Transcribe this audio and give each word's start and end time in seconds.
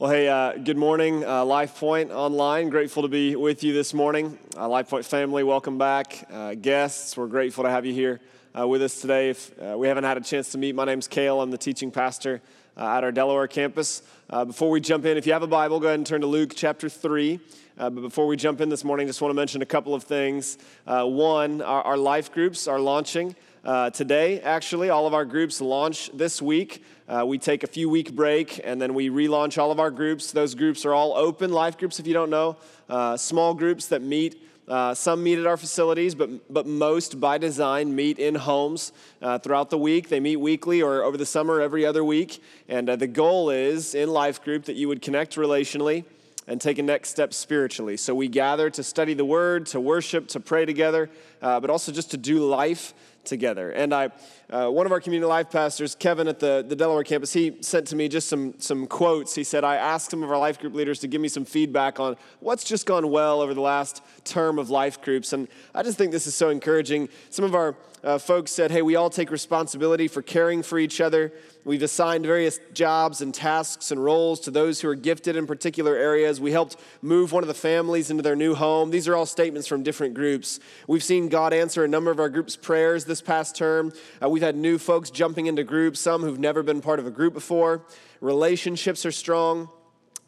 Well, 0.00 0.12
hey, 0.12 0.28
uh, 0.28 0.52
good 0.52 0.76
morning, 0.76 1.24
uh, 1.24 1.44
Life 1.44 1.80
Point 1.80 2.12
Online. 2.12 2.68
Grateful 2.68 3.02
to 3.02 3.08
be 3.08 3.34
with 3.34 3.64
you 3.64 3.72
this 3.72 3.92
morning. 3.92 4.38
Uh, 4.56 4.68
Life 4.68 4.88
Point 4.88 5.04
family, 5.04 5.42
welcome 5.42 5.76
back. 5.76 6.24
Uh, 6.32 6.54
guests, 6.54 7.16
we're 7.16 7.26
grateful 7.26 7.64
to 7.64 7.70
have 7.70 7.84
you 7.84 7.92
here 7.92 8.20
uh, 8.56 8.68
with 8.68 8.80
us 8.80 9.00
today. 9.00 9.30
If 9.30 9.60
uh, 9.60 9.76
we 9.76 9.88
haven't 9.88 10.04
had 10.04 10.16
a 10.16 10.20
chance 10.20 10.52
to 10.52 10.58
meet, 10.58 10.76
my 10.76 10.84
name's 10.84 11.08
Kale. 11.08 11.40
I'm 11.40 11.50
the 11.50 11.58
teaching 11.58 11.90
pastor 11.90 12.40
at 12.76 13.02
our 13.02 13.10
Delaware 13.10 13.48
campus. 13.48 14.02
before 14.46 14.70
we 14.70 14.80
jump 14.80 15.04
in, 15.04 15.16
if 15.16 15.26
you 15.26 15.32
have 15.32 15.42
a 15.42 15.48
Bible, 15.48 15.80
go 15.80 15.88
ahead 15.88 15.98
and 15.98 16.06
turn 16.06 16.20
to 16.20 16.28
Luke 16.28 16.52
chapter 16.54 16.88
3. 16.88 17.40
but 17.76 17.90
before 17.90 18.28
we 18.28 18.36
jump 18.36 18.60
in 18.60 18.68
this 18.68 18.84
morning, 18.84 19.08
just 19.08 19.20
want 19.20 19.30
to 19.30 19.36
mention 19.36 19.62
a 19.62 19.66
couple 19.66 19.96
of 19.96 20.04
things. 20.04 20.58
one, 20.86 21.60
our, 21.60 21.82
our 21.82 21.96
life 21.96 22.30
groups 22.30 22.68
are 22.68 22.78
launching. 22.78 23.34
Uh, 23.64 23.90
today, 23.90 24.40
actually, 24.40 24.88
all 24.88 25.06
of 25.06 25.14
our 25.14 25.24
groups 25.24 25.60
launch 25.60 26.10
this 26.14 26.40
week. 26.40 26.84
Uh, 27.08 27.24
we 27.26 27.38
take 27.38 27.64
a 27.64 27.66
few 27.66 27.88
week 27.88 28.14
break 28.14 28.60
and 28.62 28.80
then 28.80 28.94
we 28.94 29.10
relaunch 29.10 29.58
all 29.58 29.72
of 29.72 29.80
our 29.80 29.90
groups. 29.90 30.30
Those 30.30 30.54
groups 30.54 30.84
are 30.84 30.94
all 30.94 31.14
open 31.14 31.50
life 31.50 31.76
groups, 31.76 31.98
if 31.98 32.06
you 32.06 32.14
don't 32.14 32.30
know, 32.30 32.56
uh, 32.88 33.16
small 33.16 33.54
groups 33.54 33.86
that 33.86 34.00
meet. 34.00 34.44
Uh, 34.68 34.94
some 34.94 35.22
meet 35.22 35.38
at 35.38 35.46
our 35.46 35.56
facilities, 35.56 36.14
but, 36.14 36.52
but 36.52 36.66
most 36.66 37.18
by 37.18 37.38
design 37.38 37.94
meet 37.94 38.18
in 38.18 38.34
homes 38.34 38.92
uh, 39.22 39.38
throughout 39.38 39.70
the 39.70 39.78
week. 39.78 40.10
They 40.10 40.20
meet 40.20 40.36
weekly 40.36 40.82
or 40.82 41.02
over 41.02 41.16
the 41.16 41.26
summer 41.26 41.62
every 41.62 41.86
other 41.86 42.04
week. 42.04 42.42
And 42.68 42.88
uh, 42.90 42.96
the 42.96 43.06
goal 43.06 43.48
is 43.48 43.94
in 43.94 44.10
life 44.10 44.44
group 44.44 44.66
that 44.66 44.76
you 44.76 44.86
would 44.86 45.00
connect 45.00 45.36
relationally 45.36 46.04
and 46.46 46.60
take 46.60 46.78
a 46.78 46.82
next 46.82 47.08
step 47.08 47.32
spiritually. 47.32 47.96
So 47.96 48.14
we 48.14 48.28
gather 48.28 48.68
to 48.70 48.82
study 48.82 49.14
the 49.14 49.24
word, 49.24 49.66
to 49.66 49.80
worship, 49.80 50.28
to 50.28 50.40
pray 50.40 50.64
together, 50.64 51.10
but 51.40 51.68
also 51.68 51.92
just 51.92 52.10
to 52.12 52.16
do 52.16 52.38
life 52.38 52.94
together. 53.24 53.70
And 53.70 53.94
I, 53.94 54.10
uh, 54.50 54.68
one 54.68 54.86
of 54.86 54.92
our 54.92 55.00
community 55.00 55.28
life 55.28 55.50
pastors, 55.50 55.94
Kevin 55.94 56.28
at 56.28 56.40
the, 56.40 56.64
the 56.66 56.74
Delaware 56.74 57.04
campus, 57.04 57.32
he 57.32 57.58
sent 57.60 57.86
to 57.88 57.96
me 57.96 58.08
just 58.08 58.28
some, 58.28 58.54
some 58.58 58.86
quotes. 58.86 59.34
He 59.34 59.44
said, 59.44 59.64
I 59.64 59.76
asked 59.76 60.10
some 60.10 60.22
of 60.22 60.30
our 60.30 60.38
life 60.38 60.58
group 60.58 60.74
leaders 60.74 60.98
to 61.00 61.08
give 61.08 61.20
me 61.20 61.28
some 61.28 61.44
feedback 61.44 62.00
on 62.00 62.16
what's 62.40 62.64
just 62.64 62.86
gone 62.86 63.10
well 63.10 63.40
over 63.40 63.54
the 63.54 63.60
last 63.60 64.02
term 64.24 64.58
of 64.58 64.70
life 64.70 65.00
groups. 65.02 65.32
And 65.32 65.48
I 65.74 65.82
just 65.82 65.98
think 65.98 66.12
this 66.12 66.26
is 66.26 66.34
so 66.34 66.48
encouraging. 66.48 67.08
Some 67.30 67.44
of 67.44 67.54
our 67.54 67.76
uh, 68.04 68.18
folks 68.18 68.52
said, 68.52 68.70
hey, 68.70 68.82
we 68.82 68.96
all 68.96 69.10
take 69.10 69.30
responsibility 69.30 70.08
for 70.08 70.22
caring 70.22 70.62
for 70.62 70.78
each 70.78 71.00
other. 71.00 71.32
We've 71.64 71.82
assigned 71.82 72.24
various 72.24 72.60
jobs 72.72 73.20
and 73.20 73.34
tasks 73.34 73.90
and 73.90 74.02
roles 74.02 74.40
to 74.40 74.50
those 74.50 74.80
who 74.80 74.88
are 74.88 74.94
gifted 74.94 75.36
in 75.36 75.46
particular 75.46 75.94
areas. 75.96 76.40
We 76.40 76.52
helped 76.52 76.76
move 77.02 77.32
one 77.32 77.42
of 77.42 77.48
the 77.48 77.54
families 77.54 78.10
into 78.10 78.22
their 78.22 78.36
new 78.36 78.54
home. 78.54 78.90
These 78.90 79.08
are 79.08 79.16
all 79.16 79.26
statements 79.26 79.68
from 79.68 79.82
different 79.82 80.14
groups. 80.14 80.60
We've 80.86 81.02
seen 81.02 81.28
God 81.28 81.52
answer 81.52 81.84
a 81.84 81.88
number 81.88 82.10
of 82.10 82.20
our 82.20 82.28
group's 82.28 82.56
prayers 82.56 83.04
this 83.04 83.20
past 83.20 83.56
term. 83.56 83.92
Uh, 84.22 84.28
we've 84.28 84.42
had 84.42 84.56
new 84.56 84.78
folks 84.78 85.10
jumping 85.10 85.46
into 85.46 85.64
groups, 85.64 86.00
some 86.00 86.22
who've 86.22 86.38
never 86.38 86.62
been 86.62 86.80
part 86.80 86.98
of 86.98 87.06
a 87.06 87.10
group 87.10 87.34
before. 87.34 87.84
Relationships 88.20 89.04
are 89.04 89.12
strong. 89.12 89.68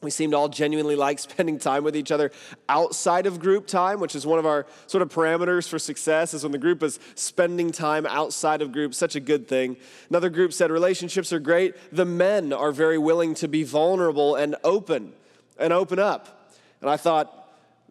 We 0.03 0.11
seem 0.11 0.31
to 0.31 0.37
all 0.37 0.49
genuinely 0.49 0.97
like 0.97 1.19
spending 1.31 1.59
time 1.59 1.85
with 1.85 1.97
each 1.97 2.11
other 2.11 2.31
outside 2.69 3.27
of 3.27 3.41
group 3.41 3.67
time, 3.67 4.01
which 4.01 4.15
is 4.15 4.27
one 4.27 4.39
of 4.39 4.47
our 4.47 4.67
sort 4.87 5.03
of 5.03 5.11
parameters 5.11 5.69
for 5.69 5.79
success, 5.79 6.35
is 6.35 6.43
when 6.43 6.53
the 6.53 6.59
group 6.59 6.83
is 6.83 6.99
spending 7.15 7.73
time 7.73 8.07
outside 8.07 8.63
of 8.63 8.73
group. 8.73 8.95
Such 8.95 9.17
a 9.17 9.21
good 9.21 9.47
thing. 9.47 9.77
Another 10.09 10.31
group 10.31 10.53
said 10.53 10.71
relationships 10.71 11.33
are 11.33 11.41
great. 11.41 11.75
The 11.93 12.05
men 12.05 12.53
are 12.53 12.73
very 12.73 12.99
willing 12.99 13.35
to 13.35 13.49
be 13.49 13.63
vulnerable 13.63 14.37
and 14.37 14.57
open 14.65 15.13
and 15.59 15.73
open 15.73 15.99
up. 15.99 16.53
And 16.81 16.89
I 16.89 16.97
thought, 16.97 17.40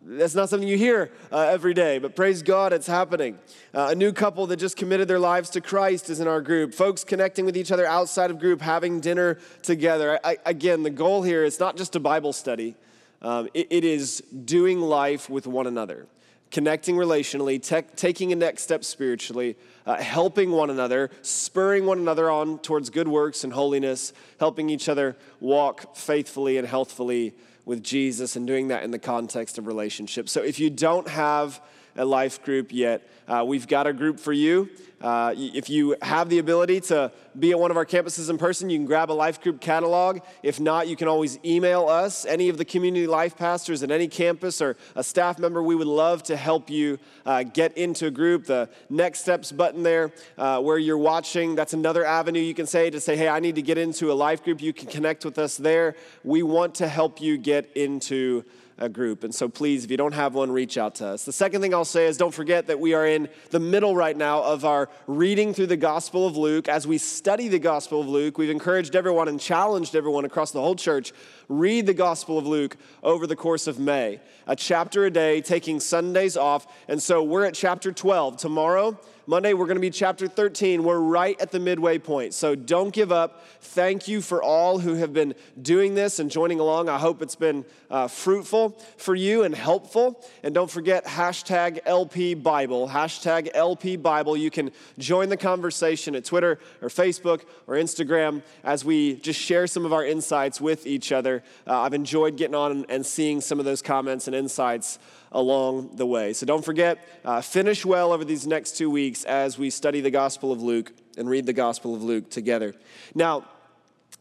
that's 0.02 0.36
not 0.36 0.50
something 0.50 0.67
you 0.67 0.78
hear 0.78 1.11
uh, 1.31 1.42
every 1.42 1.73
day, 1.73 2.00
but 2.00 2.16
praise 2.16 2.42
God, 2.42 2.72
it's 2.72 2.88
happening. 2.88 3.38
Uh, 3.73 3.89
a 3.92 3.95
new 3.95 4.14
couple 4.14 4.47
that 4.47 4.58
just 4.58 4.78
committed 4.78 5.08
their 5.08 5.19
lives 5.19 5.50
to 5.52 5.61
Christ 5.61 6.09
is 6.09 6.19
in 6.19 6.28
our 6.28 6.41
group. 6.41 6.73
Folks 6.73 7.03
connecting 7.03 7.45
with 7.45 7.58
each 7.58 7.72
other 7.72 7.86
outside 7.86 8.31
of 8.31 8.39
group, 8.39 8.61
having 8.61 9.02
dinner 9.02 9.38
together. 9.61 10.19
I, 10.23 10.38
again, 10.45 10.83
the 10.83 10.89
goal 10.89 11.23
here 11.23 11.44
is 11.44 11.59
not 11.59 11.75
just 11.75 11.95
a 11.95 12.00
Bible 12.00 12.31
study, 12.31 12.75
um, 13.22 13.50
it, 13.53 13.67
it 13.69 13.83
is 13.83 14.23
doing 14.45 14.80
life 14.80 15.30
with 15.30 15.45
one 15.45 15.67
another, 15.67 16.08
connecting 16.50 16.95
relationally, 16.95 17.61
taking 17.97 18.31
a 18.31 18.36
next 18.38 18.63
step 18.63 18.86
spiritually, 18.86 19.58
uh, 19.85 19.97
helping 19.97 20.51
one 20.51 20.69
another, 20.69 21.12
spurring 21.24 21.85
one 21.85 22.00
another 22.00 22.31
on 22.31 22.59
towards 22.59 22.90
good 22.90 23.09
works 23.09 23.44
and 23.44 23.51
holiness, 23.51 24.13
helping 24.40 24.69
each 24.69 24.88
other 24.88 25.18
walk 25.41 25.97
faithfully 25.97 26.57
and 26.57 26.66
healthfully 26.66 27.34
with 27.69 27.84
Jesus 27.84 28.35
and 28.35 28.47
doing 28.47 28.69
that 28.69 28.84
in 28.84 28.90
the 28.90 29.00
context 29.00 29.59
of 29.59 29.68
relationships. 29.68 30.31
So 30.31 30.41
if 30.41 30.59
you 30.59 30.72
don't 30.72 31.07
have 31.07 31.62
a 32.00 32.06
life 32.06 32.42
group 32.44 32.72
yet, 32.72 33.08
uh, 33.28 33.44
we've 33.46 33.68
got 33.68 33.86
a 33.86 33.94
group 33.94 34.20
for 34.20 34.34
you. 34.34 34.70
Uh, 35.02 35.34
if 35.38 35.70
you 35.70 35.96
have 36.02 36.28
the 36.28 36.40
ability 36.40 36.82
to 36.82 37.12
be 37.38 37.52
at 37.52 37.60
one 37.60 37.72
of 37.72 37.78
our 37.78 37.86
campuses 37.86 38.30
in 38.30 38.38
person, 38.38 38.70
you 38.70 38.78
can 38.78 38.86
grab 38.86 39.10
a 39.10 39.14
life 39.14 39.42
group 39.42 39.62
catalog. 39.62 40.20
If 40.44 40.60
not, 40.60 40.88
you 40.88 40.98
can 40.98 41.08
always 41.08 41.40
email 41.46 41.88
us, 41.88 42.26
any 42.26 42.50
of 42.50 42.58
the 42.58 42.66
community 42.66 43.08
life 43.08 43.38
pastors 43.38 43.82
at 43.82 43.92
any 43.92 44.08
campus 44.10 44.62
or 44.62 44.76
a 44.96 45.04
staff 45.04 45.40
member. 45.40 45.64
We 45.64 45.76
would 45.76 45.88
love 45.88 46.24
to 46.24 46.36
help 46.36 46.70
you 46.70 47.00
uh, 47.26 47.44
get 47.44 47.78
into 47.78 48.08
a 48.08 48.12
group. 48.12 48.46
The 48.46 48.68
next 48.90 49.22
steps 49.22 49.54
button 49.54 49.84
there, 49.84 50.12
uh, 50.38 50.60
where 50.62 50.78
you're 50.78 50.98
watching, 50.98 51.56
that's 51.56 51.74
another 51.74 52.04
avenue 52.04 52.42
you 52.42 52.54
can 52.54 52.66
say 52.66 52.90
to 52.90 53.00
say, 53.00 53.16
hey, 53.16 53.30
I 53.30 53.40
need 53.40 53.56
to 53.56 53.62
get 53.62 53.78
into 53.78 54.12
a 54.12 54.14
life 54.14 54.44
group. 54.44 54.62
You 54.62 54.74
can 54.74 54.90
connect 54.90 55.24
with 55.24 55.38
us 55.38 55.56
there. 55.56 55.96
We 56.24 56.44
want 56.44 56.76
to 56.76 56.88
help 56.88 57.22
you 57.22 57.38
get 57.38 57.72
into 57.76 58.44
group. 58.88 59.25
And 59.25 59.35
so 59.35 59.50
please, 59.50 59.84
if 59.84 59.91
you 59.91 59.97
don't 59.97 60.13
have 60.13 60.35
one, 60.35 60.50
reach 60.51 60.78
out 60.78 60.95
to 60.95 61.07
us. 61.07 61.25
The 61.25 61.34
second 61.34 61.62
thing 61.62 61.73
I'll 61.73 61.84
say 61.84 62.06
is 62.06 62.16
don't 62.16 62.34
forget 62.34 62.67
that 62.67 62.79
we 62.79 62.94
are 62.94 63.06
in 63.06 63.28
the 63.50 63.59
middle 63.59 63.95
right 63.95 64.16
now 64.16 64.41
of 64.41 64.63
our 64.63 64.88
reading 65.07 65.53
through 65.53 65.67
the 65.67 65.75
Gospel 65.75 66.25
of 66.25 66.38
Luke. 66.38 66.69
As 66.69 66.88
we 66.88 66.97
study 66.97 67.50
the 67.50 67.59
Gospel 67.59 68.00
of 68.00 68.07
Luke, 68.07 68.38
we've 68.38 68.50
encouraged 68.50 68.95
everyone 68.95 69.28
and 69.28 69.39
challenged 69.39 69.95
everyone 69.95 70.23
across 70.23 70.51
the 70.51 70.62
whole 70.62 70.75
church 70.75 71.12
read 71.50 71.88
the 71.88 71.94
Gospel 71.94 72.38
of 72.38 72.48
Luke 72.48 72.78
over 73.04 73.28
the 73.28 73.36
course 73.36 73.68
of 73.68 73.80
May, 73.80 74.22
a 74.48 74.56
chapter 74.56 75.06
a 75.06 75.12
day, 75.12 75.42
taking 75.42 75.80
Sundays 75.80 76.38
off. 76.38 76.68
And 76.88 77.02
so 77.02 77.24
we're 77.24 77.46
at 77.46 77.56
chapter 77.56 77.92
12. 77.92 78.38
Tomorrow, 78.38 78.98
Monday, 79.30 79.54
we're 79.54 79.68
going 79.68 79.76
to 79.76 79.82
be 79.82 79.92
chapter 79.92 80.28
13. 80.28 80.84
We're 80.84 80.98
right 80.98 81.40
at 81.40 81.52
the 81.52 81.60
midway 81.60 82.00
point. 82.00 82.34
So 82.34 82.56
don't 82.56 82.92
give 82.92 83.12
up. 83.12 83.46
Thank 83.62 84.08
you 84.08 84.22
for 84.22 84.42
all 84.42 84.80
who 84.80 84.96
have 84.96 85.14
been 85.14 85.36
doing 85.62 85.94
this 85.94 86.18
and 86.18 86.32
joining 86.32 86.60
along. 86.60 86.90
I 86.90 86.98
hope 86.98 87.22
it's 87.22 87.36
been 87.36 87.64
uh, 87.92 88.08
fruitful 88.08 88.72
for 88.98 89.14
you 89.14 89.44
and 89.44 89.54
helpful. 89.54 90.20
And 90.42 90.56
don't 90.56 90.72
forget 90.72 91.06
hashtag 91.06 91.78
LP 91.86 92.34
Bible. 92.34 92.90
Hashtag 92.90 93.50
LP 93.54 93.98
Bible. 93.98 94.36
You 94.36 94.50
can 94.50 94.72
join 94.98 95.30
the 95.30 95.38
conversation 95.38 96.16
at 96.16 96.26
Twitter 96.26 96.58
or 96.81 96.90
Facebook 96.90 97.42
or 97.68 97.76
Instagram 97.76 98.42
as 98.64 98.84
we 98.84 99.18
just 99.18 99.40
share 99.40 99.68
some 99.68 99.86
of 99.86 99.94
our 99.94 100.04
insights 100.04 100.60
with 100.60 100.88
each 100.88 101.12
other. 101.12 101.38
Uh, 101.67 101.81
I've 101.81 101.94
enjoyed 101.94 102.38
getting 102.38 102.55
on 102.55 102.85
and 102.89 103.05
seeing 103.05 103.41
some 103.41 103.59
of 103.59 103.66
those 103.66 103.81
comments 103.81 104.27
and 104.27 104.35
insights 104.35 105.00
along 105.31 105.95
the 105.95 106.05
way. 106.05 106.33
So 106.33 106.45
don't 106.45 106.63
forget, 106.63 107.00
uh, 107.23 107.41
finish 107.41 107.85
well 107.85 108.11
over 108.11 108.25
these 108.25 108.47
next 108.47 108.77
two 108.77 108.89
weeks 108.89 109.23
as 109.23 109.57
we 109.57 109.69
study 109.69 110.01
the 110.01 110.11
Gospel 110.11 110.51
of 110.51 110.61
Luke 110.61 110.91
and 111.17 111.29
read 111.29 111.45
the 111.45 111.53
Gospel 111.53 111.95
of 111.95 112.03
Luke 112.03 112.29
together. 112.29 112.73
Now, 113.13 113.45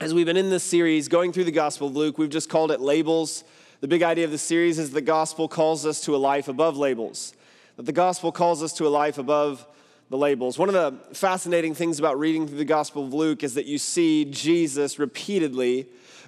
as 0.01 0.15
we've 0.15 0.27
been 0.27 0.37
in 0.37 0.51
this 0.51 0.65
series 0.65 1.09
going 1.09 1.33
through 1.33 1.45
the 1.45 1.53
Gospel 1.53 1.89
of 1.89 1.97
Luke, 1.97 2.19
we've 2.19 2.31
just 2.31 2.49
called 2.49 2.71
it 2.71 2.81
labels. 2.81 3.45
The 3.81 3.89
big 3.89 4.03
idea 4.03 4.25
of 4.25 4.31
the 4.31 4.39
series 4.39 4.79
is 4.79 4.91
the 4.91 5.01
gospel 5.01 5.49
calls 5.49 5.87
us 5.87 6.01
to 6.03 6.15
a 6.15 6.19
life 6.19 6.49
above 6.49 6.77
labels. 6.77 7.33
That 7.77 7.87
the 7.87 7.93
gospel 7.93 8.33
calls 8.33 8.63
us 8.63 8.73
to 8.75 8.87
a 8.87 8.89
life 8.89 9.19
above 9.19 9.67
the 10.11 10.17
labels. 10.17 10.59
One 10.59 10.69
of 10.69 10.75
the 10.75 11.15
fascinating 11.15 11.75
things 11.75 11.99
about 11.99 12.19
reading 12.19 12.47
through 12.47 12.59
the 12.59 12.65
Gospel 12.65 13.05
of 13.05 13.13
Luke 13.13 13.45
is 13.45 13.55
that 13.55 13.67
you 13.67 13.79
see 13.79 14.25
Jesus 14.25 14.99
repeatedly 14.99 15.87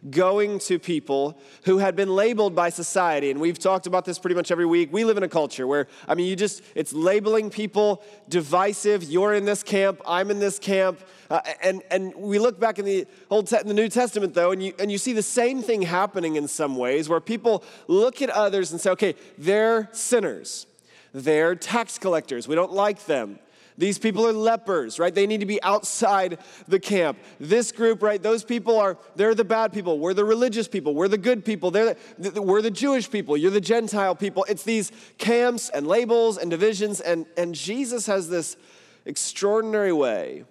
going 0.09 0.59
to 0.61 0.79
people 0.79 1.39
who 1.65 1.79
had 1.79 1.95
been 1.95 2.09
labeled 2.15 2.55
by 2.55 2.71
society. 2.71 3.31
And 3.31 3.41
we've 3.41 3.59
talked 3.59 3.87
about 3.87 4.05
this 4.05 4.19
pretty 4.19 4.35
much 4.35 4.51
every 4.51 4.65
week. 4.65 4.93
We 4.93 5.05
live 5.05 5.17
in 5.17 5.23
a 5.23 5.29
culture 5.29 5.67
where, 5.67 5.89
I 6.09 6.15
mean, 6.15 6.27
you 6.27 6.37
just, 6.37 6.63
it's 6.75 6.93
labeling 6.93 7.51
people 7.51 8.03
divisive. 8.29 9.03
You're 9.05 9.35
in 9.35 9.45
this 9.45 9.63
camp, 9.63 10.01
I'm 10.07 10.31
in 10.31 10.39
this 10.39 10.59
camp. 10.59 11.01
Uh, 11.29 11.41
and, 11.63 11.83
and 11.91 12.15
we 12.17 12.39
look 12.39 12.59
back 12.59 12.79
in 12.79 12.85
the 12.85 13.07
Old 13.29 13.47
Te- 13.47 13.59
in 13.59 13.69
the 13.69 13.75
New 13.75 13.89
Testament, 13.89 14.35
though, 14.35 14.51
and 14.51 14.63
you, 14.63 14.73
and 14.79 14.91
you 14.91 14.99
see 14.99 15.13
the 15.13 15.23
same 15.23 15.63
thing 15.63 15.83
happening 15.83 16.37
in 16.37 16.49
some 16.49 16.77
ways 16.77 17.09
where 17.09 17.21
people 17.21 17.63
look 17.87 18.23
at 18.23 18.31
others 18.31 18.73
and 18.73 18.81
say, 18.81 18.91
okay, 18.91 19.15
they're 19.39 19.89
sinners. 19.93 20.67
They're 21.13 21.55
tax 21.55 21.99
collectors. 21.99 22.49
We 22.49 22.55
don't 22.55 22.73
like 22.73 23.07
them. 23.07 23.39
These 23.81 23.99
people 23.99 24.27
are 24.27 24.33
lepers, 24.35 24.99
right? 24.99 25.15
They 25.15 25.27
need 25.27 25.41
to 25.41 25.47
be 25.47 25.61
outside 25.63 26.39
the 26.69 26.79
camp. 26.79 27.19
This 27.39 27.73
group, 27.73 28.03
right? 28.03 28.23
Those 28.23 28.45
people 28.45 28.79
are, 28.79 28.99
they're 29.17 29.35
the 29.35 29.43
bad 29.43 29.73
people. 29.73 29.99
We're 29.99 30.13
the 30.13 30.25
religious 30.27 30.69
people. 30.69 30.95
We're 30.95 31.09
the 31.09 31.17
good 31.17 31.47
people. 31.47 31.71
They're 31.71 31.97
the, 32.19 32.43
we're 32.43 32.61
the 32.61 32.71
Jewish 32.71 33.11
people. 33.11 33.39
You're 33.39 33.51
the 33.51 33.61
Gentile 33.61 34.15
people. 34.15 34.45
It's 34.51 34.65
these 34.65 34.93
camps 35.17 35.71
and 35.71 35.87
labels 35.87 36.37
and 36.37 36.51
divisions. 36.51 37.01
And, 37.01 37.25
and 37.39 37.55
Jesus 37.55 38.05
has 38.05 38.29
this 38.29 38.59
extraordinary 39.07 39.95
way 39.95 40.45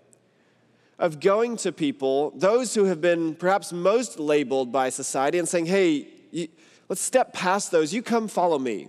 of 0.97 1.19
going 1.19 1.55
to 1.57 1.71
people, 1.71 2.31
those 2.35 2.73
who 2.73 2.85
have 2.85 2.99
been 2.99 3.35
perhaps 3.35 3.71
most 3.71 4.19
labeled 4.19 4.71
by 4.71 4.89
society, 4.89 5.37
and 5.37 5.47
saying, 5.47 5.67
hey, 5.67 6.07
you, 6.31 6.47
let's 6.89 6.99
step 6.99 7.31
past 7.31 7.69
those. 7.69 7.93
You 7.93 8.01
come 8.01 8.27
follow 8.27 8.57
me. 8.57 8.87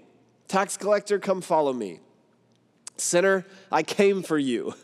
Tax 0.49 0.79
collector, 0.79 1.19
come 1.19 1.43
follow 1.43 1.75
me. 1.75 2.01
Sinner, 3.01 3.47
I 3.73 3.83
came 3.83 4.23
for 4.23 4.39
you. 4.39 4.75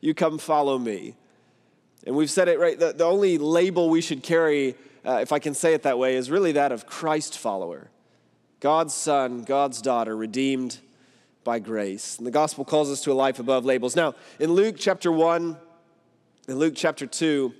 You 0.00 0.14
come 0.14 0.38
follow 0.38 0.78
me. 0.78 1.16
And 2.06 2.14
we've 2.14 2.30
said 2.30 2.48
it 2.48 2.58
right. 2.58 2.78
The, 2.78 2.92
the 2.92 3.04
only 3.04 3.36
label 3.38 3.90
we 3.90 4.00
should 4.00 4.22
carry 4.22 4.76
uh, 5.08 5.20
if 5.22 5.32
I 5.32 5.38
can 5.38 5.54
say 5.54 5.72
it 5.72 5.82
that 5.84 5.98
way, 5.98 6.16
is 6.16 6.30
really 6.30 6.52
that 6.52 6.70
of 6.70 6.86
Christ 6.86 7.38
follower. 7.38 7.90
God's 8.60 8.92
son, 8.92 9.42
God's 9.42 9.80
daughter, 9.80 10.14
redeemed 10.14 10.80
by 11.44 11.60
grace. 11.60 12.18
And 12.18 12.26
the 12.26 12.30
gospel 12.30 12.64
calls 12.64 12.90
us 12.90 13.00
to 13.04 13.12
a 13.12 13.14
life 13.14 13.38
above 13.38 13.64
labels. 13.64 13.96
Now, 13.96 14.14
in 14.38 14.52
Luke 14.52 14.76
chapter 14.78 15.10
1, 15.10 15.56
in 16.48 16.58
Luke 16.58 16.74
chapter 16.76 17.06
2, 17.06 17.54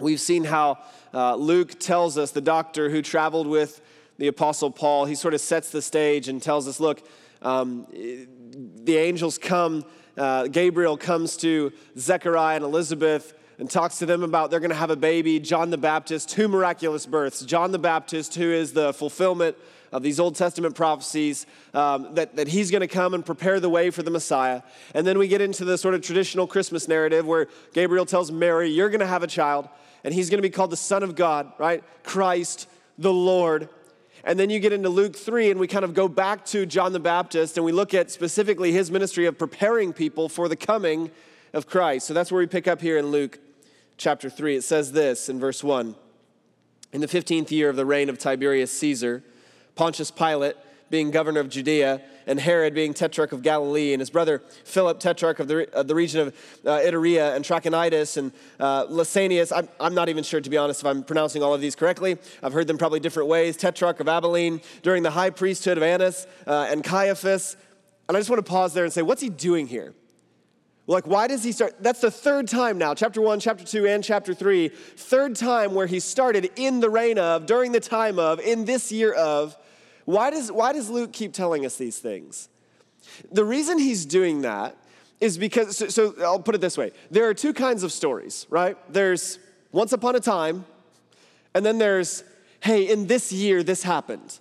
we've 0.00 0.20
seen 0.20 0.42
how 0.42 0.78
uh, 1.14 1.36
Luke 1.36 1.78
tells 1.78 2.18
us, 2.18 2.32
the 2.32 2.40
doctor 2.40 2.90
who 2.90 3.00
traveled 3.00 3.46
with 3.46 3.80
the 4.18 4.26
apostle 4.26 4.70
Paul, 4.70 5.04
he 5.04 5.14
sort 5.14 5.34
of 5.34 5.40
sets 5.40 5.70
the 5.70 5.82
stage 5.82 6.26
and 6.26 6.42
tells 6.42 6.66
us, 6.66 6.80
look, 6.80 7.06
um, 7.42 7.86
the 8.50 8.96
angels 8.96 9.38
come, 9.38 9.84
uh, 10.16 10.46
Gabriel 10.48 10.96
comes 10.96 11.36
to 11.38 11.72
Zechariah 11.98 12.56
and 12.56 12.64
Elizabeth 12.64 13.34
and 13.58 13.70
talks 13.70 13.98
to 13.98 14.06
them 14.06 14.22
about 14.22 14.50
they're 14.50 14.60
going 14.60 14.70
to 14.70 14.76
have 14.76 14.90
a 14.90 14.96
baby, 14.96 15.40
John 15.40 15.70
the 15.70 15.78
Baptist, 15.78 16.28
two 16.28 16.48
miraculous 16.48 17.06
births. 17.06 17.44
John 17.44 17.72
the 17.72 17.78
Baptist, 17.78 18.34
who 18.34 18.50
is 18.50 18.72
the 18.72 18.92
fulfillment 18.92 19.56
of 19.92 20.02
these 20.02 20.20
Old 20.20 20.34
Testament 20.34 20.74
prophecies, 20.74 21.46
um, 21.72 22.14
that, 22.14 22.36
that 22.36 22.48
he's 22.48 22.70
going 22.70 22.82
to 22.82 22.88
come 22.88 23.14
and 23.14 23.24
prepare 23.24 23.60
the 23.60 23.70
way 23.70 23.90
for 23.90 24.02
the 24.02 24.10
Messiah. 24.10 24.62
And 24.94 25.06
then 25.06 25.18
we 25.18 25.28
get 25.28 25.40
into 25.40 25.64
the 25.64 25.78
sort 25.78 25.94
of 25.94 26.02
traditional 26.02 26.46
Christmas 26.46 26.88
narrative 26.88 27.26
where 27.26 27.48
Gabriel 27.72 28.04
tells 28.04 28.30
Mary, 28.30 28.68
You're 28.68 28.90
going 28.90 29.00
to 29.00 29.06
have 29.06 29.22
a 29.22 29.28
child, 29.28 29.68
and 30.04 30.12
he's 30.12 30.28
going 30.28 30.38
to 30.38 30.42
be 30.42 30.50
called 30.50 30.70
the 30.70 30.76
Son 30.76 31.02
of 31.02 31.14
God, 31.14 31.52
right? 31.58 31.82
Christ 32.02 32.68
the 32.98 33.12
Lord. 33.12 33.68
And 34.26 34.40
then 34.40 34.50
you 34.50 34.58
get 34.58 34.72
into 34.72 34.88
Luke 34.88 35.14
3, 35.14 35.52
and 35.52 35.60
we 35.60 35.68
kind 35.68 35.84
of 35.84 35.94
go 35.94 36.08
back 36.08 36.44
to 36.46 36.66
John 36.66 36.92
the 36.92 36.98
Baptist, 36.98 37.56
and 37.56 37.64
we 37.64 37.70
look 37.70 37.94
at 37.94 38.10
specifically 38.10 38.72
his 38.72 38.90
ministry 38.90 39.24
of 39.26 39.38
preparing 39.38 39.92
people 39.92 40.28
for 40.28 40.48
the 40.48 40.56
coming 40.56 41.12
of 41.52 41.68
Christ. 41.68 42.08
So 42.08 42.12
that's 42.12 42.32
where 42.32 42.40
we 42.40 42.48
pick 42.48 42.66
up 42.66 42.80
here 42.80 42.98
in 42.98 43.06
Luke 43.06 43.38
chapter 43.96 44.28
3. 44.28 44.56
It 44.56 44.64
says 44.64 44.90
this 44.90 45.28
in 45.28 45.38
verse 45.38 45.62
1 45.62 45.94
In 46.92 47.00
the 47.00 47.06
15th 47.06 47.52
year 47.52 47.70
of 47.70 47.76
the 47.76 47.86
reign 47.86 48.08
of 48.08 48.18
Tiberius 48.18 48.76
Caesar, 48.76 49.22
Pontius 49.76 50.10
Pilate 50.10 50.56
being 50.88 51.10
governor 51.10 51.40
of 51.40 51.48
Judea, 51.48 52.00
and 52.28 52.38
Herod 52.40 52.74
being 52.74 52.94
tetrarch 52.94 53.32
of 53.32 53.42
Galilee, 53.42 53.92
and 53.92 54.00
his 54.00 54.10
brother 54.10 54.42
Philip, 54.64 55.00
tetrarch 55.00 55.40
of 55.40 55.48
the, 55.48 55.72
of 55.74 55.88
the 55.88 55.94
region 55.94 56.20
of 56.20 56.28
uh, 56.64 56.78
Iturea 56.78 57.34
and 57.34 57.44
Trachonitis, 57.44 58.16
and 58.16 58.32
uh, 58.60 58.86
Lysanias. 58.86 59.56
I'm, 59.56 59.68
I'm 59.80 59.94
not 59.94 60.08
even 60.08 60.24
sure, 60.24 60.40
to 60.40 60.50
be 60.50 60.56
honest, 60.56 60.80
if 60.80 60.86
I'm 60.86 61.02
pronouncing 61.02 61.42
all 61.42 61.54
of 61.54 61.60
these 61.60 61.74
correctly. 61.74 62.18
I've 62.42 62.52
heard 62.52 62.66
them 62.66 62.78
probably 62.78 63.00
different 63.00 63.28
ways. 63.28 63.56
Tetrarch 63.56 64.00
of 64.00 64.08
Abilene, 64.08 64.60
during 64.82 65.02
the 65.02 65.10
high 65.10 65.30
priesthood 65.30 65.76
of 65.76 65.82
Annas 65.82 66.26
uh, 66.46 66.68
and 66.70 66.84
Caiaphas. 66.84 67.56
And 68.08 68.16
I 68.16 68.20
just 68.20 68.30
want 68.30 68.44
to 68.44 68.48
pause 68.48 68.74
there 68.74 68.84
and 68.84 68.92
say, 68.92 69.02
what's 69.02 69.22
he 69.22 69.28
doing 69.28 69.66
here? 69.66 69.94
Like, 70.88 71.08
why 71.08 71.26
does 71.26 71.42
he 71.42 71.50
start? 71.50 71.74
That's 71.80 72.00
the 72.00 72.12
third 72.12 72.46
time 72.46 72.78
now, 72.78 72.94
chapter 72.94 73.20
one, 73.20 73.40
chapter 73.40 73.64
two, 73.64 73.88
and 73.88 74.04
chapter 74.04 74.34
three. 74.34 74.68
Third 74.68 75.34
time 75.34 75.74
where 75.74 75.88
he 75.88 75.98
started 75.98 76.50
in 76.54 76.78
the 76.78 76.88
reign 76.88 77.18
of, 77.18 77.46
during 77.46 77.72
the 77.72 77.80
time 77.80 78.20
of, 78.20 78.38
in 78.38 78.64
this 78.64 78.92
year 78.92 79.12
of. 79.12 79.56
Why 80.06 80.30
does, 80.30 80.50
why 80.50 80.72
does 80.72 80.88
Luke 80.88 81.12
keep 81.12 81.32
telling 81.32 81.66
us 81.66 81.76
these 81.76 81.98
things? 81.98 82.48
The 83.30 83.44
reason 83.44 83.78
he's 83.78 84.06
doing 84.06 84.42
that 84.42 84.76
is 85.20 85.36
because, 85.36 85.76
so, 85.76 85.88
so 85.88 86.14
I'll 86.22 86.40
put 86.40 86.54
it 86.54 86.60
this 86.60 86.78
way 86.78 86.92
there 87.10 87.28
are 87.28 87.34
two 87.34 87.52
kinds 87.52 87.82
of 87.82 87.92
stories, 87.92 88.46
right? 88.48 88.76
There's 88.92 89.38
once 89.72 89.92
upon 89.92 90.16
a 90.16 90.20
time, 90.20 90.64
and 91.54 91.66
then 91.66 91.78
there's, 91.78 92.24
hey, 92.60 92.88
in 92.88 93.06
this 93.06 93.32
year, 93.32 93.62
this 93.62 93.82
happened. 93.82 94.38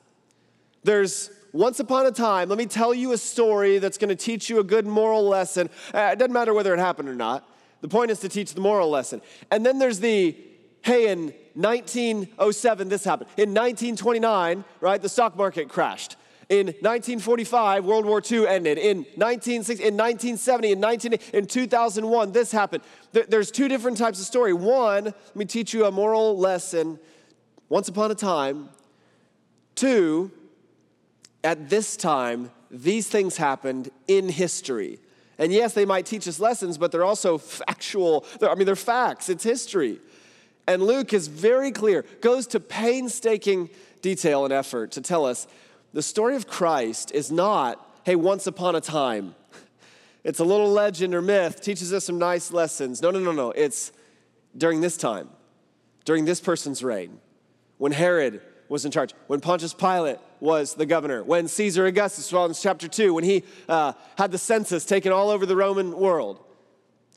There's 0.84 1.32
once 1.52 1.80
upon 1.80 2.06
a 2.06 2.12
time, 2.12 2.50
let 2.50 2.58
me 2.58 2.66
tell 2.66 2.94
you 2.94 3.14
a 3.14 3.18
story 3.18 3.80
that's 3.80 3.98
going 3.98 4.10
to 4.10 4.16
teach 4.16 4.50
you 4.50 4.60
a 4.60 4.64
good 4.64 4.86
moral 4.86 5.24
lesson. 5.24 5.70
Uh, 5.94 6.10
it 6.12 6.20
doesn't 6.20 6.34
matter 6.34 6.54
whether 6.54 6.74
it 6.74 6.80
happened 6.80 7.08
or 7.08 7.16
not. 7.16 7.50
The 7.82 7.88
point 7.88 8.12
is 8.12 8.20
to 8.20 8.30
teach 8.30 8.54
the 8.54 8.62
moral 8.62 8.90
lesson. 8.90 9.22
And 9.52 9.66
then 9.66 9.80
there's 9.80 10.00
the, 10.00 10.36
hey, 10.86 11.12
in 11.12 11.34
1907, 11.56 12.90
this 12.90 13.04
happened. 13.04 13.30
In 13.38 13.50
1929, 13.50 14.64
right, 14.82 15.02
the 15.02 15.10
stock 15.10 15.36
market 15.36 15.68
crashed. 15.68 16.16
In 16.48 16.68
1945, 16.68 17.86
World 17.86 18.06
War 18.06 18.22
II 18.30 18.48
ended. 18.48 18.78
In 18.78 18.98
1960, 19.16 19.84
in 19.84 19.98
1970, 19.98 20.72
in 20.74 20.80
19, 20.80 21.14
in 21.34 21.48
2001, 21.48 22.32
this 22.34 22.52
happened. 22.52 22.84
There's 23.14 23.50
two 23.50 23.68
different 23.68 23.98
types 23.98 24.20
of 24.20 24.28
story. 24.28 24.54
One, 24.54 25.06
let 25.06 25.36
me 25.36 25.46
teach 25.46 25.74
you 25.74 25.86
a 25.86 25.92
moral 25.92 26.38
lesson. 26.38 27.00
Once 27.68 27.88
upon 27.88 28.12
a 28.12 28.16
time. 28.16 28.70
Two, 29.74 30.32
at 31.44 31.68
this 31.68 31.98
time, 31.98 32.52
these 32.70 33.08
things 33.08 33.38
happened 33.38 33.90
in 34.08 34.30
history. 34.30 35.00
And 35.40 35.52
yes, 35.52 35.74
they 35.74 35.86
might 35.86 36.06
teach 36.06 36.28
us 36.28 36.40
lessons, 36.40 36.78
but 36.78 36.92
they're 36.92 37.04
also 37.04 37.38
factual. 37.40 38.24
They're, 38.40 38.52
I 38.52 38.56
mean, 38.56 38.68
they're 38.68 38.76
facts, 38.76 39.30
it's 39.30 39.44
history. 39.44 40.00
And 40.68 40.82
Luke 40.82 41.14
is 41.14 41.28
very 41.28 41.72
clear, 41.72 42.06
goes 42.22 42.48
to 42.48 42.60
painstaking 42.60 43.70
detail 44.02 44.46
and 44.46 44.54
effort 44.54 44.92
to 44.92 45.02
tell 45.02 45.26
us 45.26 45.48
the 45.94 46.02
story 46.02 46.36
of 46.36 46.48
Christ 46.48 47.12
is 47.12 47.32
not, 47.32 47.80
hey, 48.04 48.16
once 48.16 48.48
upon 48.48 48.76
a 48.76 48.82
time. 48.82 49.36
It's 50.24 50.40
a 50.40 50.44
little 50.44 50.72
legend 50.72 51.14
or 51.14 51.22
myth, 51.22 51.62
teaches 51.62 51.94
us 51.94 52.06
some 52.06 52.18
nice 52.18 52.52
lessons. 52.52 53.02
No, 53.02 53.12
no, 53.12 53.20
no, 53.20 53.32
no. 53.32 53.52
It's 53.52 53.92
during 54.58 54.82
this 54.82 54.98
time, 54.98 55.30
during 56.04 56.26
this 56.26 56.42
person's 56.42 56.84
reign, 56.84 57.20
when 57.78 57.92
Herod 57.92 58.42
was 58.68 58.86
in 58.86 58.92
charge, 58.92 59.14
when 59.28 59.40
Pontius 59.40 59.74
Pilate 59.74 60.18
was 60.40 60.74
the 60.74 60.86
governor, 60.86 61.24
when 61.24 61.48
Caesar 61.48 61.86
Augustus, 61.86 62.32
well, 62.34 62.46
in 62.46 62.54
chapter 62.54 62.88
2, 62.88 63.14
when 63.14 63.24
he 63.24 63.44
uh, 63.70 63.94
had 64.18 64.32
the 64.32 64.38
census 64.38 64.84
taken 64.84 65.12
all 65.12 65.30
over 65.30 65.46
the 65.46 65.56
Roman 65.56 65.96
world. 65.96 66.44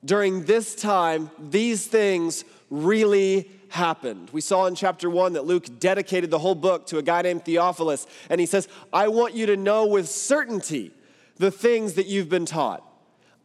During 0.05 0.45
this 0.45 0.75
time, 0.75 1.31
these 1.39 1.87
things 1.87 2.45
really 2.71 3.51
happened. 3.69 4.31
We 4.31 4.41
saw 4.41 4.67
in 4.67 4.75
chapter 4.75 5.09
1 5.11 5.35
that 5.35 5.45
Luke 5.45 5.67
dedicated 5.79 6.31
the 6.31 6.39
whole 6.39 6.55
book 6.55 6.87
to 6.89 6.99
a 6.99 7.03
guy 7.03 7.23
named 7.23 7.45
Theophilus, 7.45 8.07
and 8.31 8.41
he 8.41 8.47
says, 8.47 8.69
I 8.93 9.09
want 9.09 9.35
you 9.35 9.47
to 9.47 9.57
know 9.57 9.87
with 9.87 10.09
certainty 10.09 10.93
the 11.37 11.51
things 11.51 11.95
that 11.95 12.07
you've 12.07 12.29
been 12.29 12.47
taught. 12.47 12.85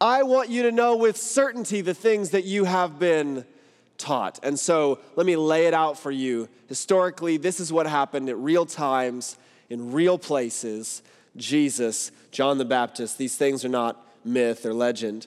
I 0.00 0.22
want 0.24 0.50
you 0.50 0.64
to 0.64 0.72
know 0.72 0.96
with 0.96 1.16
certainty 1.16 1.80
the 1.80 1.94
things 1.94 2.30
that 2.30 2.44
you 2.44 2.64
have 2.64 2.98
been 2.98 3.44
taught. 3.96 4.40
And 4.42 4.58
so 4.58 4.98
let 5.16 5.26
me 5.26 5.36
lay 5.36 5.66
it 5.66 5.74
out 5.74 5.98
for 5.98 6.10
you. 6.10 6.48
Historically, 6.68 7.36
this 7.36 7.60
is 7.60 7.72
what 7.72 7.86
happened 7.86 8.28
at 8.28 8.36
real 8.36 8.66
times, 8.66 9.38
in 9.70 9.92
real 9.92 10.18
places. 10.18 11.02
Jesus, 11.36 12.10
John 12.30 12.58
the 12.58 12.64
Baptist, 12.64 13.18
these 13.18 13.36
things 13.36 13.64
are 13.64 13.68
not 13.68 14.04
myth 14.24 14.66
or 14.66 14.74
legend. 14.74 15.26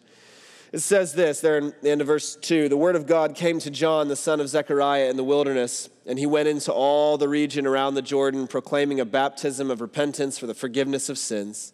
It 0.72 0.80
says 0.80 1.14
this 1.14 1.40
there 1.40 1.58
in 1.58 1.74
the 1.82 1.90
end 1.90 2.02
of 2.02 2.08
verse 2.08 2.36
2 2.36 2.70
The 2.70 2.78
word 2.78 2.96
of 2.96 3.08
God 3.08 3.36
came 3.36 3.60
to 3.60 3.72
John, 3.72 4.08
the 4.08 4.16
son 4.16 4.40
of 4.42 4.50
Zechariah, 4.50 5.10
in 5.10 5.18
the 5.18 5.24
wilderness, 5.24 5.90
and 6.06 6.20
he 6.20 6.26
went 6.26 6.48
into 6.48 6.74
all 6.74 7.18
the 7.18 7.30
region 7.30 7.66
around 7.66 7.96
the 7.96 8.02
Jordan, 8.02 8.48
proclaiming 8.48 9.00
a 9.00 9.06
baptism 9.06 9.72
of 9.72 9.82
repentance 9.82 10.38
for 10.38 10.48
the 10.48 10.54
forgiveness 10.54 11.10
of 11.10 11.18
sins. 11.18 11.74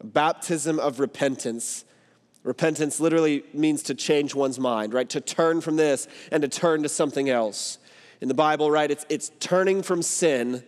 A 0.00 0.06
baptism 0.06 0.78
of 0.78 1.00
repentance 1.00 1.84
Repentance 2.46 3.00
literally 3.00 3.42
means 3.52 3.82
to 3.82 3.94
change 3.94 4.32
one's 4.32 4.60
mind, 4.60 4.94
right? 4.94 5.08
To 5.08 5.20
turn 5.20 5.60
from 5.60 5.74
this 5.74 6.06
and 6.30 6.42
to 6.42 6.48
turn 6.48 6.84
to 6.84 6.88
something 6.88 7.28
else. 7.28 7.78
In 8.20 8.28
the 8.28 8.34
Bible, 8.34 8.70
right, 8.70 8.88
it's, 8.88 9.04
it's 9.08 9.32
turning 9.40 9.82
from 9.82 10.00
sin 10.00 10.62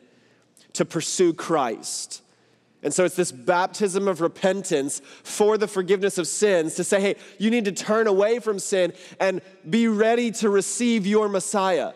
to 0.72 0.84
pursue 0.84 1.32
Christ. 1.32 2.20
And 2.82 2.94
so 2.94 3.04
it's 3.04 3.16
this 3.16 3.32
baptism 3.32 4.06
of 4.06 4.20
repentance 4.20 5.02
for 5.24 5.58
the 5.58 5.66
forgiveness 5.66 6.16
of 6.16 6.28
sins 6.28 6.74
to 6.76 6.84
say, 6.84 7.00
hey, 7.00 7.16
you 7.38 7.50
need 7.50 7.64
to 7.64 7.72
turn 7.72 8.06
away 8.06 8.38
from 8.38 8.58
sin 8.58 8.92
and 9.18 9.40
be 9.68 9.88
ready 9.88 10.30
to 10.32 10.48
receive 10.48 11.06
your 11.06 11.28
Messiah, 11.28 11.92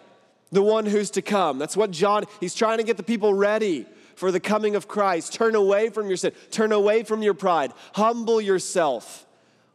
the 0.50 0.62
one 0.62 0.86
who's 0.86 1.10
to 1.12 1.22
come. 1.22 1.58
That's 1.58 1.76
what 1.76 1.92
John, 1.92 2.24
he's 2.40 2.54
trying 2.54 2.78
to 2.78 2.84
get 2.84 2.96
the 2.96 3.04
people 3.04 3.32
ready 3.32 3.86
for 4.16 4.32
the 4.32 4.40
coming 4.40 4.74
of 4.74 4.88
Christ. 4.88 5.32
Turn 5.32 5.54
away 5.54 5.88
from 5.88 6.08
your 6.08 6.16
sin, 6.16 6.32
turn 6.50 6.72
away 6.72 7.04
from 7.04 7.22
your 7.22 7.34
pride, 7.34 7.72
humble 7.94 8.40
yourself 8.40 9.24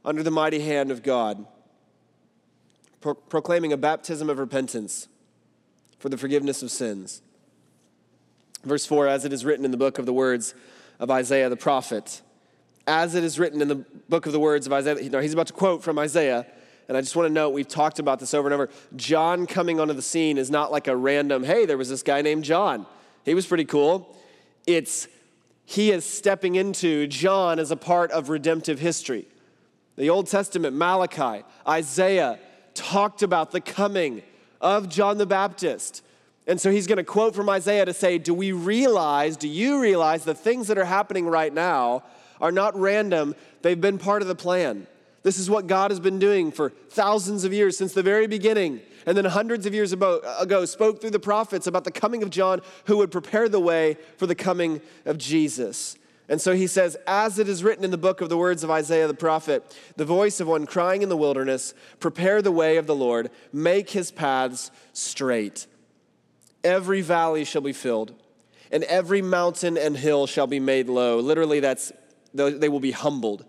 under 0.03 0.23
the 0.23 0.31
mighty 0.31 0.59
hand 0.59 0.91
of 0.91 1.03
God, 1.03 1.45
pro- 2.99 3.13
proclaiming 3.13 3.71
a 3.71 3.77
baptism 3.77 4.29
of 4.29 4.39
repentance 4.39 5.07
for 5.99 6.09
the 6.09 6.17
forgiveness 6.17 6.61
of 6.61 6.69
sins. 6.69 7.21
Verse 8.63 8.85
4 8.85 9.07
As 9.07 9.23
it 9.23 9.31
is 9.31 9.45
written 9.45 9.63
in 9.63 9.71
the 9.71 9.77
book 9.77 9.97
of 9.97 10.05
the 10.05 10.13
words 10.13 10.53
of 10.99 11.11
Isaiah 11.11 11.49
the 11.49 11.57
prophet, 11.57 12.21
as 12.85 13.15
it 13.15 13.23
is 13.23 13.37
written 13.37 13.61
in 13.61 13.67
the 13.67 13.85
book 14.09 14.25
of 14.25 14.31
the 14.31 14.39
words 14.39 14.65
of 14.65 14.73
Isaiah, 14.73 15.09
now 15.09 15.19
he's 15.19 15.33
about 15.33 15.47
to 15.47 15.53
quote 15.53 15.83
from 15.83 15.99
Isaiah. 15.99 16.45
And 16.87 16.95
I 16.95 17.01
just 17.01 17.15
want 17.15 17.27
to 17.27 17.33
note, 17.33 17.49
we've 17.49 17.67
talked 17.67 17.99
about 17.99 18.19
this 18.19 18.33
over 18.33 18.47
and 18.47 18.53
over. 18.53 18.69
John 18.95 19.45
coming 19.45 19.79
onto 19.79 19.93
the 19.93 20.01
scene 20.01 20.37
is 20.37 20.49
not 20.49 20.71
like 20.71 20.87
a 20.87 20.95
random, 20.95 21.43
hey, 21.43 21.65
there 21.65 21.77
was 21.77 21.89
this 21.89 22.01
guy 22.01 22.21
named 22.21 22.45
John. 22.45 22.85
He 23.25 23.33
was 23.33 23.45
pretty 23.45 23.65
cool. 23.65 24.15
It's 24.65 25.07
he 25.65 25.91
is 25.91 26.05
stepping 26.05 26.55
into 26.55 27.07
John 27.07 27.59
as 27.59 27.71
a 27.71 27.75
part 27.75 28.11
of 28.11 28.29
redemptive 28.29 28.79
history. 28.79 29.27
The 29.97 30.09
Old 30.09 30.27
Testament, 30.27 30.77
Malachi, 30.77 31.43
Isaiah 31.67 32.39
talked 32.73 33.21
about 33.21 33.51
the 33.51 33.59
coming 33.59 34.23
of 34.61 34.87
John 34.87 35.17
the 35.17 35.25
Baptist. 35.25 36.03
And 36.47 36.61
so 36.61 36.71
he's 36.71 36.87
going 36.87 36.97
to 36.97 37.03
quote 37.03 37.35
from 37.35 37.49
Isaiah 37.49 37.85
to 37.85 37.93
say, 37.93 38.17
Do 38.17 38.33
we 38.33 38.53
realize, 38.53 39.35
do 39.35 39.49
you 39.49 39.81
realize 39.81 40.23
the 40.23 40.33
things 40.33 40.67
that 40.67 40.77
are 40.77 40.85
happening 40.85 41.27
right 41.27 41.53
now 41.53 42.03
are 42.39 42.53
not 42.53 42.77
random? 42.79 43.35
They've 43.61 43.79
been 43.79 43.97
part 43.97 44.21
of 44.21 44.29
the 44.29 44.35
plan. 44.35 44.87
This 45.23 45.37
is 45.39 45.49
what 45.49 45.67
God 45.67 45.91
has 45.91 45.99
been 45.99 46.19
doing 46.19 46.53
for 46.53 46.69
thousands 46.69 47.43
of 47.43 47.51
years 47.51 47.77
since 47.77 47.93
the 47.93 48.01
very 48.01 48.27
beginning. 48.27 48.79
and 49.05 49.17
then 49.17 49.25
hundreds 49.25 49.65
of 49.65 49.73
years 49.73 49.91
ago 49.91 50.65
spoke 50.65 51.01
through 51.01 51.09
the 51.09 51.19
prophets 51.19 51.67
about 51.67 51.83
the 51.83 51.91
coming 51.91 52.23
of 52.23 52.29
John 52.29 52.61
who 52.85 52.97
would 52.97 53.11
prepare 53.11 53.49
the 53.49 53.59
way 53.59 53.97
for 54.15 54.25
the 54.25 54.35
coming 54.35 54.79
of 55.05 55.17
Jesus. 55.17 55.97
And 56.29 56.41
so 56.41 56.53
he 56.53 56.67
says, 56.67 56.95
As 57.07 57.39
it 57.39 57.49
is 57.49 57.63
written 57.63 57.83
in 57.83 57.91
the 57.91 57.97
book 57.97 58.21
of 58.21 58.29
the 58.29 58.37
words 58.37 58.63
of 58.63 58.71
Isaiah 58.71 59.07
the 59.07 59.13
prophet, 59.13 59.77
the 59.97 60.05
voice 60.05 60.39
of 60.39 60.47
one 60.47 60.65
crying 60.65 61.01
in 61.01 61.09
the 61.09 61.17
wilderness, 61.17 61.73
prepare 61.99 62.41
the 62.41 62.51
way 62.51 62.77
of 62.77 62.87
the 62.87 62.95
Lord, 62.95 63.29
make 63.51 63.89
his 63.89 64.11
paths 64.11 64.71
straight. 64.93 65.67
Every 66.63 67.01
valley 67.01 67.43
shall 67.43 67.61
be 67.61 67.73
filled, 67.73 68.13
and 68.71 68.83
every 68.85 69.21
mountain 69.21 69.77
and 69.77 69.95
hill 69.95 70.27
shall 70.27 70.47
be 70.47 70.59
made 70.59 70.89
low. 70.89 71.19
Literally, 71.19 71.59
that's 71.59 71.91
they 72.33 72.69
will 72.69 72.79
be 72.79 72.91
humbled, 72.91 73.45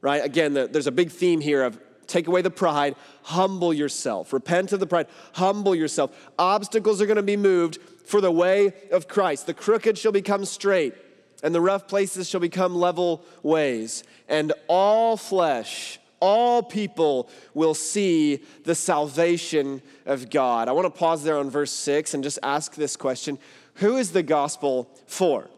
right? 0.00 0.24
Again, 0.24 0.52
there's 0.52 0.86
a 0.86 0.92
big 0.92 1.10
theme 1.10 1.40
here 1.40 1.62
of 1.62 1.78
take 2.06 2.26
away 2.26 2.42
the 2.42 2.50
pride, 2.50 2.96
humble 3.22 3.72
yourself, 3.72 4.32
repent 4.32 4.72
of 4.72 4.80
the 4.80 4.86
pride, 4.86 5.06
humble 5.32 5.74
yourself. 5.74 6.30
Obstacles 6.38 7.00
are 7.00 7.06
going 7.06 7.16
to 7.16 7.22
be 7.22 7.36
moved 7.36 7.78
for 8.04 8.20
the 8.20 8.30
way 8.30 8.72
of 8.92 9.08
Christ. 9.08 9.46
The 9.46 9.54
crooked 9.54 9.96
shall 9.96 10.12
become 10.12 10.44
straight 10.44 10.94
and 11.42 11.54
the 11.54 11.60
rough 11.60 11.86
places 11.88 12.28
shall 12.28 12.40
become 12.40 12.74
level 12.74 13.24
ways, 13.42 14.04
and 14.28 14.52
all 14.68 15.16
flesh, 15.16 15.98
all 16.20 16.62
people 16.62 17.28
will 17.54 17.74
see 17.74 18.42
the 18.64 18.74
salvation 18.74 19.82
of 20.04 20.30
God. 20.30 20.68
I 20.68 20.72
want 20.72 20.86
to 20.92 20.98
pause 20.98 21.22
there 21.24 21.38
on 21.38 21.50
verse 21.50 21.72
6 21.72 22.14
and 22.14 22.24
just 22.24 22.38
ask 22.42 22.74
this 22.74 22.96
question 22.96 23.38
Who 23.74 23.96
is 23.96 24.12
the 24.12 24.22
gospel 24.22 24.90
for? 25.06 25.48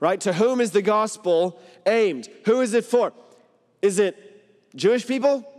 Right? 0.00 0.20
To 0.22 0.32
whom 0.32 0.60
is 0.60 0.70
the 0.70 0.82
gospel 0.82 1.60
aimed? 1.86 2.28
Who 2.44 2.60
is 2.60 2.74
it 2.74 2.84
for? 2.84 3.12
Is 3.82 3.98
it 3.98 4.44
Jewish 4.76 5.06
people? 5.06 5.50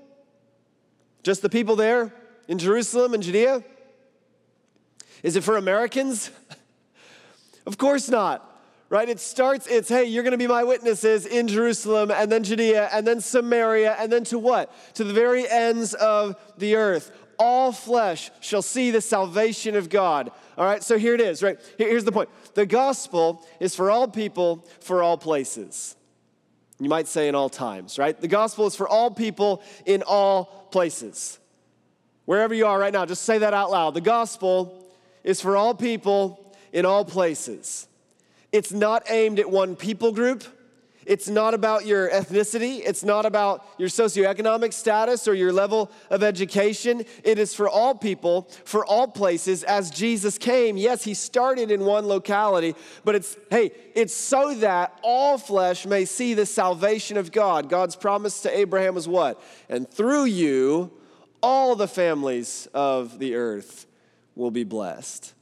Just 1.24 1.42
the 1.42 1.50
people 1.50 1.76
there 1.76 2.14
in 2.48 2.58
Jerusalem 2.58 3.14
and 3.14 3.22
Judea? 3.22 3.64
Is 5.24 5.36
it 5.36 5.44
for 5.44 5.58
Americans? 5.58 6.32
Of 7.70 7.78
course 7.78 8.10
not. 8.10 8.49
Right? 8.90 9.08
It 9.08 9.20
starts, 9.20 9.68
it's, 9.68 9.88
hey, 9.88 10.06
you're 10.06 10.24
going 10.24 10.32
to 10.32 10.38
be 10.38 10.48
my 10.48 10.64
witnesses 10.64 11.28
in 11.28 11.48
Jerusalem 11.48 12.10
and 12.10 12.32
then 12.32 12.44
Judea 12.44 12.90
and 12.92 13.06
then 13.06 13.22
Samaria 13.22 13.96
and 14.00 14.12
then 14.12 14.24
to 14.26 14.40
what? 14.40 14.72
To 14.96 15.04
the 15.04 15.14
very 15.14 15.48
ends 15.48 15.94
of 15.94 16.36
the 16.58 16.76
earth. 16.76 17.12
All 17.38 17.72
flesh 17.72 18.32
shall 18.42 18.64
see 18.64 18.90
the 18.90 19.00
salvation 19.00 19.76
of 19.76 19.90
God. 19.90 20.32
All 20.58 20.66
right, 20.66 20.84
so 20.84 20.98
here 20.98 21.14
it 21.14 21.22
is, 21.22 21.44
right? 21.44 21.60
Here's 21.78 22.04
the 22.04 22.12
point 22.12 22.30
the 22.56 22.66
gospel 22.66 23.46
is 23.60 23.76
for 23.76 23.92
all 23.92 24.08
people, 24.08 24.68
for 24.82 25.04
all 25.04 25.18
places. 25.18 25.96
You 26.80 26.90
might 26.90 27.08
say 27.08 27.28
in 27.28 27.36
all 27.36 27.50
times, 27.50 28.00
right? 28.00 28.20
The 28.20 28.28
gospel 28.28 28.66
is 28.66 28.76
for 28.76 28.88
all 28.88 29.12
people 29.12 29.62
in 29.86 30.02
all 30.02 30.46
places. 30.72 31.38
Wherever 32.26 32.54
you 32.54 32.66
are 32.66 32.80
right 32.80 32.94
now, 32.94 33.06
just 33.06 33.24
say 33.24 33.40
that 33.40 33.54
out 33.54 33.70
loud. 33.70 33.94
The 33.94 34.02
gospel 34.02 34.86
is 35.24 35.42
for 35.42 35.58
all 35.58 35.74
people 35.74 36.56
in 36.72 36.86
all 36.86 37.04
places. 37.04 37.88
It's 38.52 38.72
not 38.72 39.04
aimed 39.10 39.40
at 39.40 39.50
one 39.50 39.76
people 39.76 40.12
group. 40.12 40.44
It's 41.10 41.28
not 41.28 41.56
about 41.56 41.88
your 41.88 42.08
ethnicity. 42.12 42.82
It's 42.86 43.04
not 43.04 43.26
about 43.26 43.66
your 43.80 43.90
socioeconomic 43.90 44.74
status 44.74 45.28
or 45.28 45.34
your 45.34 45.52
level 45.52 45.90
of 46.12 46.22
education. 46.22 47.04
It 47.24 47.40
is 47.40 47.56
for 47.56 47.68
all 47.68 47.96
people, 47.96 48.44
for 48.64 48.86
all 48.86 49.08
places. 49.08 49.64
As 49.64 49.90
Jesus 49.90 50.38
came, 50.38 50.78
yes, 50.78 51.04
he 51.04 51.16
started 51.16 51.72
in 51.72 51.84
one 51.84 52.06
locality, 52.06 52.76
but 53.06 53.16
it's, 53.16 53.38
hey, 53.50 53.72
it's 53.96 54.14
so 54.14 54.54
that 54.56 55.00
all 55.02 55.40
flesh 55.40 55.88
may 55.88 56.06
see 56.06 56.36
the 56.36 56.46
salvation 56.46 57.18
of 57.18 57.32
God. 57.32 57.70
God's 57.70 57.96
promise 57.96 58.44
to 58.44 58.56
Abraham 58.56 58.94
was 58.94 59.08
what? 59.08 59.42
And 59.68 59.90
through 59.90 60.26
you, 60.26 60.92
all 61.42 61.76
the 61.76 61.88
families 61.88 62.68
of 62.72 63.18
the 63.18 63.34
earth 63.34 63.88
will 64.36 64.52
be 64.52 64.64
blessed 64.64 65.34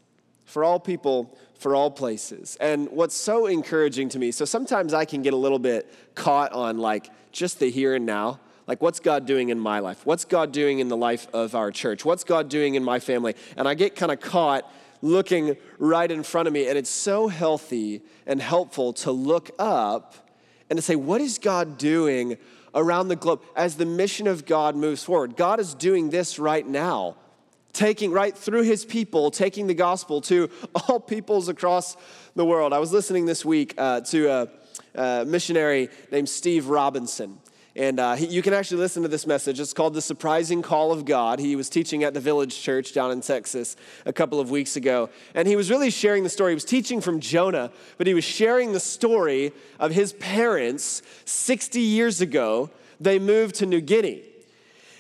for 0.48 0.63
all 0.63 0.80
people, 0.80 1.38
for 1.60 1.75
all 1.75 1.92
places. 1.92 2.58
And 2.60 2.89
what's 2.89 3.16
so 3.16 3.46
encouraging 3.46 4.10
to 4.10 4.20
me, 4.20 4.32
so 4.32 4.46
sometimes 4.46 4.94
I 4.94 5.06
can 5.06 5.22
get 5.22 5.34
a 5.34 5.38
little 5.38 5.60
bit 5.60 5.94
caught 6.16 6.54
on 6.54 6.80
like 6.80 7.12
just 7.32 7.60
the 7.60 7.70
here 7.70 7.94
and 7.94 8.06
now. 8.06 8.39
Like, 8.66 8.82
what's 8.82 9.00
God 9.00 9.25
doing 9.25 9.50
in 9.50 9.60
my 9.60 9.80
life? 9.80 10.06
What's 10.06 10.25
God 10.25 10.51
doing 10.51 10.80
in 10.80 10.89
the 10.89 10.98
life 10.98 11.27
of 11.34 11.56
our 11.56 11.72
church? 11.72 12.04
What's 12.04 12.24
God 12.24 12.50
doing 12.50 12.75
in 12.75 12.84
my 12.84 13.00
family? 13.00 13.36
And 13.56 13.68
I 13.68 13.75
get 13.75 13.96
kind 13.96 14.12
of 14.12 14.20
caught 14.20 14.70
looking 15.01 15.56
right 15.77 16.10
in 16.10 16.24
front 16.24 16.48
of 16.48 16.54
me. 16.54 16.68
And 16.68 16.77
it's 16.77 16.89
so 16.89 17.27
healthy 17.27 18.01
and 18.25 18.42
helpful 18.42 18.94
to 18.94 19.12
look 19.12 19.51
up 19.60 20.16
and 20.70 20.77
to 20.77 20.82
say, 20.84 20.96
what 20.96 21.22
is 21.22 21.38
God 21.38 21.77
doing 21.77 22.38
around 22.74 23.08
the 23.08 23.16
globe 23.16 23.42
as 23.56 23.75
the 23.75 23.86
mission 23.86 24.27
of 24.27 24.46
God 24.46 24.75
moves 24.75 25.04
forward? 25.04 25.38
God 25.38 25.60
is 25.60 25.74
doing 25.74 26.10
this 26.10 26.38
right 26.39 26.68
now 26.68 27.16
taking 27.74 28.12
right 28.12 28.36
through 28.38 28.64
his 28.64 28.86
people, 28.86 29.32
taking 29.32 29.68
the 29.68 29.74
gospel 29.74 30.22
to 30.22 30.50
all 30.76 31.00
peoples 31.00 31.48
across 31.48 31.96
the 32.36 32.46
world. 32.46 32.74
I 32.74 32.80
was 32.80 32.92
listening 32.92 33.26
this 33.26 33.46
week 33.46 33.74
uh, 33.78 34.02
to 34.02 34.28
a, 34.28 34.48
a, 34.96 35.26
missionary 35.26 35.90
named 36.12 36.30
Steve 36.30 36.68
Robinson. 36.68 37.40
And 37.76 38.00
uh, 38.00 38.16
he, 38.16 38.26
you 38.26 38.42
can 38.42 38.54
actually 38.54 38.80
listen 38.80 39.04
to 39.04 39.08
this 39.08 39.28
message. 39.28 39.60
It's 39.60 39.72
called 39.72 39.94
The 39.94 40.02
Surprising 40.02 40.64
Call 40.64 40.92
of 40.92 41.06
God. 41.06 41.40
He 41.40 41.56
was 41.56 41.70
teaching 41.70 42.04
at 42.04 42.16
the 42.16 42.20
Village 42.20 42.60
Church 42.60 42.92
down 42.92 43.12
in 43.12 43.22
Texas 43.22 43.76
a 44.04 44.12
couple 44.12 44.40
of 44.40 44.50
weeks 44.50 44.76
ago. 44.76 45.12
And 45.36 45.48
he 45.48 45.56
was 45.56 45.70
really 45.70 45.92
sharing 45.92 46.24
the 46.24 46.30
story. 46.30 46.54
He 46.54 46.56
was 46.56 46.66
teaching 46.66 47.02
from 47.02 47.20
Jonah, 47.20 47.72
but 48.00 48.08
he 48.08 48.16
was 48.16 48.24
sharing 48.24 48.74
the 48.74 48.80
story 48.80 49.52
of 49.80 49.92
his 49.92 50.14
parents 50.14 51.04
60 51.26 51.80
years 51.80 52.20
ago. 52.20 52.72
They 53.00 53.20
moved 53.20 53.56
to 53.56 53.68
New 53.68 53.82
Guinea. 53.82 54.24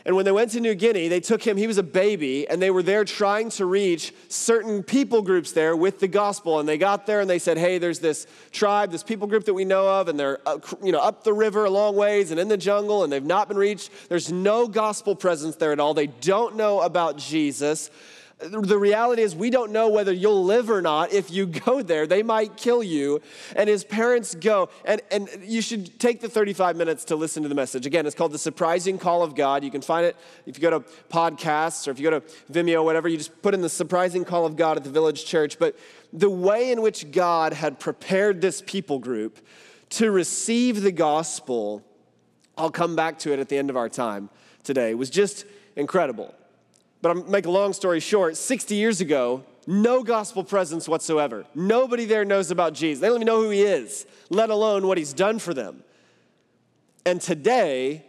And 0.07 0.15
when 0.15 0.23
they 0.23 0.31
went 0.31 0.51
to 0.51 0.61
New 0.61 0.73
Guinea, 0.73 1.09
they 1.09 1.19
took 1.19 1.45
him, 1.45 1.57
he 1.57 1.67
was 1.67 1.77
a 1.77 1.83
baby, 1.83 2.47
and 2.47 2.61
they 2.61 2.71
were 2.71 2.81
there 2.81 3.03
trying 3.03 3.49
to 3.51 3.65
reach 3.65 4.13
certain 4.29 4.81
people 4.81 5.21
groups 5.21 5.51
there 5.51 5.75
with 5.75 5.99
the 5.99 6.07
gospel. 6.07 6.61
And 6.61 6.69
they 6.69 6.77
got 6.77 7.05
there 7.05 7.19
and 7.19 7.29
they 7.29 7.39
said, 7.39 7.57
Hey, 7.57 7.77
there's 7.77 7.99
this 7.99 8.25
tribe, 8.53 8.89
this 8.89 9.03
people 9.03 9.27
group 9.27 9.43
that 9.43 9.53
we 9.53 9.65
know 9.65 9.85
of, 9.85 10.07
and 10.07 10.17
they're 10.17 10.39
uh, 10.45 10.59
you 10.81 10.93
know, 10.93 10.99
up 10.99 11.25
the 11.25 11.33
river 11.33 11.65
a 11.65 11.69
long 11.69 11.97
ways 11.97 12.31
and 12.31 12.39
in 12.39 12.47
the 12.47 12.55
jungle, 12.55 13.03
and 13.03 13.11
they've 13.11 13.21
not 13.21 13.49
been 13.49 13.57
reached. 13.57 13.91
There's 14.07 14.31
no 14.31 14.69
gospel 14.69 15.13
presence 15.13 15.57
there 15.57 15.73
at 15.73 15.79
all. 15.81 15.93
They 15.93 16.07
don't 16.07 16.55
know 16.55 16.79
about 16.79 17.17
Jesus 17.17 17.91
the 18.39 18.77
reality 18.77 19.23
is 19.23 19.35
we 19.35 19.49
don't 19.49 19.71
know 19.71 19.89
whether 19.89 20.11
you'll 20.11 20.43
live 20.43 20.69
or 20.69 20.81
not. 20.81 21.11
If 21.11 21.31
you 21.31 21.47
go 21.47 21.81
there 21.81 22.05
they 22.05 22.21
might 22.21 22.55
kill 22.55 22.83
you. 22.83 23.21
And 23.55 23.67
his 23.67 23.83
parents 23.83 24.35
go 24.35 24.69
and, 24.85 25.01
and 25.09 25.27
you 25.43 25.61
should 25.61 25.99
take 25.99 26.21
the 26.21 26.29
35 26.29 26.75
minutes 26.75 27.05
to 27.05 27.15
listen 27.15 27.43
to 27.43 27.49
the 27.49 27.55
message. 27.55 27.85
Again 27.85 28.05
it's 28.05 28.15
called 28.15 28.31
the 28.31 28.37
surprising 28.37 28.99
call 28.99 29.23
of 29.23 29.33
god. 29.33 29.63
You 29.63 29.71
can 29.71 29.81
find 29.81 30.05
it 30.05 30.15
if 30.45 30.57
you 30.57 30.61
go 30.61 30.79
to 30.79 30.79
podcasts 31.09 31.87
or 31.87 31.91
if 31.91 31.99
you 31.99 32.09
go 32.09 32.19
to 32.19 32.25
vimeo 32.51 32.83
whatever 32.83 33.07
you 33.07 33.17
just 33.17 33.41
put 33.41 33.53
in 33.53 33.61
the 33.61 33.69
surprising 33.69 34.23
call 34.23 34.45
of 34.45 34.55
god 34.55 34.77
at 34.77 34.83
the 34.83 34.91
village 34.91 35.25
church. 35.25 35.57
But 35.57 35.77
the 36.13 36.29
way 36.29 36.71
in 36.71 36.81
which 36.81 37.11
god 37.11 37.53
had 37.53 37.79
prepared 37.79 38.41
this 38.41 38.61
people 38.61 38.99
group 38.99 39.39
to 39.89 40.11
receive 40.11 40.81
the 40.81 40.91
gospel 40.91 41.83
i'll 42.57 42.69
come 42.69 42.95
back 42.95 43.17
to 43.19 43.31
it 43.31 43.39
at 43.39 43.49
the 43.49 43.57
end 43.57 43.69
of 43.69 43.77
our 43.77 43.87
time 43.87 44.29
today 44.63 44.93
was 44.93 45.09
just 45.09 45.45
incredible 45.75 46.33
but 47.01 47.11
I'm 47.11 47.29
make 47.29 47.45
a 47.45 47.51
long 47.51 47.73
story 47.73 47.99
short, 47.99 48.37
60 48.37 48.75
years 48.75 49.01
ago, 49.01 49.43
no 49.67 50.01
gospel 50.01 50.43
presence 50.43 50.87
whatsoever. 50.87 51.45
Nobody 51.53 52.05
there 52.05 52.25
knows 52.25 52.51
about 52.51 52.73
Jesus. 52.73 53.01
They 53.01 53.07
don't 53.07 53.17
even 53.17 53.27
know 53.27 53.41
who 53.41 53.49
he 53.49 53.61
is, 53.61 54.05
let 54.29 54.49
alone 54.49 54.87
what 54.87 54.97
he's 54.97 55.13
done 55.13 55.39
for 55.39 55.53
them. 55.53 55.83
And 57.05 57.21
today, 57.21 58.05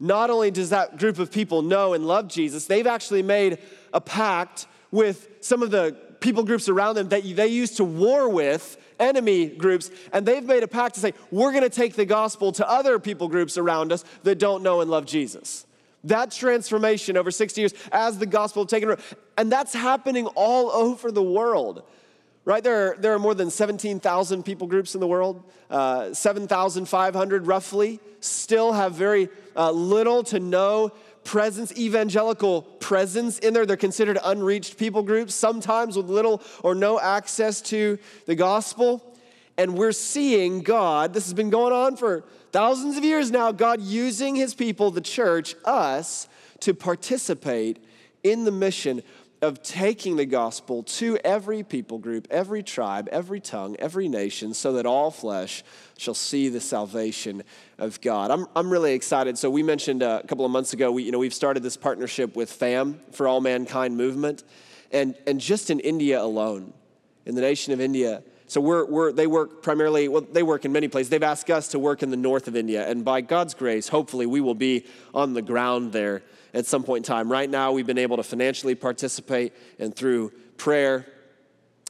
not 0.00 0.30
only 0.30 0.50
does 0.50 0.70
that 0.70 0.98
group 0.98 1.18
of 1.18 1.30
people 1.30 1.62
know 1.62 1.94
and 1.94 2.06
love 2.06 2.28
Jesus, 2.28 2.66
they've 2.66 2.86
actually 2.86 3.22
made 3.22 3.58
a 3.92 4.00
pact 4.00 4.66
with 4.90 5.28
some 5.40 5.62
of 5.62 5.70
the 5.70 5.96
people 6.20 6.42
groups 6.42 6.68
around 6.68 6.96
them 6.96 7.08
that 7.08 7.22
they 7.22 7.46
used 7.46 7.76
to 7.76 7.84
war 7.84 8.28
with, 8.28 8.76
enemy 8.98 9.46
groups, 9.46 9.90
and 10.12 10.26
they've 10.26 10.44
made 10.44 10.62
a 10.62 10.68
pact 10.68 10.94
to 10.94 11.00
say, 11.00 11.14
we're 11.30 11.52
gonna 11.52 11.68
take 11.68 11.94
the 11.94 12.04
gospel 12.04 12.50
to 12.52 12.68
other 12.68 12.98
people 12.98 13.28
groups 13.28 13.56
around 13.56 13.92
us 13.92 14.04
that 14.24 14.38
don't 14.38 14.62
know 14.62 14.80
and 14.80 14.90
love 14.90 15.06
Jesus. 15.06 15.64
That 16.04 16.30
transformation 16.30 17.16
over 17.16 17.30
60 17.30 17.60
years 17.60 17.74
as 17.90 18.18
the 18.18 18.26
gospel 18.26 18.66
taken 18.66 18.88
root. 18.88 19.00
And 19.36 19.50
that's 19.50 19.74
happening 19.74 20.26
all 20.28 20.70
over 20.70 21.10
the 21.10 21.22
world. 21.22 21.82
Right? 22.44 22.64
There 22.64 22.92
are, 22.92 22.96
there 22.96 23.12
are 23.12 23.18
more 23.18 23.34
than 23.34 23.50
17,000 23.50 24.42
people 24.42 24.66
groups 24.66 24.94
in 24.94 25.00
the 25.00 25.06
world. 25.06 25.42
Uh, 25.68 26.14
7,500 26.14 27.46
roughly 27.46 28.00
still 28.20 28.72
have 28.72 28.94
very 28.94 29.28
uh, 29.54 29.70
little 29.70 30.22
to 30.24 30.40
no 30.40 30.92
presence, 31.24 31.76
evangelical 31.76 32.62
presence 32.62 33.38
in 33.40 33.52
there. 33.52 33.66
They're 33.66 33.76
considered 33.76 34.18
unreached 34.24 34.78
people 34.78 35.02
groups, 35.02 35.34
sometimes 35.34 35.94
with 35.94 36.06
little 36.08 36.40
or 36.62 36.74
no 36.74 36.98
access 36.98 37.60
to 37.62 37.98
the 38.24 38.34
gospel. 38.34 39.04
And 39.58 39.76
we're 39.76 39.92
seeing 39.92 40.60
God, 40.62 41.12
this 41.12 41.24
has 41.24 41.34
been 41.34 41.50
going 41.50 41.72
on 41.72 41.96
for 41.96 42.24
thousands 42.52 42.96
of 42.96 43.04
years 43.04 43.32
now, 43.32 43.50
God 43.50 43.82
using 43.82 44.36
his 44.36 44.54
people, 44.54 44.92
the 44.92 45.00
church, 45.00 45.56
us, 45.64 46.28
to 46.60 46.72
participate 46.72 47.84
in 48.22 48.44
the 48.44 48.52
mission 48.52 49.02
of 49.42 49.62
taking 49.62 50.16
the 50.16 50.26
gospel 50.26 50.82
to 50.82 51.16
every 51.24 51.62
people 51.62 51.98
group, 51.98 52.26
every 52.30 52.62
tribe, 52.62 53.08
every 53.10 53.40
tongue, 53.40 53.76
every 53.78 54.08
nation, 54.08 54.54
so 54.54 54.72
that 54.72 54.86
all 54.86 55.10
flesh 55.10 55.62
shall 55.96 56.14
see 56.14 56.48
the 56.48 56.60
salvation 56.60 57.42
of 57.78 58.00
God. 58.00 58.30
I'm, 58.30 58.46
I'm 58.56 58.70
really 58.70 58.94
excited. 58.94 59.38
So, 59.38 59.50
we 59.50 59.62
mentioned 59.62 60.02
a 60.02 60.22
couple 60.26 60.44
of 60.44 60.50
months 60.50 60.72
ago, 60.72 60.90
we, 60.90 61.04
you 61.04 61.12
know, 61.12 61.18
we've 61.18 61.34
started 61.34 61.62
this 61.62 61.76
partnership 61.76 62.34
with 62.34 62.50
FAM 62.50 63.00
for 63.12 63.28
All 63.28 63.40
Mankind 63.40 63.96
movement. 63.96 64.44
And, 64.90 65.16
and 65.26 65.40
just 65.40 65.70
in 65.70 65.80
India 65.80 66.20
alone, 66.20 66.72
in 67.26 67.34
the 67.34 67.40
nation 67.40 67.72
of 67.72 67.80
India, 67.80 68.22
so 68.48 68.62
we're, 68.62 68.86
we're, 68.86 69.12
they 69.12 69.26
work 69.26 69.62
primarily, 69.62 70.08
well, 70.08 70.22
they 70.22 70.42
work 70.42 70.64
in 70.64 70.72
many 70.72 70.88
places. 70.88 71.10
They've 71.10 71.22
asked 71.22 71.50
us 71.50 71.68
to 71.68 71.78
work 71.78 72.02
in 72.02 72.10
the 72.10 72.16
north 72.16 72.48
of 72.48 72.56
India. 72.56 72.88
And 72.88 73.04
by 73.04 73.20
God's 73.20 73.52
grace, 73.52 73.88
hopefully, 73.88 74.24
we 74.24 74.40
will 74.40 74.54
be 74.54 74.86
on 75.12 75.34
the 75.34 75.42
ground 75.42 75.92
there 75.92 76.22
at 76.54 76.64
some 76.64 76.82
point 76.82 77.04
in 77.04 77.14
time. 77.14 77.30
Right 77.30 77.48
now, 77.48 77.72
we've 77.72 77.86
been 77.86 77.98
able 77.98 78.16
to 78.16 78.22
financially 78.22 78.74
participate 78.74 79.52
and 79.78 79.94
through 79.94 80.32
prayer 80.56 81.06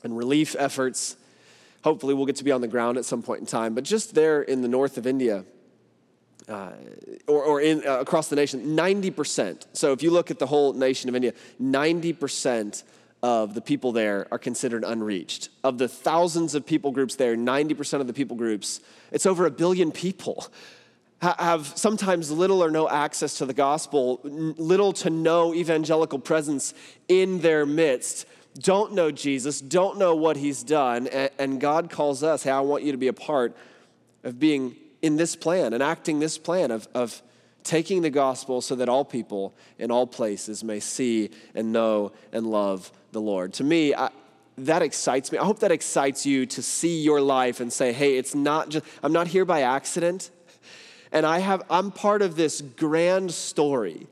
and 0.03 0.19
relief 0.19 0.57
efforts. 0.59 1.17
Hopefully, 1.85 2.13
we'll 2.13 2.27
get 2.27 2.37
to 2.37 2.45
be 2.45 2.51
on 2.51 2.61
the 2.61 2.69
ground 2.69 2.99
at 2.99 3.05
some 3.05 3.23
point 3.23 3.39
in 3.39 3.47
time. 3.47 3.75
But 3.75 3.85
just 3.85 4.17
there 4.17 4.43
in 4.43 4.61
the 4.61 4.69
north 4.69 4.99
of 4.99 5.07
India, 5.07 5.45
uh, 6.49 6.73
or, 7.29 7.45
or 7.45 7.61
in, 7.61 7.87
uh, 7.87 8.01
across 8.01 8.27
the 8.29 8.37
nation, 8.37 8.77
90%. 8.77 9.67
So 9.75 9.93
if 9.93 10.03
you 10.03 10.11
look 10.11 10.33
at 10.33 10.41
the 10.41 10.47
whole 10.47 10.73
nation 10.73 11.09
of 11.09 11.15
India, 11.15 11.35
90% 11.63 12.83
of 13.23 13.55
the 13.55 13.61
people 13.61 13.93
there 13.93 14.27
are 14.31 14.39
considered 14.39 14.85
unreached. 14.85 15.49
Of 15.65 15.79
the 15.79 15.89
thousands 15.89 16.55
of 16.55 16.65
people 16.65 16.91
groups 16.91 17.17
there, 17.17 17.37
90% 17.37 18.01
of 18.01 18.07
the 18.07 18.13
people 18.13 18.37
groups, 18.37 18.81
it's 19.11 19.27
over 19.27 19.47
a 19.47 19.51
billion 19.51 19.91
people 19.91 20.47
have 21.21 21.67
sometimes 21.77 22.31
little 22.31 22.63
or 22.63 22.71
no 22.71 22.89
access 22.89 23.39
to 23.39 23.47
the 23.47 23.53
gospel, 23.53 24.21
little 24.23 24.93
to 24.93 25.11
no 25.11 25.53
evangelical 25.53 26.19
presence 26.19 26.75
in 27.09 27.41
their 27.41 27.67
midst, 27.67 28.25
don't 28.61 28.93
know 28.93 29.11
Jesus, 29.11 29.61
don't 29.61 29.99
know 29.99 30.15
what 30.15 30.37
he's 30.37 30.63
done, 30.63 31.07
and 31.09 31.61
God 31.61 31.91
calls 31.91 32.23
us, 32.23 32.45
hey, 32.45 32.51
I 32.51 32.61
want 32.61 32.85
you 32.85 32.93
to 32.93 32.99
be 32.99 33.09
a 33.09 33.13
part 33.13 33.57
of 34.23 34.39
being 34.39 34.77
in 35.03 35.17
this 35.17 35.37
plan 35.37 35.73
and 35.73 35.83
acting 35.83 36.21
this 36.21 36.39
plan 36.39 36.71
of, 36.71 36.89
of 36.95 37.23
taking 37.65 38.03
the 38.03 38.11
gospel 38.11 38.61
so 38.61 38.75
that 38.77 38.89
all 38.89 39.05
people 39.05 39.55
in 39.79 39.91
all 39.91 40.07
places 40.07 40.65
may 40.65 40.81
see 40.81 41.31
and 41.55 41.73
know 41.73 42.13
and 42.33 42.47
love 42.47 42.91
the 43.13 43.21
Lord. 43.21 43.53
To 43.55 43.65
me, 43.65 43.95
I, 43.95 44.11
that 44.59 44.83
excites 44.83 45.31
me. 45.31 45.39
I 45.39 45.45
hope 45.45 45.61
that 45.61 45.71
excites 45.71 46.27
you 46.27 46.47
to 46.47 46.63
see 46.63 47.01
your 47.01 47.21
life 47.21 47.61
and 47.61 47.73
say, 47.73 47.93
hey, 47.93 48.17
it's 48.17 48.35
not 48.35 48.71
just, 48.71 48.85
I'm 49.03 49.13
not 49.13 49.29
here 49.29 49.45
by 49.45 49.63
accident 49.63 50.31
and 51.13 51.25
I 51.25 51.39
have, 51.39 51.63
I'm 51.71 51.91
part 51.91 52.23
of 52.23 52.37
this 52.37 52.61
grand 52.61 53.33
story. 53.33 54.07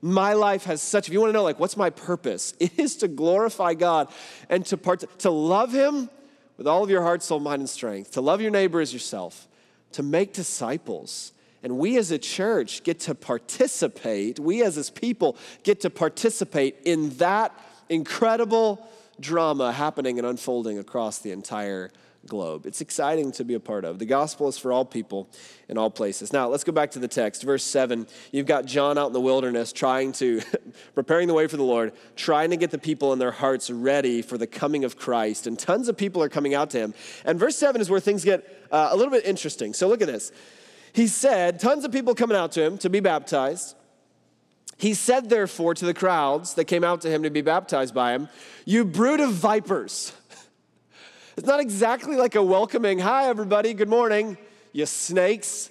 My 0.00 0.32
life 0.34 0.64
has 0.64 0.80
such, 0.80 1.08
if 1.08 1.12
you 1.12 1.20
want 1.20 1.30
to 1.30 1.32
know, 1.32 1.42
like, 1.42 1.58
what's 1.58 1.76
my 1.76 1.90
purpose? 1.90 2.54
It 2.60 2.78
is 2.78 2.96
to 2.96 3.08
glorify 3.08 3.74
God 3.74 4.08
and 4.48 4.64
to 4.66 4.76
part, 4.76 5.04
to 5.20 5.30
love 5.30 5.72
Him 5.72 6.08
with 6.56 6.66
all 6.66 6.84
of 6.84 6.90
your 6.90 7.02
heart, 7.02 7.22
soul, 7.22 7.40
mind, 7.40 7.60
and 7.60 7.70
strength, 7.70 8.12
to 8.12 8.20
love 8.20 8.40
your 8.40 8.50
neighbor 8.50 8.80
as 8.80 8.92
yourself, 8.92 9.48
to 9.92 10.02
make 10.02 10.32
disciples. 10.32 11.32
And 11.62 11.78
we 11.78 11.96
as 11.98 12.10
a 12.10 12.18
church 12.18 12.82
get 12.84 13.00
to 13.00 13.14
participate, 13.14 14.38
we 14.38 14.62
as 14.62 14.76
His 14.76 14.90
people 14.90 15.36
get 15.62 15.80
to 15.80 15.90
participate 15.90 16.76
in 16.84 17.10
that 17.16 17.52
incredible 17.88 18.88
drama 19.20 19.72
happening 19.72 20.18
and 20.18 20.26
unfolding 20.26 20.78
across 20.78 21.18
the 21.18 21.32
entire 21.32 21.90
globe. 22.26 22.66
It's 22.66 22.80
exciting 22.80 23.32
to 23.32 23.44
be 23.44 23.54
a 23.54 23.60
part 23.60 23.84
of. 23.84 23.98
The 23.98 24.06
gospel 24.06 24.48
is 24.48 24.58
for 24.58 24.72
all 24.72 24.84
people 24.84 25.28
in 25.68 25.78
all 25.78 25.90
places. 25.90 26.32
Now, 26.32 26.48
let's 26.48 26.64
go 26.64 26.72
back 26.72 26.90
to 26.92 26.98
the 26.98 27.08
text. 27.08 27.42
Verse 27.42 27.64
7. 27.64 28.06
You've 28.32 28.46
got 28.46 28.66
John 28.66 28.98
out 28.98 29.08
in 29.08 29.12
the 29.12 29.20
wilderness 29.20 29.72
trying 29.72 30.12
to, 30.12 30.42
preparing 30.94 31.28
the 31.28 31.34
way 31.34 31.46
for 31.46 31.56
the 31.56 31.64
Lord, 31.64 31.92
trying 32.16 32.50
to 32.50 32.56
get 32.56 32.70
the 32.70 32.78
people 32.78 33.12
in 33.12 33.18
their 33.18 33.32
hearts 33.32 33.70
ready 33.70 34.22
for 34.22 34.38
the 34.38 34.46
coming 34.46 34.84
of 34.84 34.96
Christ. 34.96 35.46
And 35.46 35.58
tons 35.58 35.88
of 35.88 35.96
people 35.96 36.22
are 36.22 36.28
coming 36.28 36.54
out 36.54 36.70
to 36.70 36.78
him. 36.78 36.94
And 37.24 37.38
verse 37.38 37.56
7 37.56 37.80
is 37.80 37.90
where 37.90 38.00
things 38.00 38.24
get 38.24 38.66
uh, 38.70 38.88
a 38.90 38.96
little 38.96 39.12
bit 39.12 39.24
interesting. 39.24 39.72
So 39.72 39.88
look 39.88 40.02
at 40.02 40.08
this. 40.08 40.32
He 40.92 41.06
said, 41.06 41.60
tons 41.60 41.84
of 41.84 41.92
people 41.92 42.14
coming 42.14 42.36
out 42.36 42.52
to 42.52 42.62
him 42.62 42.78
to 42.78 42.90
be 42.90 43.00
baptized. 43.00 43.74
He 44.76 44.94
said, 44.94 45.28
therefore, 45.28 45.74
to 45.74 45.84
the 45.84 45.94
crowds 45.94 46.54
that 46.54 46.66
came 46.66 46.84
out 46.84 47.00
to 47.00 47.10
him 47.10 47.24
to 47.24 47.30
be 47.30 47.40
baptized 47.40 47.94
by 47.94 48.12
him, 48.12 48.28
You 48.64 48.84
brood 48.84 49.20
of 49.20 49.32
vipers. 49.32 50.12
It's 51.36 51.46
not 51.46 51.60
exactly 51.60 52.16
like 52.16 52.34
a 52.34 52.42
welcoming, 52.42 52.98
hi, 52.98 53.28
everybody, 53.28 53.72
good 53.72 53.88
morning, 53.88 54.36
you 54.72 54.86
snakes. 54.86 55.70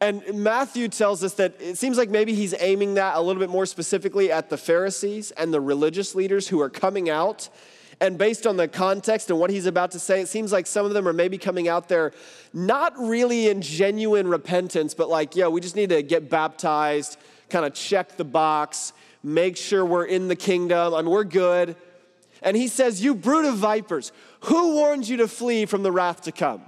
And 0.00 0.22
Matthew 0.32 0.88
tells 0.88 1.22
us 1.22 1.34
that 1.34 1.60
it 1.60 1.76
seems 1.76 1.98
like 1.98 2.08
maybe 2.08 2.32
he's 2.32 2.54
aiming 2.58 2.94
that 2.94 3.16
a 3.16 3.20
little 3.20 3.40
bit 3.40 3.50
more 3.50 3.66
specifically 3.66 4.32
at 4.32 4.48
the 4.48 4.56
Pharisees 4.56 5.32
and 5.32 5.52
the 5.52 5.60
religious 5.60 6.14
leaders 6.14 6.48
who 6.48 6.62
are 6.62 6.70
coming 6.70 7.10
out. 7.10 7.50
And 8.00 8.16
based 8.16 8.46
on 8.46 8.56
the 8.56 8.66
context 8.66 9.28
and 9.28 9.38
what 9.38 9.50
he's 9.50 9.66
about 9.66 9.90
to 9.90 9.98
say, 9.98 10.22
it 10.22 10.28
seems 10.28 10.52
like 10.52 10.66
some 10.66 10.86
of 10.86 10.94
them 10.94 11.06
are 11.06 11.12
maybe 11.12 11.36
coming 11.36 11.68
out 11.68 11.88
there 11.88 12.12
not 12.54 12.98
really 12.98 13.48
in 13.48 13.60
genuine 13.60 14.26
repentance, 14.26 14.94
but 14.94 15.10
like, 15.10 15.36
yeah, 15.36 15.48
we 15.48 15.60
just 15.60 15.76
need 15.76 15.90
to 15.90 16.02
get 16.02 16.30
baptized, 16.30 17.18
kind 17.50 17.66
of 17.66 17.74
check 17.74 18.16
the 18.16 18.24
box, 18.24 18.94
make 19.22 19.56
sure 19.58 19.84
we're 19.84 20.06
in 20.06 20.28
the 20.28 20.36
kingdom, 20.36 20.94
mean, 20.94 21.10
we're 21.10 21.24
good. 21.24 21.76
And 22.42 22.56
he 22.56 22.68
says, 22.68 23.02
You 23.02 23.14
brood 23.14 23.44
of 23.44 23.56
vipers, 23.56 24.12
who 24.44 24.74
warned 24.74 25.06
you 25.06 25.18
to 25.18 25.28
flee 25.28 25.66
from 25.66 25.82
the 25.82 25.92
wrath 25.92 26.22
to 26.22 26.32
come? 26.32 26.62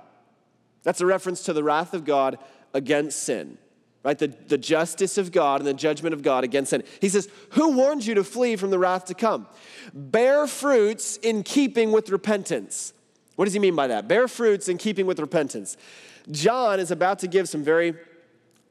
That's 0.82 1.00
a 1.00 1.06
reference 1.06 1.44
to 1.44 1.54
the 1.54 1.64
wrath 1.64 1.94
of 1.94 2.04
God 2.04 2.38
against 2.74 3.22
sin, 3.22 3.56
right? 4.04 4.18
The, 4.18 4.28
the 4.28 4.58
justice 4.58 5.18
of 5.18 5.32
God 5.32 5.60
and 5.60 5.66
the 5.66 5.74
judgment 5.74 6.14
of 6.14 6.22
God 6.22 6.44
against 6.44 6.70
sin. 6.70 6.82
He 7.00 7.08
says, 7.08 7.28
Who 7.50 7.72
warned 7.72 8.04
you 8.04 8.14
to 8.14 8.24
flee 8.24 8.56
from 8.56 8.70
the 8.70 8.78
wrath 8.78 9.06
to 9.06 9.14
come? 9.14 9.46
Bear 9.94 10.46
fruits 10.46 11.16
in 11.18 11.42
keeping 11.42 11.92
with 11.92 12.10
repentance. 12.10 12.92
What 13.36 13.46
does 13.46 13.54
he 13.54 13.60
mean 13.60 13.76
by 13.76 13.86
that? 13.88 14.08
Bear 14.08 14.28
fruits 14.28 14.68
in 14.68 14.78
keeping 14.78 15.06
with 15.06 15.18
repentance. 15.18 15.76
John 16.30 16.78
is 16.80 16.90
about 16.90 17.20
to 17.20 17.26
give 17.26 17.48
some 17.48 17.64
very 17.64 17.94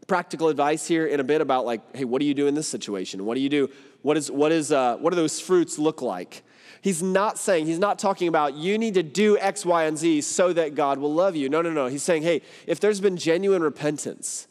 practical 0.07 0.49
advice 0.49 0.87
here 0.87 1.07
in 1.07 1.19
a 1.19 1.23
bit 1.23 1.41
about 1.41 1.65
like, 1.65 1.95
hey, 1.95 2.05
what 2.05 2.19
do 2.19 2.25
you 2.25 2.33
do 2.33 2.47
in 2.47 2.55
this 2.55 2.67
situation? 2.67 3.25
What 3.25 3.35
do 3.35 3.41
you 3.41 3.49
do? 3.49 3.69
What 4.01 4.17
is 4.17 4.31
what 4.31 4.51
is 4.51 4.71
uh, 4.71 4.97
what 4.97 5.11
do 5.11 5.15
those 5.15 5.39
fruits 5.39 5.77
look 5.77 6.01
like? 6.01 6.43
He's 6.81 7.03
not 7.03 7.37
saying, 7.37 7.67
he's 7.67 7.79
not 7.79 7.99
talking 7.99 8.27
about 8.27 8.55
you 8.55 8.77
need 8.77 8.95
to 8.95 9.03
do 9.03 9.37
X, 9.37 9.65
Y, 9.65 9.83
and 9.83 9.97
Z 9.97 10.21
so 10.21 10.51
that 10.51 10.73
God 10.73 10.97
will 10.97 11.13
love 11.13 11.35
you. 11.35 11.47
No, 11.47 11.61
no, 11.61 11.69
no. 11.71 11.85
He's 11.85 12.01
saying, 12.01 12.23
hey, 12.23 12.41
if 12.65 12.79
there's 12.79 12.99
been 12.99 13.17
genuine 13.17 13.61
repentance, 13.61 14.47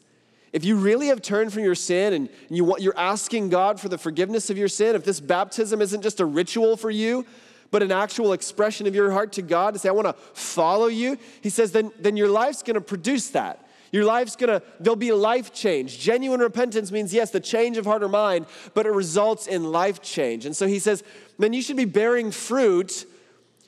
if 0.53 0.65
you 0.65 0.75
really 0.75 1.07
have 1.07 1.21
turned 1.21 1.53
from 1.53 1.63
your 1.63 1.75
sin 1.75 2.13
and 2.13 2.29
you 2.49 2.65
want, 2.65 2.81
you're 2.81 2.97
asking 2.97 3.49
God 3.49 3.79
for 3.79 3.89
the 3.89 3.97
forgiveness 3.97 4.49
of 4.49 4.57
your 4.57 4.67
sin, 4.67 4.95
if 4.95 5.05
this 5.05 5.19
baptism 5.19 5.81
isn't 5.81 6.01
just 6.01 6.19
a 6.19 6.25
ritual 6.25 6.75
for 6.75 6.91
you, 6.91 7.25
but 7.71 7.81
an 7.81 7.91
actual 7.91 8.33
expression 8.33 8.85
of 8.85 8.93
your 8.93 9.11
heart 9.11 9.31
to 9.33 9.41
God 9.41 9.73
to 9.73 9.79
say, 9.79 9.87
I 9.87 9.93
want 9.93 10.07
to 10.07 10.13
follow 10.33 10.87
you, 10.87 11.17
he 11.39 11.49
says, 11.49 11.71
then, 11.71 11.91
then 11.99 12.17
your 12.17 12.27
life's 12.27 12.63
going 12.63 12.75
to 12.75 12.81
produce 12.81 13.29
that. 13.29 13.65
Your 13.91 14.05
life's 14.05 14.37
gonna, 14.37 14.61
there'll 14.79 14.95
be 14.95 15.11
life 15.11 15.53
change. 15.53 15.99
Genuine 15.99 16.39
repentance 16.39 16.91
means, 16.91 17.13
yes, 17.13 17.31
the 17.31 17.41
change 17.41 17.77
of 17.77 17.85
heart 17.85 18.03
or 18.03 18.07
mind, 18.07 18.45
but 18.73 18.85
it 18.85 18.91
results 18.91 19.47
in 19.47 19.71
life 19.71 20.01
change. 20.01 20.45
And 20.45 20.55
so 20.55 20.65
he 20.65 20.79
says, 20.79 21.03
then 21.37 21.51
you 21.51 21.61
should 21.61 21.75
be 21.75 21.85
bearing 21.85 22.31
fruit 22.31 23.05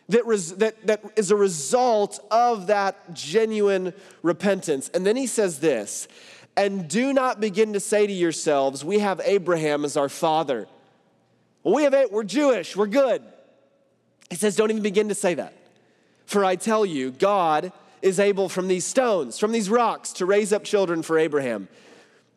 that, 0.10 0.26
res, 0.26 0.56
that, 0.56 0.88
that 0.88 1.04
is 1.17 1.32
a 1.32 1.36
result 1.36 2.19
of 2.32 2.67
that 2.67 3.13
genuine 3.13 3.93
repentance. 4.22 4.89
And 4.93 5.06
then 5.06 5.17
he 5.17 5.28
says 5.28 5.60
this, 5.60 6.08
and 6.56 6.88
do 6.88 7.13
not 7.13 7.39
begin 7.39 7.74
to 7.74 7.80
say 7.80 8.06
to 8.06 8.13
yourselves, 8.13 8.86
we 8.86 9.00
have 9.00 9.22
Abraham 9.24 9.86
as 9.86 9.98
our 9.98 10.10
father. 10.10 10.68
We 11.63 11.84
have, 11.84 11.94
it, 11.94 12.12
we're 12.12 12.24
Jewish, 12.24 12.76
we're 12.76 12.88
good. 12.88 13.24
He 14.30 14.36
says, 14.36 14.56
don't 14.56 14.70
even 14.70 14.84
begin 14.84 15.10
to 15.10 15.16
say 15.16 15.34
that. 15.36 15.54
For 16.26 16.46
I 16.46 16.56
tell 16.56 16.86
you, 16.86 17.12
God 17.12 17.72
is 18.02 18.20
able 18.20 18.50
from 18.50 18.68
these 18.68 18.86
stones, 18.86 19.39
from 19.39 19.52
these 19.52 19.70
rocks, 19.70 20.13
to 20.13 20.26
raise 20.26 20.52
up 20.52 20.63
children 20.63 21.02
for 21.02 21.18
Abraham. 21.18 21.68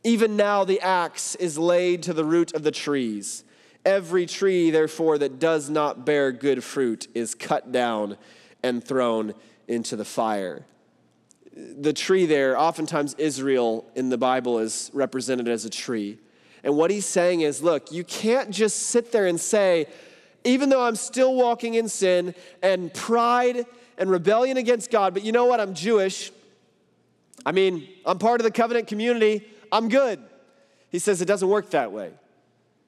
Even 0.04 0.36
now 0.36 0.64
the 0.64 0.80
axe 0.80 1.34
is 1.34 1.58
laid 1.58 2.04
to 2.04 2.12
the 2.12 2.24
root 2.24 2.54
of 2.54 2.62
the 2.62 2.70
trees. 2.70 3.44
Every 3.84 4.26
tree, 4.26 4.70
therefore, 4.70 5.18
that 5.18 5.38
does 5.38 5.68
not 5.68 6.04
bear 6.04 6.32
good 6.32 6.62
fruit 6.62 7.08
is 7.14 7.34
cut 7.34 7.72
down 7.72 8.16
and 8.62 8.82
thrown 8.82 9.34
into 9.68 9.96
the 9.96 10.04
fire. 10.04 10.64
The 11.56 11.94
tree 11.94 12.26
there, 12.26 12.58
oftentimes 12.58 13.14
Israel 13.14 13.90
in 13.94 14.10
the 14.10 14.18
Bible 14.18 14.58
is 14.58 14.90
represented 14.92 15.48
as 15.48 15.64
a 15.64 15.70
tree. 15.70 16.18
And 16.62 16.76
what 16.76 16.90
he's 16.90 17.06
saying 17.06 17.40
is 17.40 17.62
look, 17.62 17.90
you 17.90 18.04
can't 18.04 18.50
just 18.50 18.90
sit 18.90 19.10
there 19.10 19.26
and 19.26 19.40
say, 19.40 19.86
even 20.44 20.68
though 20.68 20.82
I'm 20.82 20.96
still 20.96 21.34
walking 21.34 21.74
in 21.74 21.88
sin 21.88 22.34
and 22.62 22.92
pride 22.92 23.64
and 23.96 24.10
rebellion 24.10 24.58
against 24.58 24.90
God, 24.90 25.14
but 25.14 25.24
you 25.24 25.32
know 25.32 25.46
what? 25.46 25.60
I'm 25.60 25.74
Jewish. 25.74 26.30
I 27.44 27.52
mean, 27.52 27.88
I'm 28.04 28.18
part 28.18 28.40
of 28.40 28.44
the 28.44 28.50
covenant 28.50 28.86
community. 28.86 29.48
I'm 29.72 29.88
good. 29.88 30.20
He 30.90 30.98
says 30.98 31.22
it 31.22 31.26
doesn't 31.26 31.48
work 31.48 31.70
that 31.70 31.90
way, 31.90 32.12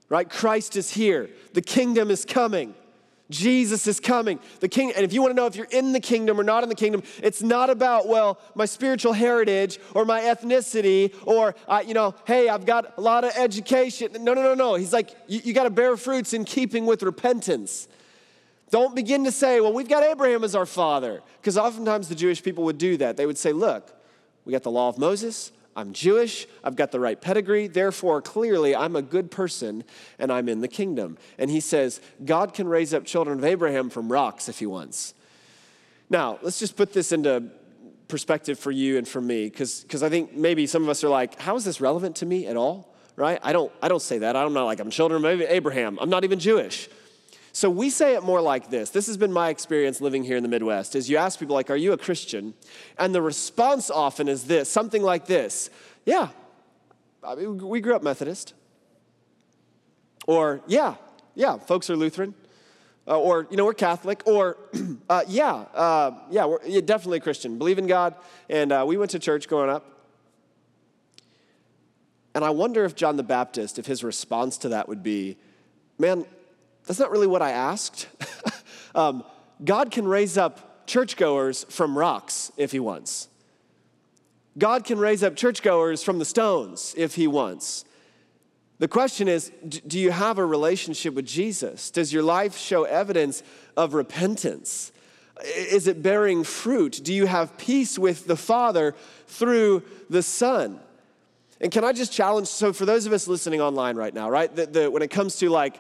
right? 0.09 0.29
Christ 0.29 0.77
is 0.77 0.91
here, 0.91 1.31
the 1.55 1.63
kingdom 1.63 2.11
is 2.11 2.25
coming. 2.25 2.75
Jesus 3.31 3.87
is 3.87 4.01
coming. 4.01 4.39
The 4.61 4.69
king, 4.69 4.93
and 4.97 5.05
if 5.05 5.13
you 5.13 5.21
want 5.21 5.33
to 5.33 5.37
know 5.37 5.47
if 5.47 5.55
you're 5.55 5.67
in 5.71 5.93
the 5.93 6.01
kingdom 6.01 6.41
or 6.41 6.43
not 6.43 6.63
in 6.63 6.69
the 6.69 6.75
kingdom, 6.75 7.03
it's 7.23 7.43
not 7.43 7.69
about, 7.69 8.09
well, 8.09 8.39
my 8.55 8.65
spiritual 8.65 9.13
heritage 9.13 9.79
or 9.95 10.05
my 10.05 10.21
ethnicity 10.23 11.15
or, 11.27 11.55
uh, 11.69 11.83
you 11.87 11.93
know, 11.93 12.15
hey, 12.27 12.49
I've 12.49 12.65
got 12.65 12.97
a 12.97 13.01
lot 13.01 13.25
of 13.25 13.33
education. 13.37 14.13
No, 14.21 14.33
no, 14.33 14.43
no, 14.43 14.55
no. 14.55 14.75
He's 14.77 14.93
like, 14.93 15.15
you, 15.27 15.41
you 15.45 15.53
got 15.53 15.65
to 15.65 15.71
bear 15.71 15.97
fruits 15.97 16.33
in 16.33 16.45
keeping 16.45 16.87
with 16.87 17.03
repentance. 17.03 17.89
Don't 18.71 18.95
begin 18.95 19.25
to 19.25 19.33
say, 19.33 19.61
well, 19.61 19.73
we've 19.73 19.89
got 19.89 20.03
Abraham 20.03 20.45
as 20.45 20.55
our 20.55 20.67
father. 20.67 21.23
Because 21.41 21.59
oftentimes 21.59 22.09
the 22.09 22.15
Jewish 22.15 22.43
people 22.43 22.65
would 22.65 22.79
do 22.79 22.97
that. 22.99 23.17
They 23.17 23.27
would 23.27 23.39
say, 23.39 23.53
look, 23.53 23.95
we 24.45 24.53
got 24.53 24.63
the 24.63 24.71
law 24.71 24.89
of 24.89 24.97
Moses, 24.97 25.53
I'm 25.79 25.93
Jewish, 25.93 26.49
I've 26.65 26.75
got 26.75 26.91
the 26.91 26.99
right 26.99 27.21
pedigree, 27.21 27.69
therefore, 27.69 28.21
clearly, 28.21 28.75
I'm 28.75 28.97
a 28.97 29.03
good 29.03 29.31
person 29.31 29.85
and 30.19 30.33
I'm 30.33 30.49
in 30.49 30.61
the 30.61 30.67
kingdom. 30.67 31.19
And 31.39 31.49
he 31.53 31.61
says, 31.61 32.01
God 32.25 32.53
can 32.53 32.67
raise 32.67 32.93
up 32.93 33.05
children 33.05 33.39
of 33.39 33.45
Abraham 33.45 33.89
from 33.89 34.11
rocks 34.11 34.49
if 34.49 34.59
he 34.59 34.67
wants. 34.67 35.15
Now, 36.11 36.41
let's 36.43 36.59
just 36.59 36.77
put 36.77 36.93
this 36.93 37.13
into 37.13 37.45
perspective 38.09 38.59
for 38.59 38.73
you 38.73 38.99
and 38.99 39.07
for 39.07 39.21
me, 39.21 39.45
because 39.45 40.03
I 40.03 40.09
think 40.09 40.35
maybe 40.35 40.67
some 40.67 40.83
of 40.83 40.89
us 40.89 41.05
are 41.05 41.09
like, 41.09 41.39
how 41.39 41.55
is 41.55 41.65
this 41.65 41.81
relevant 41.81 42.17
to 42.17 42.27
me 42.27 42.49
at 42.49 42.57
all? 42.57 42.93
Right? 43.15 43.39
I 43.43 43.53
don't, 43.53 43.71
I 43.81 43.87
don't 43.87 44.03
say 44.03 44.19
that. 44.19 44.35
I'm 44.35 44.53
not 44.53 44.65
like, 44.65 44.81
I'm 44.81 44.91
children 44.91 45.25
of 45.25 45.41
Abraham. 45.43 45.97
I'm 46.01 46.11
not 46.11 46.25
even 46.25 46.41
Jewish. 46.41 46.89
So 47.59 47.69
we 47.69 47.91
say 47.91 48.15
it 48.15 48.23
more 48.23 48.41
like 48.41 48.71
this. 48.71 48.91
This 48.91 49.09
has 49.09 49.17
been 49.17 49.33
my 49.33 49.49
experience 49.49 50.01
living 50.01 50.23
here 50.23 50.37
in 50.37 50.45
the 50.45 50.49
Midwest. 50.49 50.95
Is 50.95 51.11
you 51.11 51.17
ask 51.17 51.41
people 51.41 51.57
like, 51.57 51.71
"Are 51.71 51.77
you 51.77 51.93
a 51.93 51.99
Christian?" 51.99 52.55
And 52.97 53.13
the 53.13 53.21
response 53.21 53.91
often 53.91 54.29
is 54.29 54.45
this, 54.45 54.71
something 54.71 55.03
like 55.03 55.27
this: 55.27 55.69
"Yeah, 56.07 56.29
I 57.21 57.35
mean, 57.35 57.59
we 57.59 57.81
grew 57.81 57.97
up 57.97 58.03
Methodist." 58.05 58.55
Or, 60.29 60.61
"Yeah, 60.69 60.95
yeah, 61.35 61.59
folks 61.59 61.91
are 61.91 61.97
Lutheran." 61.97 62.33
Uh, 63.09 63.19
or, 63.19 63.49
you 63.51 63.57
know, 63.57 63.65
we're 63.65 63.75
Catholic. 63.75 64.23
Or, 64.25 64.57
uh, 65.11 65.25
"Yeah, 65.27 65.55
uh, 65.75 66.13
yeah, 66.31 66.45
we're 66.45 66.65
yeah, 66.65 66.81
definitely 66.81 67.19
Christian. 67.19 67.59
Believe 67.59 67.79
in 67.79 67.89
God." 67.89 68.15
And 68.49 68.71
uh, 68.71 68.85
we 68.87 68.97
went 68.97 69.11
to 69.11 69.19
church 69.19 69.49
growing 69.49 69.69
up. 69.69 69.85
And 72.37 72.45
I 72.45 72.51
wonder 72.51 72.85
if 72.85 72.95
John 72.95 73.17
the 73.17 73.25
Baptist, 73.25 73.81
if 73.81 73.87
his 73.87 74.05
response 74.05 74.59
to 74.59 74.69
that 74.69 74.89
would 74.89 75.03
be, 75.03 75.39
"Man, 75.99 76.25
that's 76.89 76.99
not 76.99 77.11
really 77.11 77.27
what 77.27 77.43
I 77.43 77.51
asked. 77.51 78.09
um, 78.95 79.23
God 79.63 79.91
can 79.91 80.09
raise 80.09 80.39
up 80.39 80.87
churchgoers 80.87 81.65
from 81.69 81.97
rocks 81.97 82.51
if 82.57 82.73
He 82.73 82.81
wants. 82.81 83.29
God 84.57 84.85
can 84.85 84.99
raise 84.99 85.23
up 85.23 85.37
churchgoers 85.37 86.03
from 86.03 86.19
the 86.19 86.25
stones 86.25 86.95
if 86.97 87.15
He 87.15 87.27
wants. 87.27 87.85
The 88.79 88.89
question 88.89 89.29
is 89.29 89.53
do 89.87 89.99
you 89.99 90.11
have 90.11 90.39
a 90.39 90.47
relationship 90.47 91.13
with 91.13 91.27
Jesus? 91.27 91.91
Does 91.91 92.11
your 92.11 92.23
life 92.23 92.57
show 92.57 92.85
evidence 92.85 93.43
of 93.77 93.93
repentance? 93.93 94.91
Is 95.55 95.87
it 95.89 96.03
bearing 96.03 96.43
fruit? 96.43 97.01
Do 97.05 97.13
you 97.13 97.27
have 97.27 97.59
peace 97.59 97.99
with 97.99 98.27
the 98.27 98.35
Father 98.35 98.95
through 99.27 99.83
the 100.09 100.23
Son? 100.23 100.81
And 101.61 101.71
can 101.71 101.85
I 101.85 101.93
just 101.93 102.13
challenge? 102.13 102.49
So, 102.49 102.73
for 102.73 102.87
those 102.87 103.05
of 103.05 103.13
us 103.13 103.29
listening 103.29 103.61
online 103.61 103.97
right 103.97 104.15
now, 104.15 104.31
right, 104.31 104.55
the, 104.55 104.67
the, 104.67 104.91
when 104.91 105.03
it 105.03 105.11
comes 105.11 105.37
to 105.37 105.51
like 105.51 105.79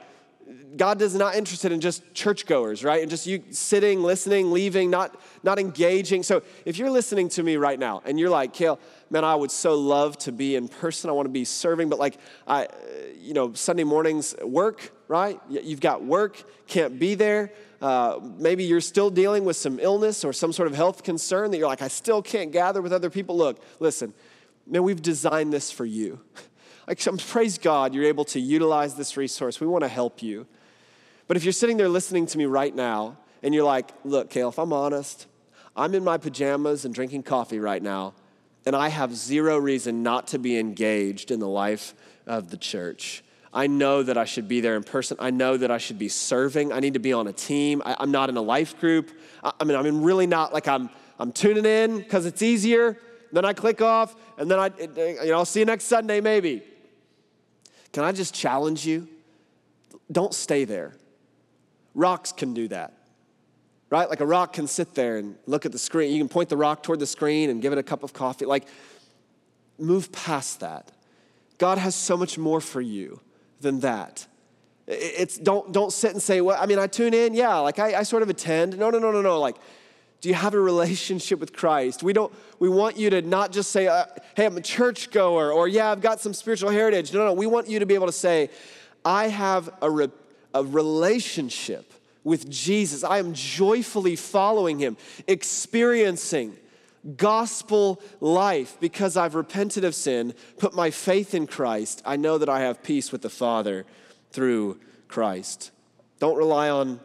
God 0.77 1.03
is 1.03 1.15
not 1.15 1.35
interested 1.35 1.73
in 1.73 1.81
just 1.81 2.15
churchgoers, 2.15 2.85
right? 2.85 3.03
And 3.03 3.11
just 3.11 3.27
you 3.27 3.43
sitting, 3.51 4.03
listening, 4.03 4.53
leaving, 4.53 4.91
not, 4.91 5.19
not 5.43 5.59
engaging. 5.59 6.23
So 6.23 6.43
if 6.65 6.79
you're 6.79 6.91
listening 6.91 7.29
to 7.31 7.43
me 7.43 7.57
right 7.57 7.79
now 7.79 8.03
and 8.05 8.19
you're 8.19 8.31
like, 8.31 8.53
Kale, 8.53 8.79
man, 9.11 9.25
I 9.25 9.35
would 9.35 9.51
so 9.51 9.75
love 9.75 10.17
to 10.19 10.33
be 10.33 10.57
in 10.57 10.69
person. 10.69 11.11
I 11.11 11.13
want 11.13 11.27
to 11.27 11.33
be 11.33 11.45
serving, 11.45 11.89
but 11.89 11.99
like, 11.99 12.19
I, 12.47 12.69
you 13.19 13.35
know, 13.35 13.53
Sunday 13.55 13.85
mornings 13.85 14.35
work, 14.43 14.93
right? 15.09 15.41
You've 15.51 15.81
got 15.81 16.05
work, 16.05 16.43
can't 16.67 16.99
be 16.99 17.15
there. 17.15 17.53
Uh, 17.81 18.19
maybe 18.39 18.65
you're 18.65 18.81
still 18.81 19.11
dealing 19.11 19.45
with 19.45 19.57
some 19.57 19.79
illness 19.81 20.25
or 20.25 20.33
some 20.33 20.53
sort 20.53 20.69
of 20.69 20.75
health 20.75 21.03
concern 21.03 21.51
that 21.51 21.59
you're 21.59 21.69
like, 21.69 21.83
I 21.83 21.89
still 21.89 22.23
can't 22.23 22.53
gather 22.53 22.83
with 22.83 22.93
other 22.93 23.11
people. 23.11 23.37
Look, 23.37 23.63
listen, 23.81 24.15
man, 24.67 24.83
we've 24.83 25.03
designed 25.03 25.53
this 25.53 25.71
for 25.71 25.85
you. 25.85 26.21
Like, 26.89 27.05
praise 27.27 27.59
God, 27.59 27.93
you're 27.93 28.07
able 28.07 28.25
to 28.25 28.41
utilize 28.41 28.95
this 28.95 29.19
resource. 29.19 29.61
We 29.61 29.67
want 29.67 29.85
to 29.85 29.89
help 29.89 30.23
you. 30.23 30.47
But 31.27 31.37
if 31.37 31.45
you're 31.45 31.53
sitting 31.53 31.77
there 31.77 31.89
listening 31.89 32.25
to 32.25 32.39
me 32.39 32.47
right 32.47 32.75
now 32.75 33.19
and 33.43 33.55
you're 33.55 33.65
like, 33.65 33.91
look, 34.05 34.31
Kale, 34.31 34.49
if 34.49 34.59
I'm 34.59 34.73
honest, 34.73 35.27
I'm 35.77 35.95
in 35.95 36.03
my 36.03 36.17
pajamas 36.17 36.87
and 36.87 36.95
drinking 36.95 37.25
coffee 37.25 37.59
right 37.59 37.83
now, 37.83 38.15
and 38.65 38.75
I 38.75 38.89
have 38.89 39.15
zero 39.15 39.59
reason 39.59 40.03
not 40.03 40.29
to 40.29 40.39
be 40.39 40.59
engaged 40.59 41.31
in 41.31 41.41
the 41.41 41.49
life 41.49 41.95
of 42.27 42.49
the 42.49 42.57
church. 42.57 43.23
I 43.53 43.67
know 43.67 44.03
that 44.03 44.17
I 44.17 44.25
should 44.25 44.49
be 44.49 44.63
there 44.63 44.75
in 44.75 44.83
person. 44.83 45.19
I 45.21 45.31
know 45.31 45.59
that 45.59 45.71
I 45.71 45.77
should 45.77 45.99
be 45.99 46.09
serving. 46.09 46.73
I 46.73 46.81
need 46.81 46.95
to 46.95 47.01
be 47.01 47.13
on 47.13 47.27
a 47.27 47.35
team. 47.35 47.83
I, 47.85 48.03
am 48.03 48.11
not 48.11 48.31
in 48.31 48.39
a 48.39 48.43
life 48.43 48.81
group. 48.81 49.11
I, 49.45 49.53
I 49.61 49.65
mean, 49.65 49.77
I'm 49.77 50.03
really 50.03 50.27
not 50.27 50.55
like 50.55 50.67
I'm, 50.67 50.89
I'm 51.19 51.33
tuning 51.33 51.67
in 51.67 51.99
because 51.99 52.25
it's 52.25 52.41
easier. 52.41 52.99
Then 53.31 53.45
I 53.45 53.53
click 53.53 53.83
off, 53.83 54.17
and 54.39 54.51
then 54.51 54.59
I, 54.59 54.71
you 54.79 55.31
know, 55.31 55.35
I'll 55.35 55.45
see 55.45 55.61
you 55.61 55.67
next 55.67 55.85
Sunday 55.85 56.23
maybe. 56.23 56.63
Can 57.93 58.05
I 58.05 58.13
just 58.13 58.35
challenge 58.35 58.87
you? 58.87 59.09
Don't 60.11 60.35
stay 60.35 60.65
there. 60.65 60.95
Rocks 61.95 62.33
can 62.33 62.55
do 62.55 62.69
that, 62.69 62.93
right? 63.91 64.09
Like 64.09 64.21
a 64.21 64.27
rock 64.27 64.53
can 64.53 64.67
sit 64.67 64.95
there 64.95 65.17
and 65.17 65.37
look 65.47 65.67
at 65.67 65.73
the 65.73 65.79
screen. 65.79 66.13
You 66.13 66.19
can 66.19 66.29
point 66.29 66.49
the 66.49 66.57
rock 66.57 66.83
toward 66.83 67.01
the 67.01 67.07
screen 67.07 67.51
and 67.51 67.61
give 67.61 67.73
it 67.73 67.79
a 67.79 67.83
cup 67.83 68.03
of 68.03 68.13
coffee. 68.13 68.45
Like, 68.45 68.67
move 69.79 70.13
past 70.13 70.61
that. 70.61 70.93
God 71.59 71.79
has 71.79 71.95
so 71.95 72.17
much 72.17 72.39
more 72.39 72.61
for 72.61 72.81
you 72.81 73.21
than 73.61 73.81
that. 73.81 74.27
It's 74.87 75.37
don't 75.37 75.73
don't 75.73 75.93
sit 75.93 76.13
and 76.13 76.23
say, 76.23 76.41
well, 76.41 76.57
I 76.61 76.67
mean, 76.67 76.79
I 76.79 76.87
tune 76.87 77.15
in, 77.15 77.35
yeah, 77.35 77.57
like 77.59 77.79
I, 77.79 77.99
I 77.99 78.03
sort 78.05 78.23
of 78.23 78.31
attend. 78.31 78.79
No, 78.79 78.91
no, 78.91 78.99
no, 78.99 79.11
no, 79.11 79.21
no. 79.21 79.41
Like, 79.41 79.57
do 80.21 80.29
you 80.29 80.35
have 80.35 80.55
a 80.55 80.61
relationship 80.61 81.39
with 81.39 81.53
Christ? 81.53 82.03
We 82.03 82.13
don't. 82.13 82.33
We 82.59 82.69
want 82.69 82.97
you 82.97 83.11
to 83.11 83.23
not 83.23 83.53
just 83.53 83.71
say, 83.71 83.87
uh, 83.87 84.07
"Hey, 84.35 84.47
I'm 84.47 84.57
a 84.57 84.61
churchgoer," 84.61 85.53
or 85.53 85.69
"Yeah, 85.69 85.91
I've 85.91 86.01
got 86.01 86.21
some 86.21 86.35
spiritual 86.35 86.71
heritage." 86.71 87.13
No, 87.13 87.25
no. 87.25 87.33
We 87.33 87.47
want 87.47 87.69
you 87.69 87.79
to 87.79 87.87
be 87.87 87.95
able 87.95 88.07
to 88.07 88.13
say, 88.13 88.51
"I 89.05 89.29
have 89.29 89.71
a, 89.81 89.91
re- 89.91 90.11
a 90.55 90.65
relationship 90.65 91.93
with 92.25 92.51
Jesus. 92.51 93.05
I 93.05 93.19
am 93.19 93.33
joyfully 93.33 94.17
following 94.17 94.79
Him, 94.79 94.97
experiencing." 95.27 96.57
gospel 97.17 98.03
life 98.21 98.77
because 98.81 99.17
I've 99.17 99.37
repented 99.37 99.85
of 99.85 99.95
sin, 99.95 100.35
put 100.59 100.75
my 100.75 100.91
faith 100.91 101.33
in 101.33 101.47
Christ. 101.47 102.03
I 102.05 102.17
know 102.17 102.39
that 102.39 102.49
I 102.49 102.61
have 102.61 102.83
peace 102.83 103.13
with 103.13 103.23
the 103.23 103.31
Father 103.31 103.87
through 104.33 104.81
Christ. 105.07 105.71
Don't 106.19 106.37
rely 106.37 106.69
on 106.69 107.01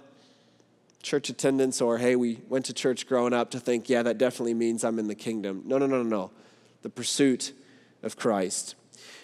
church 1.04 1.30
attendance 1.30 1.82
or, 1.82 1.98
hey, 2.00 2.16
we 2.16 2.40
went 2.48 2.66
to 2.66 2.74
church 2.74 3.08
growing 3.08 3.34
up 3.34 3.52
to 3.52 3.60
think, 3.60 3.90
yeah, 3.90 4.02
that 4.02 4.18
definitely 4.18 4.54
means 4.54 4.84
I'm 4.84 4.98
in 4.98 5.08
the 5.08 5.16
kingdom. 5.16 5.62
No, 5.66 5.78
no, 5.78 5.86
no, 5.86 6.02
no, 6.02 6.10
no. 6.10 6.32
The 6.82 6.90
pursuit 6.90 7.54
of 8.02 8.18
Christ. 8.18 8.76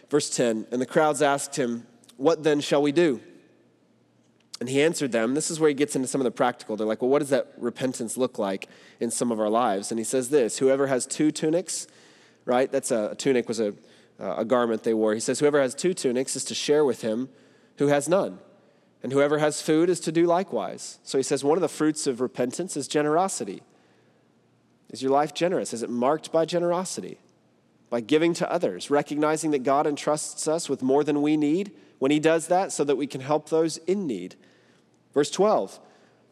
Verse 0.10 0.30
10 0.30 0.68
And 0.72 0.82
the 0.82 0.86
crowds 0.86 1.22
asked 1.22 1.56
him, 1.56 1.88
What 2.18 2.44
then 2.44 2.60
shall 2.60 2.82
we 2.82 2.92
do? 2.92 3.22
And 4.60 4.68
he 4.68 4.82
answered 4.82 5.14
them. 5.14 5.36
This 5.36 5.50
is 5.50 5.58
where 5.60 5.70
he 5.70 5.74
gets 5.74 5.96
into 5.96 6.08
some 6.08 6.20
of 6.20 6.26
the 6.26 6.32
practical. 6.32 6.76
They're 6.76 6.86
like, 6.86 7.02
Well, 7.02 7.10
what 7.10 7.20
does 7.20 7.30
that 7.30 7.54
repentance 7.58 8.18
look 8.18 8.38
like 8.38 8.68
in 9.00 9.10
some 9.10 9.32
of 9.32 9.40
our 9.40 9.50
lives? 9.50 9.92
And 9.92 10.00
he 10.00 10.04
says 10.04 10.30
this 10.30 10.60
Whoever 10.60 10.88
has 10.88 11.06
two 11.06 11.32
tunics, 11.32 11.88
right? 12.46 12.70
That's 12.72 12.92
a, 12.92 13.12
a 13.12 13.16
tunic 13.16 13.48
was 13.48 13.62
a, 13.62 13.74
a 14.20 14.44
garment 14.44 14.84
they 14.84 14.94
wore. 14.94 15.14
He 15.14 15.22
says, 15.22 15.40
Whoever 15.40 15.62
has 15.62 15.74
two 15.74 15.94
tunics 15.94 16.36
is 16.36 16.44
to 16.46 16.56
share 16.56 16.84
with 16.84 17.02
him 17.02 17.30
who 17.78 17.88
has 17.88 18.10
none. 18.10 18.40
And 19.02 19.14
whoever 19.14 19.38
has 19.40 19.62
food 19.62 19.90
is 19.90 20.00
to 20.02 20.12
do 20.12 20.26
likewise. 20.26 21.00
So 21.04 21.18
he 21.18 21.24
says 21.24 21.44
one 21.44 21.58
of 21.58 21.62
the 21.62 21.70
fruits 21.70 22.06
of 22.06 22.20
repentance 22.22 22.76
is 22.76 22.88
generosity. 22.88 23.64
Is 24.90 25.02
your 25.02 25.12
life 25.12 25.34
generous? 25.34 25.74
Is 25.74 25.84
it 25.84 25.90
marked 25.90 26.32
by 26.32 26.46
generosity? 26.46 27.20
By 27.90 28.02
giving 28.02 28.34
to 28.36 28.52
others, 28.52 28.90
recognizing 28.90 29.52
that 29.52 29.64
God 29.64 29.88
entrusts 29.88 30.48
us 30.48 30.68
with 30.70 30.82
more 30.82 31.04
than 31.04 31.22
we 31.22 31.38
need 31.38 31.72
when 31.98 32.12
he 32.12 32.20
does 32.20 32.48
that 32.48 32.72
so 32.72 32.84
that 32.84 32.98
we 32.98 33.08
can 33.08 33.22
help 33.22 33.50
those 33.50 33.78
in 33.78 34.06
need. 34.06 34.36
Verse 35.14 35.32
12 35.32 35.80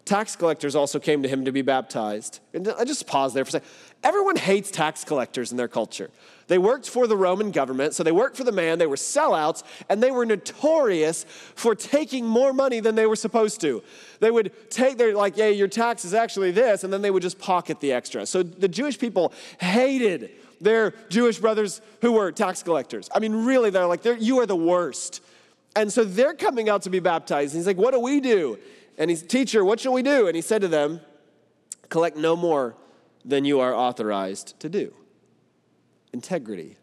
Tax 0.07 0.37
collectors 0.37 0.73
also 0.73 0.99
came 0.99 1.21
to 1.21 1.27
him 1.27 1.43
to 1.43 1.51
be 1.51 1.61
baptized. 1.61 2.39
And 2.53 2.69
I 2.69 2.85
just 2.85 3.05
pause 3.07 3.33
there 3.33 3.43
for 3.43 3.49
a 3.49 3.51
second. 3.51 3.69
Everyone 4.03 4.37
hates 4.37 4.71
tax 4.71 5.03
collectors 5.03 5.51
in 5.51 5.57
their 5.57 5.67
culture. 5.67 6.09
They 6.47 6.57
worked 6.57 6.89
for 6.89 7.07
the 7.07 7.17
Roman 7.17 7.51
government, 7.51 7.93
so 7.93 8.03
they 8.03 8.13
worked 8.13 8.37
for 8.37 8.45
the 8.45 8.53
man, 8.53 8.79
they 8.79 8.87
were 8.87 8.95
sellouts, 8.95 9.63
and 9.89 10.01
they 10.01 10.11
were 10.11 10.25
notorious 10.25 11.25
for 11.55 11.75
taking 11.75 12.25
more 12.25 12.53
money 12.53 12.79
than 12.79 12.95
they 12.95 13.05
were 13.05 13.17
supposed 13.17 13.59
to. 13.61 13.83
They 14.21 14.31
would 14.31 14.53
take 14.69 14.97
their, 14.97 15.13
like, 15.13 15.35
yeah, 15.35 15.49
your 15.49 15.67
tax 15.67 16.05
is 16.05 16.13
actually 16.13 16.51
this, 16.51 16.85
and 16.85 16.93
then 16.93 17.01
they 17.01 17.11
would 17.11 17.23
just 17.23 17.37
pocket 17.37 17.81
the 17.81 17.91
extra. 17.91 18.25
So 18.25 18.43
the 18.43 18.69
Jewish 18.69 18.97
people 18.97 19.33
hated 19.59 20.31
their 20.61 20.93
Jewish 21.09 21.37
brothers 21.37 21.81
who 22.01 22.13
were 22.13 22.31
tax 22.31 22.63
collectors. 22.63 23.09
I 23.13 23.19
mean, 23.19 23.45
really, 23.45 23.71
they're 23.71 23.85
like, 23.85 24.03
they're, 24.03 24.15
you 24.17 24.39
are 24.39 24.45
the 24.45 24.55
worst. 24.55 25.21
And 25.75 25.91
so 25.91 26.05
they're 26.05 26.33
coming 26.33 26.69
out 26.69 26.83
to 26.83 26.89
be 26.89 26.99
baptized. 26.99 27.53
And 27.53 27.59
he's 27.59 27.67
like, 27.67 27.77
what 27.77 27.91
do 27.91 27.99
we 27.99 28.21
do? 28.21 28.57
And 28.97 29.09
he's, 29.09 29.21
teacher, 29.21 29.63
what 29.63 29.79
shall 29.79 29.93
we 29.93 30.01
do? 30.01 30.27
And 30.27 30.35
he 30.35 30.41
said 30.41 30.61
to 30.61 30.67
them, 30.67 31.01
collect 31.89 32.17
no 32.17 32.35
more 32.35 32.75
than 33.23 33.45
you 33.45 33.59
are 33.59 33.73
authorized 33.73 34.59
to 34.59 34.69
do. 34.69 34.93
Integrity, 36.13 36.77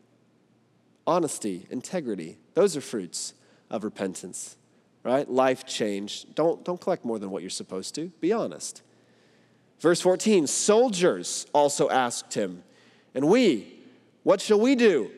honesty, 1.06 1.66
integrity. 1.70 2.38
Those 2.54 2.76
are 2.76 2.80
fruits 2.80 3.34
of 3.70 3.82
repentance. 3.82 4.56
right? 5.04 5.28
Life 5.30 5.64
change. 5.66 6.26
Don't, 6.34 6.64
don't 6.64 6.80
collect 6.80 7.04
more 7.04 7.18
than 7.18 7.30
what 7.30 7.42
you're 7.42 7.50
supposed 7.50 7.94
to. 7.94 8.08
Be 8.20 8.32
honest. 8.32 8.82
Verse 9.80 10.00
14 10.00 10.46
soldiers 10.46 11.46
also 11.52 11.90
asked 11.90 12.34
him, 12.34 12.64
and 13.14 13.28
we, 13.28 13.74
what 14.22 14.40
shall 14.40 14.58
we 14.58 14.74
do? 14.74 15.10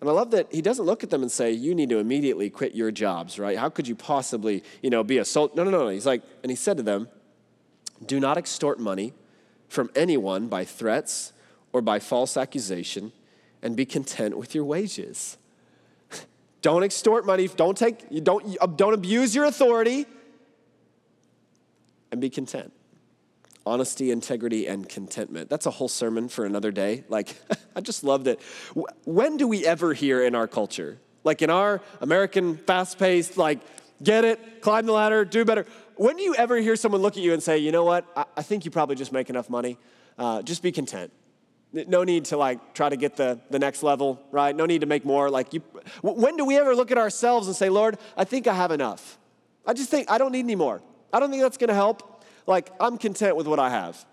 And 0.00 0.10
I 0.10 0.12
love 0.12 0.30
that 0.32 0.48
he 0.52 0.60
doesn't 0.60 0.84
look 0.84 1.02
at 1.02 1.10
them 1.10 1.22
and 1.22 1.32
say, 1.32 1.52
You 1.52 1.74
need 1.74 1.88
to 1.90 1.98
immediately 1.98 2.50
quit 2.50 2.74
your 2.74 2.90
jobs, 2.90 3.38
right? 3.38 3.58
How 3.58 3.68
could 3.68 3.88
you 3.88 3.94
possibly, 3.94 4.62
you 4.82 4.90
know, 4.90 5.02
be 5.02 5.18
a 5.18 5.24
soldier? 5.24 5.54
No, 5.56 5.64
no, 5.64 5.70
no. 5.70 5.84
no. 5.84 5.88
He's 5.88 6.06
like, 6.06 6.22
and 6.42 6.50
he 6.50 6.56
said 6.56 6.76
to 6.76 6.82
them, 6.82 7.08
Do 8.04 8.20
not 8.20 8.36
extort 8.36 8.78
money 8.78 9.14
from 9.68 9.90
anyone 9.96 10.48
by 10.48 10.64
threats 10.64 11.32
or 11.72 11.80
by 11.80 11.98
false 11.98 12.36
accusation, 12.36 13.12
and 13.62 13.76
be 13.76 13.84
content 13.84 14.38
with 14.38 14.54
your 14.54 14.64
wages. 14.64 15.36
don't 16.62 16.82
extort 16.82 17.26
money, 17.26 17.48
don't 17.48 17.76
take, 17.76 18.24
don't, 18.24 18.56
don't 18.76 18.94
abuse 18.94 19.34
your 19.34 19.44
authority, 19.44 20.06
and 22.10 22.20
be 22.20 22.30
content 22.30 22.72
honesty, 23.66 24.10
integrity, 24.10 24.66
and 24.66 24.88
contentment. 24.88 25.50
That's 25.50 25.66
a 25.66 25.70
whole 25.70 25.88
sermon 25.88 26.28
for 26.28 26.46
another 26.46 26.70
day. 26.70 27.04
Like, 27.08 27.36
I 27.76 27.80
just 27.80 28.04
love 28.04 28.24
that. 28.24 28.40
When 29.04 29.36
do 29.36 29.48
we 29.48 29.66
ever 29.66 29.92
hear 29.92 30.24
in 30.24 30.34
our 30.34 30.46
culture, 30.46 30.98
like 31.24 31.42
in 31.42 31.50
our 31.50 31.82
American 32.00 32.56
fast 32.56 32.98
paced, 32.98 33.36
like, 33.36 33.58
get 34.02 34.24
it, 34.24 34.62
climb 34.62 34.86
the 34.86 34.92
ladder, 34.92 35.24
do 35.24 35.44
better? 35.44 35.66
When 35.96 36.16
do 36.16 36.22
you 36.22 36.34
ever 36.36 36.56
hear 36.58 36.76
someone 36.76 37.02
look 37.02 37.16
at 37.16 37.22
you 37.22 37.32
and 37.32 37.42
say, 37.42 37.58
you 37.58 37.72
know 37.72 37.84
what, 37.84 38.06
I, 38.16 38.24
I 38.36 38.42
think 38.42 38.64
you 38.64 38.70
probably 38.70 38.96
just 38.96 39.12
make 39.12 39.28
enough 39.28 39.50
money? 39.50 39.78
Uh, 40.16 40.42
just 40.42 40.62
be 40.62 40.70
content. 40.72 41.12
No 41.72 42.04
need 42.04 42.26
to 42.26 42.36
like 42.36 42.74
try 42.74 42.88
to 42.88 42.96
get 42.96 43.16
the, 43.16 43.40
the 43.50 43.58
next 43.58 43.82
level, 43.82 44.22
right? 44.30 44.54
No 44.54 44.64
need 44.64 44.82
to 44.82 44.86
make 44.86 45.04
more. 45.04 45.28
Like 45.28 45.52
you, 45.52 45.60
when 46.02 46.36
do 46.36 46.44
we 46.44 46.56
ever 46.56 46.74
look 46.74 46.90
at 46.90 46.98
ourselves 46.98 47.48
and 47.48 47.56
say, 47.56 47.68
Lord, 47.68 47.98
I 48.16 48.24
think 48.24 48.46
I 48.46 48.54
have 48.54 48.70
enough. 48.70 49.18
I 49.66 49.72
just 49.72 49.90
think 49.90 50.10
I 50.10 50.16
don't 50.16 50.32
need 50.32 50.44
any 50.44 50.54
more. 50.54 50.80
I 51.12 51.20
don't 51.20 51.30
think 51.30 51.42
that's 51.42 51.56
to 51.56 51.74
help. 51.74 52.15
Like, 52.46 52.70
I'm 52.80 52.98
content 52.98 53.36
with 53.36 53.46
what 53.46 53.58
I 53.58 53.70
have. 53.70 54.04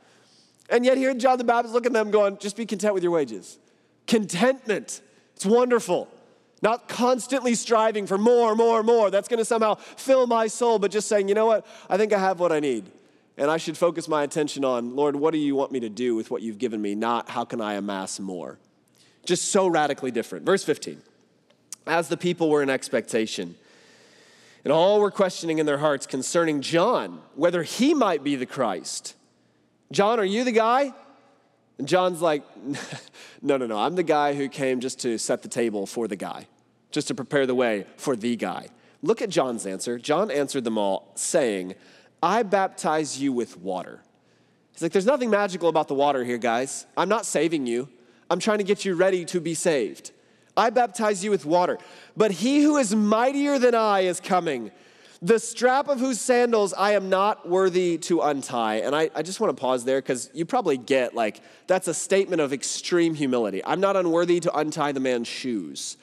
And 0.69 0.85
yet, 0.85 0.97
here 0.97 1.13
John 1.13 1.37
the 1.37 1.43
Baptist 1.43 1.73
look 1.73 1.85
at 1.85 1.93
them 1.93 2.11
going, 2.11 2.37
just 2.37 2.57
be 2.57 2.65
content 2.65 2.93
with 2.93 3.03
your 3.03 3.11
wages. 3.11 3.59
Contentment. 4.07 5.01
It's 5.35 5.45
wonderful. 5.45 6.07
Not 6.61 6.87
constantly 6.87 7.55
striving 7.55 8.07
for 8.07 8.17
more, 8.17 8.55
more, 8.55 8.83
more. 8.83 9.11
That's 9.11 9.27
going 9.27 9.39
to 9.39 9.45
somehow 9.45 9.75
fill 9.75 10.27
my 10.27 10.47
soul, 10.47 10.79
but 10.79 10.91
just 10.91 11.09
saying, 11.09 11.27
you 11.27 11.35
know 11.35 11.45
what? 11.45 11.65
I 11.89 11.97
think 11.97 12.13
I 12.13 12.19
have 12.19 12.39
what 12.39 12.51
I 12.51 12.59
need. 12.59 12.89
And 13.37 13.51
I 13.51 13.57
should 13.57 13.77
focus 13.77 14.07
my 14.07 14.23
attention 14.23 14.63
on, 14.63 14.95
Lord, 14.95 15.15
what 15.15 15.31
do 15.31 15.39
you 15.39 15.55
want 15.55 15.71
me 15.71 15.79
to 15.81 15.89
do 15.89 16.15
with 16.15 16.31
what 16.31 16.41
you've 16.41 16.59
given 16.59 16.81
me? 16.81 16.95
Not 16.95 17.29
how 17.29 17.43
can 17.43 17.59
I 17.59 17.73
amass 17.73 18.19
more? 18.19 18.59
Just 19.25 19.51
so 19.51 19.67
radically 19.67 20.11
different. 20.11 20.45
Verse 20.45 20.63
15. 20.63 21.01
As 21.85 22.07
the 22.07 22.17
people 22.17 22.49
were 22.49 22.63
in 22.63 22.69
expectation, 22.69 23.55
and 24.63 24.71
all 24.71 24.99
were 24.99 25.11
questioning 25.11 25.59
in 25.59 25.65
their 25.65 25.77
hearts 25.77 26.05
concerning 26.05 26.61
John, 26.61 27.21
whether 27.35 27.63
he 27.63 27.93
might 27.93 28.23
be 28.23 28.35
the 28.35 28.45
Christ. 28.45 29.15
John, 29.91 30.19
are 30.19 30.25
you 30.25 30.43
the 30.43 30.51
guy? 30.51 30.93
And 31.77 31.87
John's 31.87 32.21
like, 32.21 32.43
no, 33.41 33.57
no, 33.57 33.65
no. 33.65 33.77
I'm 33.77 33.95
the 33.95 34.03
guy 34.03 34.33
who 34.33 34.47
came 34.47 34.79
just 34.79 34.99
to 35.01 35.17
set 35.17 35.41
the 35.41 35.49
table 35.49 35.85
for 35.85 36.07
the 36.07 36.15
guy, 36.15 36.47
just 36.91 37.07
to 37.09 37.15
prepare 37.15 37.45
the 37.45 37.55
way 37.55 37.85
for 37.97 38.15
the 38.15 38.35
guy. 38.35 38.69
Look 39.01 39.21
at 39.21 39.29
John's 39.29 39.65
answer. 39.65 39.99
John 39.99 40.31
answered 40.31 40.63
them 40.63 40.77
all, 40.77 41.11
saying, 41.15 41.75
I 42.21 42.43
baptize 42.43 43.21
you 43.21 43.33
with 43.33 43.57
water. 43.57 44.01
He's 44.71 44.81
like, 44.81 44.93
there's 44.93 45.05
nothing 45.05 45.29
magical 45.29 45.67
about 45.67 45.89
the 45.89 45.93
water 45.93 46.23
here, 46.23 46.37
guys. 46.37 46.85
I'm 46.95 47.09
not 47.09 47.25
saving 47.25 47.67
you, 47.67 47.89
I'm 48.29 48.39
trying 48.39 48.59
to 48.59 48.63
get 48.63 48.85
you 48.85 48.95
ready 48.95 49.25
to 49.25 49.41
be 49.41 49.53
saved. 49.53 50.11
I 50.55 50.69
baptize 50.69 51.23
you 51.23 51.31
with 51.31 51.45
water, 51.45 51.77
but 52.15 52.31
he 52.31 52.61
who 52.61 52.77
is 52.77 52.95
mightier 52.95 53.57
than 53.57 53.73
I 53.73 54.01
is 54.01 54.19
coming, 54.19 54.71
the 55.21 55.39
strap 55.39 55.87
of 55.87 55.99
whose 55.99 56.19
sandals 56.19 56.73
I 56.73 56.91
am 56.91 57.09
not 57.09 57.47
worthy 57.47 57.97
to 57.99 58.21
untie. 58.21 58.75
And 58.75 58.95
I, 58.95 59.09
I 59.15 59.21
just 59.21 59.39
want 59.39 59.55
to 59.55 59.59
pause 59.59 59.85
there 59.85 59.99
because 59.99 60.29
you 60.33 60.45
probably 60.45 60.77
get 60.77 61.15
like, 61.15 61.41
that's 61.65 61.87
a 61.87 61.93
statement 61.93 62.41
of 62.41 62.53
extreme 62.53 63.15
humility. 63.15 63.63
I'm 63.65 63.79
not 63.79 63.95
unworthy 63.95 64.41
to 64.41 64.55
untie 64.55 64.91
the 64.91 64.99
man's 64.99 65.27
shoes. 65.27 65.97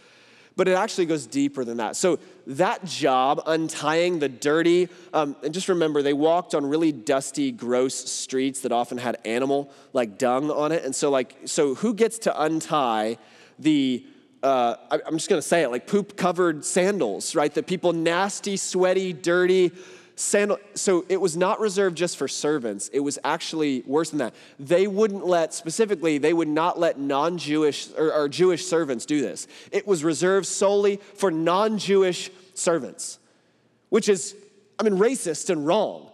But 0.56 0.68
it 0.68 0.72
actually 0.72 1.06
goes 1.06 1.26
deeper 1.26 1.64
than 1.64 1.76
that. 1.76 1.96
So, 1.96 2.18
that 2.46 2.84
job, 2.84 3.40
untying 3.46 4.18
the 4.18 4.28
dirty, 4.28 4.88
um, 5.14 5.36
and 5.44 5.54
just 5.54 5.68
remember, 5.68 6.02
they 6.02 6.12
walked 6.12 6.54
on 6.54 6.66
really 6.66 6.92
dusty, 6.92 7.52
gross 7.52 7.94
streets 7.94 8.60
that 8.62 8.72
often 8.72 8.98
had 8.98 9.18
animal 9.24 9.70
like 9.92 10.18
dung 10.18 10.50
on 10.50 10.72
it. 10.72 10.84
And 10.84 10.94
so, 10.94 11.08
like, 11.08 11.36
so 11.44 11.76
who 11.76 11.94
gets 11.94 12.18
to 12.20 12.42
untie 12.42 13.16
the 13.58 14.04
uh, 14.42 14.76
I'm 14.90 15.16
just 15.16 15.28
to 15.28 15.42
say 15.42 15.62
it, 15.62 15.68
like 15.70 15.86
poop 15.86 16.16
covered 16.16 16.64
sandals, 16.64 17.34
right? 17.34 17.52
That 17.52 17.66
people, 17.66 17.92
nasty, 17.92 18.56
sweaty, 18.56 19.12
dirty 19.12 19.72
sandal. 20.16 20.58
So 20.74 21.04
it 21.08 21.20
was 21.20 21.36
not 21.36 21.60
reserved 21.60 21.96
just 21.96 22.16
for 22.16 22.28
servants. 22.28 22.88
It 22.92 23.00
was 23.00 23.18
actually 23.24 23.82
worse 23.86 24.10
than 24.10 24.18
that. 24.18 24.34
They 24.58 24.86
wouldn't 24.86 25.26
let, 25.26 25.52
specifically, 25.52 26.18
they 26.18 26.32
would 26.32 26.48
not 26.48 26.78
let 26.78 26.98
non 26.98 27.38
Jewish 27.38 27.88
or, 27.96 28.12
or 28.12 28.28
Jewish 28.28 28.66
servants 28.66 29.06
do 29.06 29.20
this. 29.20 29.46
It 29.72 29.86
was 29.86 30.04
reserved 30.04 30.46
solely 30.46 31.00
for 31.14 31.30
non 31.30 31.78
Jewish 31.78 32.30
servants, 32.54 33.18
which 33.88 34.08
is, 34.08 34.34
I 34.78 34.84
mean, 34.84 34.94
racist 34.94 35.50
and 35.50 35.66
wrong. 35.66 36.10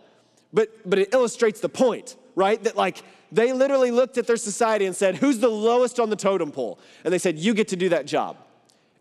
But, 0.53 0.71
but 0.89 0.99
it 0.99 1.13
illustrates 1.13 1.61
the 1.61 1.69
point, 1.69 2.17
right? 2.35 2.63
That 2.63 2.77
like 2.77 3.03
they 3.37 3.53
literally 3.53 3.91
looked 3.91 4.17
at 4.17 4.27
their 4.27 4.39
society 4.39 4.87
and 4.87 4.97
said, 4.97 5.17
Who's 5.17 5.39
the 5.39 5.51
lowest 5.51 6.01
on 6.01 6.09
the 6.09 6.17
totem 6.17 6.51
pole? 6.51 6.79
And 7.05 7.13
they 7.13 7.19
said, 7.19 7.39
You 7.39 7.53
get 7.53 7.69
to 7.69 7.77
do 7.77 7.91
that 7.91 8.07
job. 8.07 8.39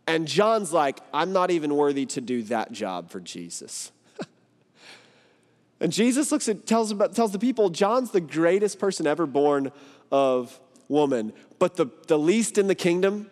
And 0.07 0.27
John's 0.27 0.73
like, 0.73 0.99
I'm 1.13 1.31
not 1.31 1.51
even 1.51 1.73
worthy 1.75 2.05
to 2.07 2.21
do 2.21 2.43
that 2.43 2.71
job 2.71 3.09
for 3.09 3.19
Jesus. 3.21 3.93
and 5.79 5.91
Jesus 5.91 6.31
looks 6.31 6.49
at, 6.49 6.67
tells, 6.67 6.91
about, 6.91 7.15
tells 7.15 7.31
the 7.31 7.39
people, 7.39 7.69
John's 7.69 8.11
the 8.11 8.21
greatest 8.21 8.77
person 8.77 9.07
ever 9.07 9.25
born 9.25 9.71
of 10.11 10.59
woman, 10.89 11.33
but 11.57 11.77
the, 11.77 11.87
the 12.07 12.19
least 12.19 12.57
in 12.57 12.67
the 12.67 12.75
kingdom. 12.75 13.31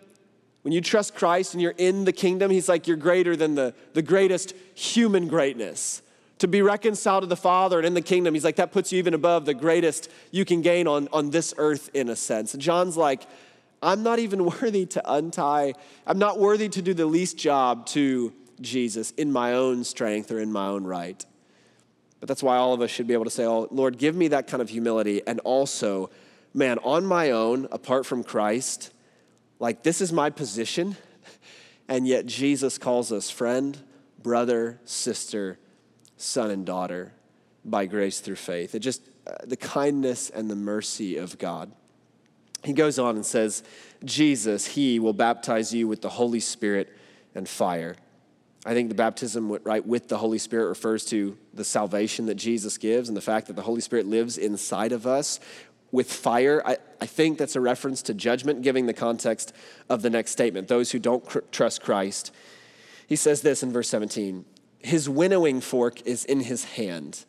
When 0.61 0.71
you 0.71 0.79
trust 0.79 1.15
Christ 1.15 1.53
and 1.53 1.61
you're 1.61 1.75
in 1.77 2.05
the 2.05 2.13
kingdom, 2.13 2.49
he's 2.49 2.69
like, 2.69 2.87
You're 2.87 2.95
greater 2.95 3.35
than 3.35 3.55
the, 3.55 3.75
the 3.93 4.01
greatest 4.01 4.53
human 4.73 5.27
greatness 5.27 6.01
to 6.43 6.47
be 6.49 6.61
reconciled 6.61 7.23
to 7.23 7.27
the 7.27 7.37
Father 7.37 7.77
and 7.77 7.87
in 7.87 7.93
the 7.93 8.01
kingdom. 8.01 8.33
He's 8.33 8.43
like, 8.43 8.57
that 8.57 8.73
puts 8.73 8.91
you 8.91 8.97
even 8.97 9.13
above 9.13 9.45
the 9.45 9.53
greatest 9.53 10.11
you 10.29 10.43
can 10.43 10.61
gain 10.61 10.87
on, 10.87 11.07
on 11.13 11.29
this 11.29 11.53
earth, 11.57 11.89
in 11.93 12.09
a 12.09 12.17
sense. 12.17 12.53
And 12.53 12.61
John's 12.61 12.97
like, 12.97 13.25
I'm 13.81 14.03
not 14.03 14.19
even 14.19 14.43
worthy 14.61 14.85
to 14.87 15.01
untie, 15.09 15.73
I'm 16.05 16.19
not 16.19 16.39
worthy 16.39 16.67
to 16.67 16.81
do 16.81 16.93
the 16.93 17.05
least 17.05 17.37
job 17.37 17.85
to 17.87 18.33
Jesus 18.59 19.11
in 19.11 19.31
my 19.31 19.53
own 19.53 19.85
strength 19.85 20.31
or 20.33 20.39
in 20.41 20.51
my 20.51 20.67
own 20.67 20.83
right. 20.83 21.25
But 22.19 22.27
that's 22.27 22.43
why 22.43 22.57
all 22.57 22.73
of 22.73 22.81
us 22.81 22.89
should 22.89 23.07
be 23.07 23.13
able 23.13 23.23
to 23.23 23.31
say, 23.31 23.45
Oh, 23.45 23.69
Lord, 23.71 23.97
give 23.97 24.13
me 24.13 24.27
that 24.27 24.47
kind 24.47 24.61
of 24.61 24.67
humility. 24.67 25.21
And 25.25 25.39
also, 25.45 26.09
man, 26.53 26.77
on 26.79 27.05
my 27.05 27.31
own, 27.31 27.69
apart 27.71 28.05
from 28.05 28.21
Christ, 28.21 28.91
like 29.59 29.83
this 29.83 30.01
is 30.01 30.11
my 30.11 30.29
position. 30.29 30.97
And 31.85 32.07
yet 32.07 32.25
Jesus 32.25 32.77
calls 32.77 33.11
us 33.11 33.29
friend, 33.29 33.77
brother, 34.21 34.79
sister, 34.85 35.59
son 36.23 36.51
and 36.51 36.65
daughter 36.65 37.11
by 37.65 37.85
grace 37.85 38.19
through 38.19 38.35
faith. 38.35 38.75
It 38.75 38.79
just, 38.79 39.01
uh, 39.27 39.35
the 39.43 39.57
kindness 39.57 40.29
and 40.29 40.49
the 40.49 40.55
mercy 40.55 41.17
of 41.17 41.37
God. 41.37 41.71
He 42.63 42.73
goes 42.73 42.97
on 42.97 43.15
and 43.15 43.25
says, 43.25 43.63
Jesus, 44.03 44.67
He 44.67 44.99
will 44.99 45.13
baptize 45.13 45.73
you 45.73 45.87
with 45.87 46.01
the 46.01 46.09
Holy 46.09 46.39
Spirit 46.39 46.95
and 47.35 47.47
fire. 47.47 47.95
I 48.65 48.73
think 48.73 48.87
the 48.87 48.95
baptism 48.95 49.51
right 49.63 49.85
with 49.85 50.07
the 50.07 50.17
Holy 50.17 50.37
Spirit 50.37 50.69
refers 50.69 51.03
to 51.05 51.37
the 51.53 51.65
salvation 51.65 52.27
that 52.27 52.35
Jesus 52.35 52.77
gives 52.77 53.09
and 53.09 53.17
the 53.17 53.21
fact 53.21 53.47
that 53.47 53.57
the 53.57 53.61
Holy 53.61 53.81
Spirit 53.81 54.05
lives 54.05 54.37
inside 54.37 54.93
of 54.93 55.05
us 55.05 55.41
with 55.91 56.11
fire. 56.11 56.61
I, 56.65 56.77
I 57.01 57.05
think 57.05 57.37
that's 57.37 57.57
a 57.57 57.61
reference 57.61 58.01
to 58.03 58.13
judgment, 58.13 58.61
giving 58.61 58.85
the 58.85 58.93
context 58.93 59.53
of 59.89 60.01
the 60.01 60.09
next 60.09 60.31
statement 60.31 60.69
those 60.69 60.91
who 60.91 60.99
don't 60.99 61.25
cr- 61.25 61.39
trust 61.51 61.81
Christ. 61.81 62.33
He 63.07 63.17
says 63.17 63.41
this 63.41 63.61
in 63.61 63.73
verse 63.73 63.89
17 63.89 64.45
his 64.83 65.09
winnowing 65.09 65.61
fork 65.61 66.05
is 66.05 66.25
in 66.25 66.41
his 66.41 66.65
hand 66.65 67.25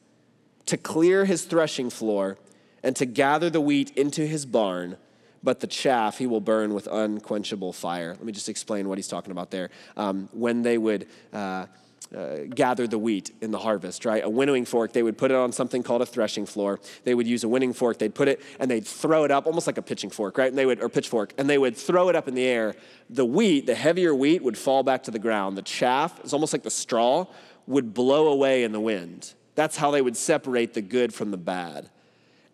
to 0.66 0.76
clear 0.76 1.24
his 1.24 1.44
threshing 1.44 1.88
floor 1.88 2.36
and 2.82 2.94
to 2.96 3.06
gather 3.06 3.48
the 3.48 3.60
wheat 3.60 3.90
into 3.96 4.26
his 4.26 4.44
barn, 4.44 4.96
but 5.42 5.60
the 5.60 5.66
chaff 5.66 6.18
he 6.18 6.26
will 6.26 6.40
burn 6.40 6.74
with 6.74 6.86
unquenchable 6.86 7.72
fire. 7.72 8.10
Let 8.10 8.24
me 8.24 8.32
just 8.32 8.48
explain 8.48 8.88
what 8.88 8.98
he's 8.98 9.08
talking 9.08 9.30
about 9.30 9.50
there. 9.50 9.70
Um, 9.96 10.28
when 10.32 10.62
they 10.62 10.78
would 10.78 11.06
uh, 11.32 11.66
uh, 12.16 12.44
gather 12.54 12.86
the 12.86 12.98
wheat 12.98 13.32
in 13.40 13.50
the 13.50 13.58
harvest, 13.58 14.04
right? 14.04 14.22
A 14.24 14.28
winnowing 14.28 14.64
fork, 14.64 14.92
they 14.92 15.02
would 15.02 15.18
put 15.18 15.30
it 15.30 15.36
on 15.36 15.52
something 15.52 15.82
called 15.82 16.02
a 16.02 16.06
threshing 16.06 16.46
floor. 16.46 16.80
They 17.04 17.14
would 17.14 17.26
use 17.26 17.44
a 17.44 17.48
winnowing 17.48 17.72
fork, 17.72 17.98
they'd 17.98 18.14
put 18.14 18.28
it 18.28 18.40
and 18.60 18.70
they'd 18.70 18.86
throw 18.86 19.24
it 19.24 19.30
up, 19.30 19.46
almost 19.46 19.66
like 19.66 19.78
a 19.78 19.82
pitching 19.82 20.10
fork, 20.10 20.38
right? 20.38 20.48
And 20.48 20.58
they 20.58 20.66
would, 20.66 20.82
or 20.82 20.88
pitchfork, 20.88 21.32
and 21.38 21.48
they 21.48 21.58
would 21.58 21.76
throw 21.76 22.08
it 22.08 22.16
up 22.16 22.28
in 22.28 22.34
the 22.34 22.44
air. 22.44 22.74
The 23.10 23.24
wheat, 23.24 23.66
the 23.66 23.74
heavier 23.74 24.14
wheat, 24.14 24.42
would 24.42 24.58
fall 24.58 24.82
back 24.82 25.02
to 25.04 25.10
the 25.10 25.18
ground. 25.18 25.56
The 25.56 25.62
chaff 25.62 26.20
it's 26.20 26.32
almost 26.32 26.52
like 26.52 26.62
the 26.62 26.70
straw 26.70 27.26
would 27.66 27.94
blow 27.94 28.28
away 28.28 28.64
in 28.64 28.72
the 28.72 28.80
wind. 28.80 29.34
That's 29.54 29.76
how 29.76 29.90
they 29.90 30.02
would 30.02 30.16
separate 30.16 30.74
the 30.74 30.82
good 30.82 31.14
from 31.14 31.30
the 31.30 31.36
bad. 31.36 31.90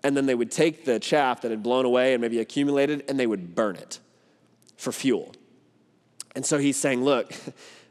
And 0.02 0.16
then 0.16 0.26
they 0.26 0.34
would 0.34 0.50
take 0.50 0.84
the 0.84 0.98
chaff 0.98 1.42
that 1.42 1.50
had 1.50 1.62
blown 1.62 1.84
away 1.84 2.14
and 2.14 2.20
maybe 2.20 2.38
accumulated 2.38 3.04
and 3.08 3.18
they 3.18 3.26
would 3.26 3.54
burn 3.54 3.76
it 3.76 3.98
for 4.76 4.92
fuel. 4.92 5.34
And 6.34 6.46
so 6.46 6.58
he's 6.58 6.76
saying, 6.76 7.04
look, 7.04 7.32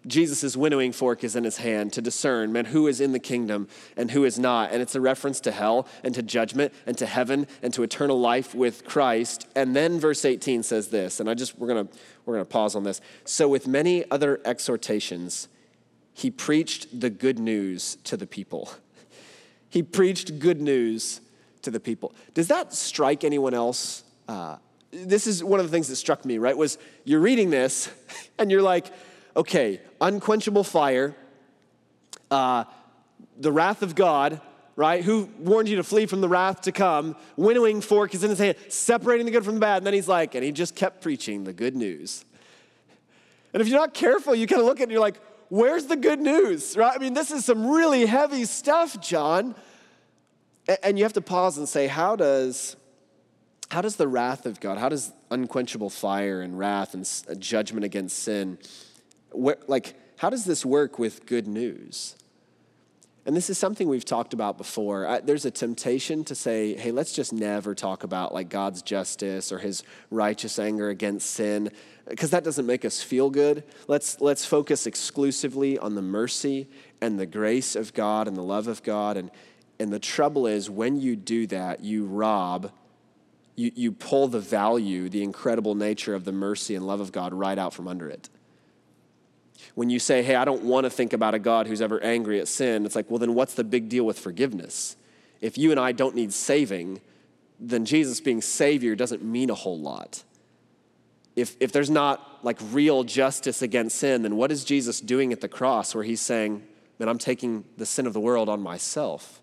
Jesus' 0.08 0.56
winnowing 0.56 0.94
fork 0.94 1.24
is 1.24 1.36
in 1.36 1.44
his 1.44 1.58
hand 1.58 1.92
to 1.94 2.02
discern, 2.02 2.54
man, 2.54 2.66
who 2.66 2.88
is 2.88 3.02
in 3.02 3.12
the 3.12 3.20
kingdom 3.20 3.68
and 3.98 4.12
who 4.12 4.24
is 4.24 4.40
not. 4.40 4.72
And 4.72 4.82
it's 4.82 4.96
a 4.96 5.02
reference 5.02 5.40
to 5.42 5.52
hell 5.52 5.88
and 6.04 6.16
to 6.16 6.24
judgment 6.24 6.74
and 6.86 6.98
to 6.98 7.06
heaven 7.06 7.48
and 7.62 7.74
to 7.74 7.84
eternal 7.84 8.20
life 8.20 8.56
with 8.56 8.86
Christ. 8.86 9.48
And 9.56 9.76
then 9.76 10.00
verse 10.00 10.24
18 10.24 10.64
says 10.64 10.88
this, 10.88 11.20
and 11.20 11.30
I 11.30 11.34
just, 11.34 11.60
we're 11.60 11.68
going 11.68 11.88
to, 11.88 11.94
we're 12.26 12.36
going 12.36 12.46
to 12.46 12.52
pause 12.52 12.76
on 12.76 12.84
this. 12.84 13.02
So 13.26 13.50
with 13.50 13.68
many 13.68 14.10
other 14.10 14.40
exhortations, 14.46 15.50
he 16.14 16.32
preached 16.32 17.00
the 17.00 17.10
good 17.10 17.40
news 17.40 17.98
to 18.06 18.18
the 18.18 18.28
people. 18.28 18.72
He 19.72 19.84
preached 19.84 20.40
good 20.40 20.60
news 20.60 21.22
to 21.62 21.70
the 21.70 21.80
people. 21.80 22.16
Does 22.34 22.48
that 22.48 22.74
strike 22.74 23.24
anyone 23.24 23.54
else? 23.54 24.04
Uh, 24.28 24.56
this 24.92 25.28
is 25.28 25.44
one 25.44 25.60
of 25.60 25.66
the 25.68 25.72
things 25.72 25.88
that 25.90 25.96
struck 25.98 26.26
me, 26.26 26.40
right? 26.40 26.58
Was 26.58 26.78
you're 27.04 27.20
reading 27.20 27.52
this 27.52 27.88
and 28.40 28.50
you're 28.50 28.64
like, 28.64 28.92
okay, 29.36 29.82
unquenchable 30.02 30.64
fire, 30.64 31.16
uh, 32.32 32.64
the 33.38 33.52
wrath 33.52 33.82
of 33.82 33.96
God, 33.96 34.42
right? 34.76 35.04
Who 35.04 35.30
warned 35.40 35.68
you 35.68 35.76
to 35.78 35.84
flee 35.84 36.06
from 36.06 36.22
the 36.22 36.30
wrath 36.30 36.62
to 36.62 36.72
come? 36.72 37.16
Winnowing 37.36 37.82
fork 37.82 38.14
is 38.14 38.24
in 38.24 38.30
his 38.30 38.40
hand, 38.40 38.58
separating 38.70 39.26
the 39.26 39.32
good 39.32 39.44
from 39.44 39.56
the 39.56 39.60
bad. 39.60 39.78
And 39.78 39.86
then 39.86 39.94
he's 39.94 40.08
like, 40.08 40.36
and 40.36 40.44
he 40.44 40.52
just 40.52 40.76
kept 40.76 41.02
preaching 41.02 41.44
the 41.44 41.54
good 41.54 41.76
news. 41.76 42.24
And 43.54 43.62
if 43.62 43.68
you're 43.68 43.80
not 43.80 43.94
careful, 43.94 44.36
you 44.36 44.48
kind 44.48 44.62
of 44.62 44.66
look 44.66 44.78
at 44.78 44.82
it 44.82 44.84
and 44.84 44.92
you're 44.92 45.02
like, 45.02 45.20
where's 45.50 45.88
the 45.88 45.96
good 45.96 46.20
news, 46.20 46.78
right? 46.78 46.96
I 46.96 47.00
mean, 47.00 47.14
this 47.14 47.32
is 47.32 47.44
some 47.46 47.68
really 47.68 48.06
heavy 48.06 48.46
stuff, 48.46 49.02
John. 49.02 49.56
And 50.84 50.98
you 50.98 51.04
have 51.04 51.14
to 51.14 51.22
pause 51.22 51.58
and 51.58 51.68
say, 51.68 51.88
how 51.88 52.16
does, 52.16 52.76
how 53.72 53.82
does 53.82 53.96
the 53.96 54.08
wrath 54.08 54.46
of 54.46 54.60
God, 54.60 54.78
how 54.78 54.90
does 54.90 55.12
unquenchable 55.32 55.90
fire 55.90 56.42
and 56.42 56.58
wrath 56.58 56.94
and 56.94 57.10
judgment 57.42 57.84
against 57.84 58.20
sin, 58.20 58.60
where, 59.32 59.58
like, 59.68 59.96
how 60.18 60.30
does 60.30 60.46
this 60.46 60.66
work 60.66 61.00
with 61.00 61.26
good 61.26 61.48
news? 61.48 62.16
And 63.26 63.36
this 63.36 63.50
is 63.50 63.58
something 63.58 63.88
we've 63.88 64.06
talked 64.06 64.34
about 64.34 64.58
before. 64.58 65.06
I, 65.08 65.20
there's 65.20 65.46
a 65.46 65.52
temptation 65.52 66.24
to 66.24 66.36
say, 66.36 66.76
hey, 66.76 66.92
let's 66.92 67.14
just 67.14 67.32
never 67.32 67.76
talk 67.76 68.04
about 68.04 68.34
like 68.34 68.50
God's 68.50 68.82
justice 68.82 69.52
or 69.52 69.60
his 69.60 69.84
righteous 70.10 70.58
anger 70.58 70.90
against 70.90 71.30
sin, 71.30 71.70
because 72.08 72.32
that 72.32 72.44
doesn't 72.44 72.66
make 72.66 72.86
us 72.86 73.04
feel 73.04 73.30
good. 73.30 73.64
Let's, 73.88 74.20
let's 74.20 74.46
focus 74.46 74.88
exclusively 74.88 75.78
on 75.78 75.96
the 75.96 76.02
mercy 76.02 76.70
and 77.02 77.20
the 77.20 77.28
grace 77.28 77.76
of 77.76 77.94
God 77.94 78.28
and 78.28 78.36
the 78.36 78.42
love 78.42 78.68
of 78.68 78.82
God. 78.82 79.16
And, 79.16 79.30
and 79.80 79.94
the 79.94 80.00
trouble 80.00 80.48
is, 80.48 80.70
when 80.70 81.00
you 81.00 81.16
do 81.16 81.46
that, 81.48 81.82
you 81.82 82.06
rob, 82.06 82.72
you, 83.56 83.72
you 83.76 83.92
pull 83.92 84.28
the 84.28 84.40
value, 84.40 85.08
the 85.08 85.24
incredible 85.24 85.76
nature 85.76 86.16
of 86.16 86.26
the 86.26 86.32
mercy 86.32 86.74
and 86.74 86.88
love 86.88 87.00
of 87.00 87.12
God 87.12 87.34
right 87.34 87.60
out 87.60 87.74
from 87.74 87.88
under 87.88 88.10
it 88.10 88.30
when 89.80 89.90
you 89.90 89.98
say, 89.98 90.22
hey, 90.22 90.36
I 90.36 90.44
don't 90.44 90.66
want 90.66 90.84
to 90.84 90.90
think 90.90 91.14
about 91.14 91.36
a 91.36 91.40
God 91.40 91.66
who's 91.66 91.82
ever 91.82 92.04
angry 92.04 92.42
at 92.42 92.50
sin, 92.50 92.86
it's 92.86 92.98
like, 92.98 93.10
well, 93.10 93.18
then 93.18 93.34
what's 93.34 93.54
the 93.54 93.64
big 93.64 93.88
deal 93.88 94.04
with 94.04 94.20
forgiveness? 94.20 94.98
If 95.40 95.58
you 95.58 95.72
and 95.72 95.80
I 95.80 95.94
don't 95.94 96.16
need 96.16 96.34
saving, 96.34 97.00
then 97.62 97.86
Jesus 97.86 98.20
being 98.20 98.42
Savior 98.42 98.94
doesn't 98.94 99.24
mean 99.24 99.50
a 99.50 99.56
whole 99.56 99.80
lot. 99.80 100.26
If, 101.38 101.56
if 101.62 101.72
there's 101.72 101.90
not 101.90 102.44
like 102.44 102.58
real 102.74 103.06
justice 103.06 103.62
against 103.62 104.00
sin, 104.00 104.24
then 104.24 104.36
what 104.36 104.52
is 104.52 104.66
Jesus 104.66 105.00
doing 105.00 105.32
at 105.32 105.40
the 105.40 105.48
cross 105.48 105.96
where 105.96 106.04
he's 106.04 106.20
saying, 106.20 106.62
man, 107.00 107.08
I'm 107.08 107.18
taking 107.18 107.64
the 107.78 107.86
sin 107.86 108.06
of 108.06 108.12
the 108.12 108.20
world 108.20 108.50
on 108.50 108.62
myself? 108.62 109.42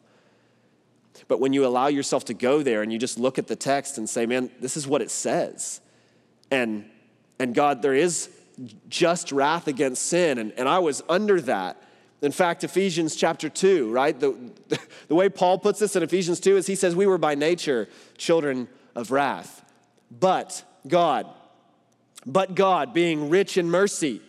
But 1.29 1.41
when 1.41 1.55
you 1.55 1.65
allow 1.65 1.87
yourself 1.87 2.27
to 2.27 2.35
go 2.35 2.63
there 2.63 2.83
and 2.83 2.93
you 2.93 2.99
just 2.99 3.19
look 3.19 3.39
at 3.39 3.47
the 3.47 3.57
text 3.57 3.97
and 3.97 4.07
say, 4.07 4.27
man, 4.27 4.51
this 4.61 4.77
is 4.77 4.87
what 4.87 5.01
it 5.01 5.11
says. 5.11 5.81
And, 6.51 6.91
and 7.39 7.55
God, 7.55 7.81
there 7.81 7.95
is 7.95 8.29
just 8.89 9.33
wrath 9.33 9.69
against 9.69 10.05
sin, 10.05 10.39
and, 10.39 10.53
and 10.53 10.69
I 10.69 10.79
was 10.79 11.03
under 11.09 11.41
that. 11.43 11.83
In 12.23 12.33
fact, 12.33 12.65
Ephesians 12.65 13.15
chapter 13.15 13.49
2, 13.49 13.91
right? 13.91 14.19
The, 14.19 14.35
the 15.09 15.15
way 15.15 15.29
Paul 15.29 15.59
puts 15.59 15.79
this 15.79 15.97
in 15.97 16.03
Ephesians 16.03 16.41
2 16.41 16.57
is 16.57 16.67
he 16.67 16.75
says, 16.75 16.97
We 16.97 17.07
were 17.07 17.19
by 17.19 17.35
nature 17.35 17.89
children 18.17 18.69
of 18.95 19.11
wrath. 19.11 19.65
But 20.11 20.65
God, 20.89 21.27
but 22.25 22.55
God, 22.55 22.95
being 22.95 23.29
rich 23.29 23.59
in 23.59 23.71
mercy, 23.71 24.21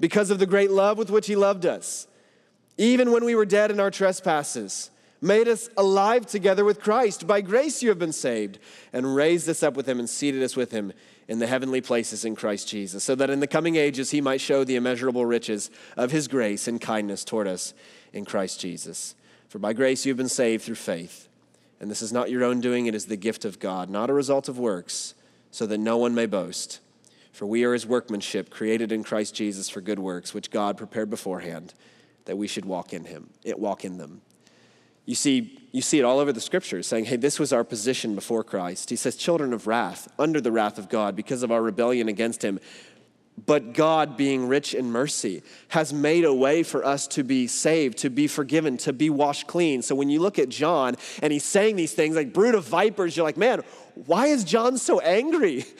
because 0.00 0.30
of 0.30 0.38
the 0.38 0.46
great 0.46 0.70
love 0.70 0.98
with 0.98 1.10
which 1.10 1.26
he 1.26 1.36
loved 1.36 1.66
us, 1.66 2.06
even 2.76 3.12
when 3.12 3.24
we 3.24 3.34
were 3.34 3.46
dead 3.46 3.70
in 3.70 3.80
our 3.80 3.90
trespasses, 3.90 4.90
made 5.20 5.48
us 5.48 5.68
alive 5.76 6.26
together 6.26 6.64
with 6.64 6.80
Christ. 6.80 7.26
By 7.26 7.40
grace 7.40 7.82
you 7.82 7.88
have 7.88 7.98
been 7.98 8.12
saved, 8.12 8.58
and 8.92 9.14
raised 9.14 9.48
us 9.48 9.62
up 9.62 9.74
with 9.74 9.88
him 9.88 9.98
and 9.98 10.08
seated 10.08 10.42
us 10.42 10.56
with 10.56 10.70
him 10.70 10.92
in 11.28 11.38
the 11.38 11.46
heavenly 11.46 11.82
places 11.82 12.24
in 12.24 12.34
Christ 12.34 12.66
Jesus, 12.68 13.04
so 13.04 13.14
that 13.14 13.30
in 13.30 13.40
the 13.40 13.46
coming 13.46 13.76
ages 13.76 14.10
he 14.10 14.20
might 14.20 14.40
show 14.40 14.64
the 14.64 14.76
immeasurable 14.76 15.26
riches 15.26 15.70
of 15.96 16.10
his 16.10 16.26
grace 16.26 16.66
and 16.66 16.80
kindness 16.80 17.22
toward 17.22 17.46
us 17.46 17.74
in 18.12 18.24
Christ 18.24 18.58
Jesus. 18.58 19.14
For 19.48 19.58
by 19.58 19.74
grace 19.74 20.06
you 20.06 20.10
have 20.10 20.16
been 20.16 20.28
saved 20.28 20.64
through 20.64 20.74
faith. 20.76 21.28
And 21.80 21.90
this 21.90 22.02
is 22.02 22.12
not 22.12 22.30
your 22.30 22.44
own 22.44 22.60
doing, 22.60 22.86
it 22.86 22.94
is 22.94 23.06
the 23.06 23.16
gift 23.16 23.44
of 23.44 23.60
God, 23.60 23.88
not 23.88 24.10
a 24.10 24.14
result 24.14 24.48
of 24.48 24.58
works, 24.58 25.14
so 25.50 25.66
that 25.66 25.78
no 25.78 25.96
one 25.96 26.14
may 26.14 26.26
boast. 26.26 26.80
For 27.30 27.46
we 27.46 27.62
are 27.62 27.72
his 27.72 27.86
workmanship, 27.86 28.50
created 28.50 28.90
in 28.90 29.04
Christ 29.04 29.34
Jesus 29.34 29.68
for 29.68 29.80
good 29.80 29.98
works, 29.98 30.34
which 30.34 30.50
God 30.50 30.76
prepared 30.76 31.08
beforehand 31.08 31.74
that 32.24 32.36
we 32.36 32.48
should 32.48 32.64
walk 32.64 32.92
in 32.92 33.04
him, 33.04 33.30
it 33.44 33.58
walk 33.58 33.84
in 33.84 33.98
them. 33.98 34.22
You 35.08 35.14
see, 35.14 35.58
you 35.72 35.80
see 35.80 35.98
it 35.98 36.02
all 36.02 36.18
over 36.18 36.34
the 36.34 36.40
scriptures 36.40 36.86
saying, 36.86 37.06
hey, 37.06 37.16
this 37.16 37.38
was 37.38 37.50
our 37.50 37.64
position 37.64 38.14
before 38.14 38.44
Christ. 38.44 38.90
He 38.90 38.96
says, 38.96 39.16
children 39.16 39.54
of 39.54 39.66
wrath, 39.66 40.06
under 40.18 40.38
the 40.38 40.52
wrath 40.52 40.76
of 40.76 40.90
God 40.90 41.16
because 41.16 41.42
of 41.42 41.50
our 41.50 41.62
rebellion 41.62 42.08
against 42.08 42.44
him. 42.44 42.60
But 43.46 43.72
God, 43.72 44.18
being 44.18 44.48
rich 44.48 44.74
in 44.74 44.92
mercy, 44.92 45.42
has 45.68 45.94
made 45.94 46.26
a 46.26 46.34
way 46.34 46.62
for 46.62 46.84
us 46.84 47.06
to 47.08 47.24
be 47.24 47.46
saved, 47.46 47.96
to 47.98 48.10
be 48.10 48.26
forgiven, 48.26 48.76
to 48.78 48.92
be 48.92 49.08
washed 49.08 49.46
clean. 49.46 49.80
So 49.80 49.94
when 49.94 50.10
you 50.10 50.20
look 50.20 50.38
at 50.38 50.50
John 50.50 50.94
and 51.22 51.32
he's 51.32 51.44
saying 51.44 51.76
these 51.76 51.94
things 51.94 52.14
like 52.14 52.34
brood 52.34 52.54
of 52.54 52.66
vipers, 52.66 53.16
you're 53.16 53.24
like, 53.24 53.38
man, 53.38 53.62
why 53.94 54.26
is 54.26 54.44
John 54.44 54.76
so 54.76 55.00
angry? 55.00 55.64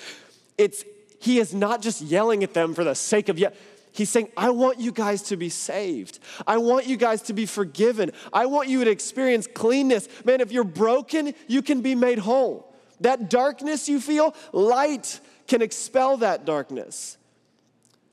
It's 0.56 0.82
he 1.20 1.38
is 1.38 1.54
not 1.54 1.82
just 1.82 2.02
yelling 2.02 2.42
at 2.42 2.52
them 2.52 2.74
for 2.74 2.82
the 2.82 2.96
sake 2.96 3.28
of 3.28 3.38
yet. 3.38 3.54
He's 3.98 4.10
saying, 4.10 4.28
I 4.36 4.50
want 4.50 4.78
you 4.78 4.92
guys 4.92 5.22
to 5.22 5.36
be 5.36 5.48
saved. 5.48 6.20
I 6.46 6.58
want 6.58 6.86
you 6.86 6.96
guys 6.96 7.22
to 7.22 7.32
be 7.32 7.46
forgiven. 7.46 8.12
I 8.32 8.46
want 8.46 8.68
you 8.68 8.84
to 8.84 8.90
experience 8.92 9.48
cleanness. 9.52 10.08
Man, 10.24 10.40
if 10.40 10.52
you're 10.52 10.62
broken, 10.62 11.34
you 11.48 11.62
can 11.62 11.80
be 11.80 11.96
made 11.96 12.20
whole. 12.20 12.72
That 13.00 13.28
darkness 13.28 13.88
you 13.88 14.00
feel, 14.00 14.36
light 14.52 15.18
can 15.48 15.62
expel 15.62 16.18
that 16.18 16.44
darkness. 16.44 17.16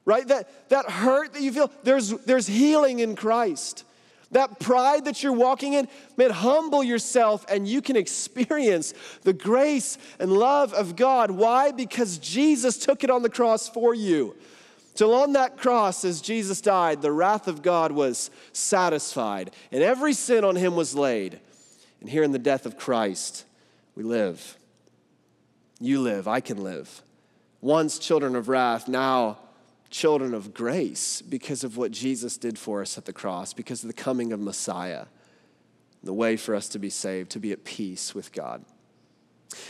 Right? 0.06 0.28
That, 0.28 0.70
that 0.70 0.90
hurt 0.90 1.34
that 1.34 1.44
you 1.44 1.52
feel, 1.52 1.70
there's, 1.84 2.10
there's 2.10 2.48
healing 2.48 2.98
in 2.98 3.16
Christ. 3.16 3.84
That 4.32 4.60
pride 4.60 5.06
that 5.06 5.22
you're 5.22 5.34
walking 5.34 5.74
in, 5.74 5.88
man, 6.18 6.32
humble 6.32 6.84
yourself 6.84 7.46
and 7.48 7.68
you 7.68 7.84
can 7.84 7.96
experience 7.96 8.96
the 9.22 9.34
grace 9.34 10.00
and 10.18 10.34
love 10.34 10.74
of 10.74 10.96
God. 10.96 11.30
Why? 11.30 11.70
Because 11.70 12.18
Jesus 12.18 12.80
took 12.80 13.04
it 13.04 13.12
on 13.12 13.22
the 13.22 13.30
cross 13.30 13.70
for 13.70 13.94
you. 13.94 14.36
Till 14.96 15.14
on 15.14 15.34
that 15.34 15.58
cross, 15.58 16.06
as 16.06 16.22
Jesus 16.22 16.62
died, 16.62 17.02
the 17.02 17.12
wrath 17.12 17.48
of 17.48 17.62
God 17.62 17.92
was 17.92 18.32
satisfied, 18.54 19.52
and 19.72 19.84
every 19.84 20.14
sin 20.14 20.44
on 20.46 20.56
him 20.56 20.76
was 20.76 20.96
laid. 20.96 21.40
And 22.00 22.10
here 22.10 22.24
in 22.24 22.32
the 22.32 22.40
death 22.40 22.66
of 22.66 22.78
Christ, 22.78 23.46
we 23.94 24.04
live. 24.04 24.58
You 25.80 26.00
live, 26.02 26.28
I 26.28 26.40
can 26.40 26.64
live. 26.64 27.02
Once 27.60 28.00
children 28.00 28.36
of 28.36 28.48
wrath, 28.48 28.88
now 28.88 29.40
children 29.90 30.34
of 30.34 30.54
grace 30.54 31.22
because 31.22 31.64
of 31.64 31.78
what 31.78 31.92
Jesus 31.92 32.38
did 32.38 32.58
for 32.58 32.82
us 32.82 32.98
at 32.98 33.06
the 33.06 33.14
cross, 33.14 33.54
because 33.54 33.84
of 33.84 33.88
the 33.88 33.94
coming 33.94 34.32
of 34.32 34.40
Messiah, 34.40 35.06
the 36.04 36.14
way 36.14 36.38
for 36.38 36.56
us 36.56 36.70
to 36.70 36.80
be 36.80 36.90
saved, 36.90 37.32
to 37.32 37.40
be 37.40 37.52
at 37.52 37.66
peace 37.66 38.16
with 38.16 38.32
God. 38.32 38.64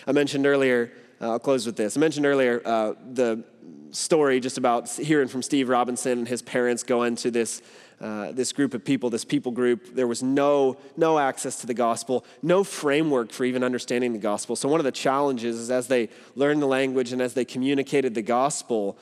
I 0.05 0.11
mentioned 0.11 0.45
earlier, 0.45 0.91
uh, 1.21 1.31
I'll 1.31 1.39
close 1.39 1.65
with 1.65 1.75
this. 1.75 1.95
I 1.95 1.99
mentioned 1.99 2.25
earlier 2.25 2.61
uh, 2.65 2.93
the 3.13 3.43
story 3.91 4.39
just 4.39 4.57
about 4.57 4.89
hearing 4.89 5.27
from 5.27 5.41
Steve 5.41 5.69
Richardson 5.69 6.19
and 6.19 6.27
his 6.27 6.41
parents 6.41 6.83
going 6.83 7.15
to 7.17 7.31
this, 7.31 7.61
uh, 8.01 8.31
this 8.33 8.51
group 8.51 8.73
of 8.73 8.83
people, 8.83 9.09
this 9.09 9.23
people 9.23 9.51
group. 9.51 9.95
There 9.95 10.07
was 10.07 10.21
no, 10.21 10.77
no 10.97 11.17
access 11.17 11.61
to 11.61 11.67
the 11.67 11.73
gospel, 11.73 12.25
no 12.41 12.63
framework 12.63 13.31
for 13.31 13.45
even 13.45 13.63
understanding 13.63 14.13
the 14.13 14.19
gospel. 14.19 14.55
So, 14.55 14.67
one 14.67 14.79
of 14.79 14.83
the 14.83 14.91
challenges 14.91 15.57
is 15.57 15.71
as 15.71 15.87
they 15.87 16.09
learned 16.35 16.61
the 16.61 16.67
language 16.67 17.13
and 17.13 17.21
as 17.21 17.33
they 17.33 17.45
communicated 17.45 18.13
the 18.13 18.21
gospel, 18.21 18.97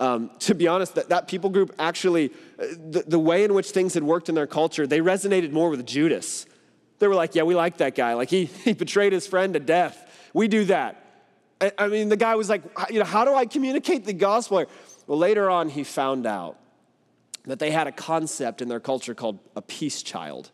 um, 0.00 0.30
to 0.40 0.54
be 0.54 0.68
honest, 0.68 0.94
that, 0.94 1.08
that 1.08 1.26
people 1.26 1.50
group 1.50 1.74
actually, 1.78 2.30
uh, 2.58 2.66
the, 2.90 3.04
the 3.06 3.18
way 3.18 3.42
in 3.42 3.52
which 3.52 3.70
things 3.70 3.94
had 3.94 4.04
worked 4.04 4.28
in 4.28 4.34
their 4.36 4.46
culture, 4.46 4.86
they 4.86 5.00
resonated 5.00 5.50
more 5.50 5.70
with 5.70 5.84
Judas. 5.84 6.46
They 7.00 7.08
were 7.08 7.16
like, 7.16 7.34
yeah, 7.34 7.42
we 7.42 7.54
like 7.54 7.78
that 7.78 7.96
guy. 7.96 8.14
Like, 8.14 8.30
he, 8.30 8.44
he 8.64 8.72
betrayed 8.74 9.12
his 9.12 9.26
friend 9.26 9.54
to 9.54 9.60
death. 9.60 10.30
We 10.32 10.46
do 10.46 10.64
that. 10.66 11.04
I 11.60 11.88
mean, 11.88 12.08
the 12.08 12.16
guy 12.16 12.34
was 12.36 12.48
like, 12.48 12.62
you 12.90 12.98
know, 12.98 13.04
how 13.04 13.24
do 13.24 13.34
I 13.34 13.44
communicate 13.44 14.04
the 14.04 14.12
gospel? 14.12 14.64
Well, 15.06 15.18
later 15.18 15.50
on, 15.50 15.68
he 15.68 15.82
found 15.82 16.26
out 16.26 16.56
that 17.44 17.58
they 17.58 17.70
had 17.70 17.86
a 17.86 17.92
concept 17.92 18.62
in 18.62 18.68
their 18.68 18.80
culture 18.80 19.14
called 19.14 19.38
a 19.56 19.62
peace 19.62 20.02
child. 20.02 20.50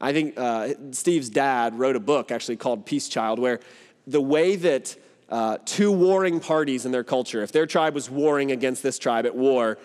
I 0.00 0.12
think 0.12 0.34
uh, 0.36 0.74
Steve's 0.90 1.30
dad 1.30 1.78
wrote 1.78 1.96
a 1.96 2.00
book 2.00 2.30
actually 2.30 2.56
called 2.56 2.84
Peace 2.84 3.08
Child, 3.08 3.38
where 3.38 3.60
the 4.06 4.20
way 4.20 4.56
that 4.56 4.96
uh, 5.30 5.58
two 5.64 5.90
warring 5.90 6.40
parties 6.40 6.84
in 6.84 6.92
their 6.92 7.04
culture, 7.04 7.42
if 7.42 7.52
their 7.52 7.66
tribe 7.66 7.94
was 7.94 8.10
warring 8.10 8.52
against 8.52 8.82
this 8.82 8.98
tribe 8.98 9.24
at 9.24 9.34
war, 9.34 9.78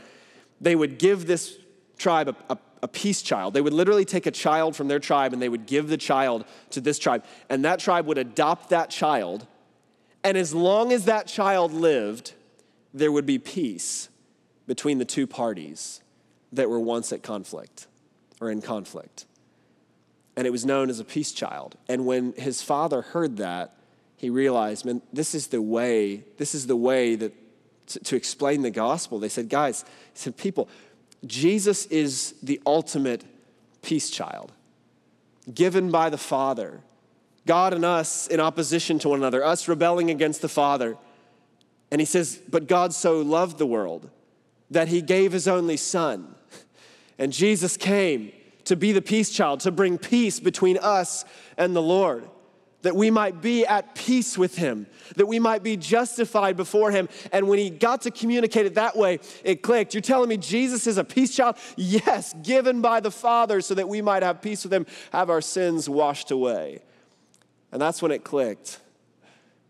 they 0.59 0.75
would 0.75 0.99
give 0.99 1.25
this 1.25 1.57
tribe 1.97 2.27
a, 2.27 2.35
a, 2.49 2.57
a, 2.83 2.87
peace 2.87 3.21
child. 3.21 3.53
They 3.53 3.61
would 3.61 3.73
literally 3.73 4.05
take 4.05 4.25
a 4.25 4.31
child 4.31 4.75
from 4.75 4.87
their 4.89 4.99
tribe 4.99 5.31
and 5.31 5.41
they 5.41 5.49
would 5.49 5.65
give 5.65 5.87
the 5.87 5.97
child 5.97 6.45
to 6.71 6.81
this 6.81 6.99
tribe. 6.99 7.23
And 7.49 7.63
that 7.63 7.79
tribe 7.79 8.05
would 8.07 8.17
adopt 8.17 8.69
that 8.69 8.89
child. 8.89 9.47
And 10.23 10.37
as 10.37 10.53
long 10.53 10.91
as 10.91 11.05
that 11.05 11.27
child 11.27 11.73
lived, 11.73 12.33
there 12.93 13.11
would 13.11 13.25
be 13.25 13.39
peace 13.39 14.09
between 14.67 14.97
the 14.97 15.05
two 15.05 15.27
parties 15.27 16.01
that 16.51 16.69
were 16.69 16.79
once 16.79 17.13
at 17.13 17.23
conflict 17.23 17.87
or 18.41 18.51
in 18.51 18.61
conflict. 18.61 19.25
And 20.35 20.45
it 20.47 20.51
was 20.51 20.65
known 20.65 20.89
as 20.89 20.99
a 20.99 21.03
peace 21.03 21.31
child. 21.31 21.75
And 21.87 22.05
when 22.05 22.33
his 22.33 22.61
father 22.61 23.01
heard 23.01 23.37
that, 23.37 23.75
he 24.15 24.29
realized, 24.29 24.85
man, 24.85 25.01
this 25.13 25.33
is 25.33 25.47
the 25.47 25.61
way, 25.61 26.23
this 26.37 26.53
is 26.53 26.67
the 26.67 26.75
way 26.75 27.15
that 27.15 27.33
to, 27.87 27.99
to 27.99 28.15
explain 28.15 28.61
the 28.61 28.69
gospel. 28.69 29.19
They 29.19 29.29
said, 29.29 29.49
guys, 29.49 29.83
he 30.13 30.19
said, 30.19 30.37
people, 30.37 30.69
Jesus 31.25 31.85
is 31.87 32.35
the 32.41 32.61
ultimate 32.65 33.23
peace 33.81 34.09
child, 34.09 34.51
given 35.53 35.89
by 35.89 36.09
the 36.09 36.17
Father. 36.17 36.81
God 37.45 37.73
and 37.73 37.85
us 37.85 38.27
in 38.27 38.39
opposition 38.39 38.99
to 38.99 39.09
one 39.09 39.19
another, 39.19 39.43
us 39.43 39.67
rebelling 39.67 40.09
against 40.11 40.41
the 40.41 40.49
Father. 40.49 40.97
And 41.91 42.01
he 42.01 42.05
says, 42.05 42.39
But 42.49 42.67
God 42.67 42.93
so 42.93 43.21
loved 43.21 43.57
the 43.57 43.65
world 43.65 44.09
that 44.71 44.87
he 44.87 45.01
gave 45.01 45.31
his 45.31 45.47
only 45.47 45.77
Son. 45.77 46.35
And 47.17 47.33
Jesus 47.33 47.75
came 47.75 48.31
to 48.65 48.75
be 48.75 48.91
the 48.91 49.01
peace 49.01 49.29
child, 49.29 49.59
to 49.61 49.71
bring 49.71 49.97
peace 49.97 50.39
between 50.39 50.77
us 50.77 51.25
and 51.57 51.75
the 51.75 51.81
Lord 51.81 52.29
that 52.81 52.95
we 52.95 53.11
might 53.11 53.41
be 53.41 53.65
at 53.65 53.93
peace 53.95 54.37
with 54.37 54.55
him, 54.55 54.87
that 55.15 55.25
we 55.25 55.39
might 55.39 55.63
be 55.63 55.75
justified 55.75 56.55
before 56.55 56.91
him. 56.91 57.09
And 57.31 57.47
when 57.47 57.59
he 57.59 57.69
got 57.69 58.01
to 58.03 58.11
communicate 58.11 58.65
it 58.65 58.75
that 58.75 58.95
way, 58.95 59.19
it 59.43 59.61
clicked. 59.61 59.93
You're 59.93 60.01
telling 60.01 60.29
me 60.29 60.37
Jesus 60.37 60.87
is 60.87 60.97
a 60.97 61.03
peace 61.03 61.35
child? 61.35 61.57
Yes, 61.75 62.33
given 62.41 62.81
by 62.81 62.99
the 62.99 63.11
Father 63.11 63.61
so 63.61 63.75
that 63.75 63.89
we 63.89 64.01
might 64.01 64.23
have 64.23 64.41
peace 64.41 64.63
with 64.63 64.73
him, 64.73 64.85
have 65.11 65.29
our 65.29 65.41
sins 65.41 65.89
washed 65.89 66.31
away. 66.31 66.81
And 67.71 67.81
that's 67.81 68.01
when 68.01 68.11
it 68.11 68.23
clicked. 68.23 68.79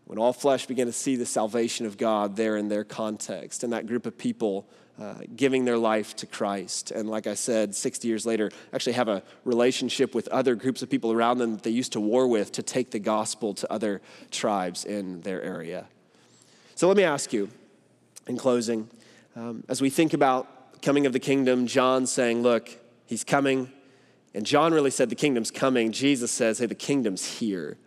When 0.04 0.18
all 0.18 0.32
flesh 0.32 0.66
began 0.66 0.86
to 0.86 0.92
see 0.92 1.16
the 1.16 1.26
salvation 1.26 1.86
of 1.86 1.96
God 1.96 2.34
there 2.34 2.56
in 2.56 2.68
their 2.68 2.82
context, 2.82 3.62
and 3.62 3.72
that 3.72 3.86
group 3.86 4.06
of 4.06 4.18
people 4.18 4.68
uh, 5.00 5.14
giving 5.34 5.64
their 5.64 5.78
life 5.78 6.14
to 6.16 6.26
Christ. 6.26 6.90
And 6.90 7.08
like 7.08 7.26
I 7.26 7.34
said, 7.34 7.74
60 7.74 8.06
years 8.06 8.26
later, 8.26 8.50
actually 8.72 8.92
have 8.94 9.08
a 9.08 9.22
relationship 9.44 10.14
with 10.14 10.28
other 10.28 10.54
groups 10.54 10.82
of 10.82 10.90
people 10.90 11.10
around 11.12 11.38
them 11.38 11.52
that 11.52 11.62
they 11.62 11.70
used 11.70 11.92
to 11.92 12.00
war 12.00 12.26
with 12.26 12.52
to 12.52 12.62
take 12.62 12.90
the 12.90 12.98
gospel 12.98 13.54
to 13.54 13.72
other 13.72 14.02
tribes 14.30 14.84
in 14.84 15.22
their 15.22 15.40
area. 15.42 15.86
So 16.74 16.86
let 16.88 16.96
me 16.96 17.04
ask 17.04 17.32
you, 17.32 17.48
in 18.26 18.36
closing, 18.36 18.90
um, 19.36 19.64
as 19.68 19.80
we 19.80 19.90
think 19.90 20.12
about 20.12 20.82
coming 20.82 21.06
of 21.06 21.12
the 21.12 21.18
kingdom, 21.18 21.66
John 21.66 22.06
saying, 22.06 22.42
look, 22.42 22.68
he's 23.06 23.24
coming. 23.24 23.72
And 24.34 24.44
John 24.44 24.74
really 24.74 24.90
said 24.90 25.08
the 25.08 25.14
kingdom's 25.14 25.50
coming. 25.50 25.92
Jesus 25.92 26.30
says, 26.30 26.58
hey, 26.58 26.66
the 26.66 26.74
kingdom's 26.74 27.24
here. 27.38 27.78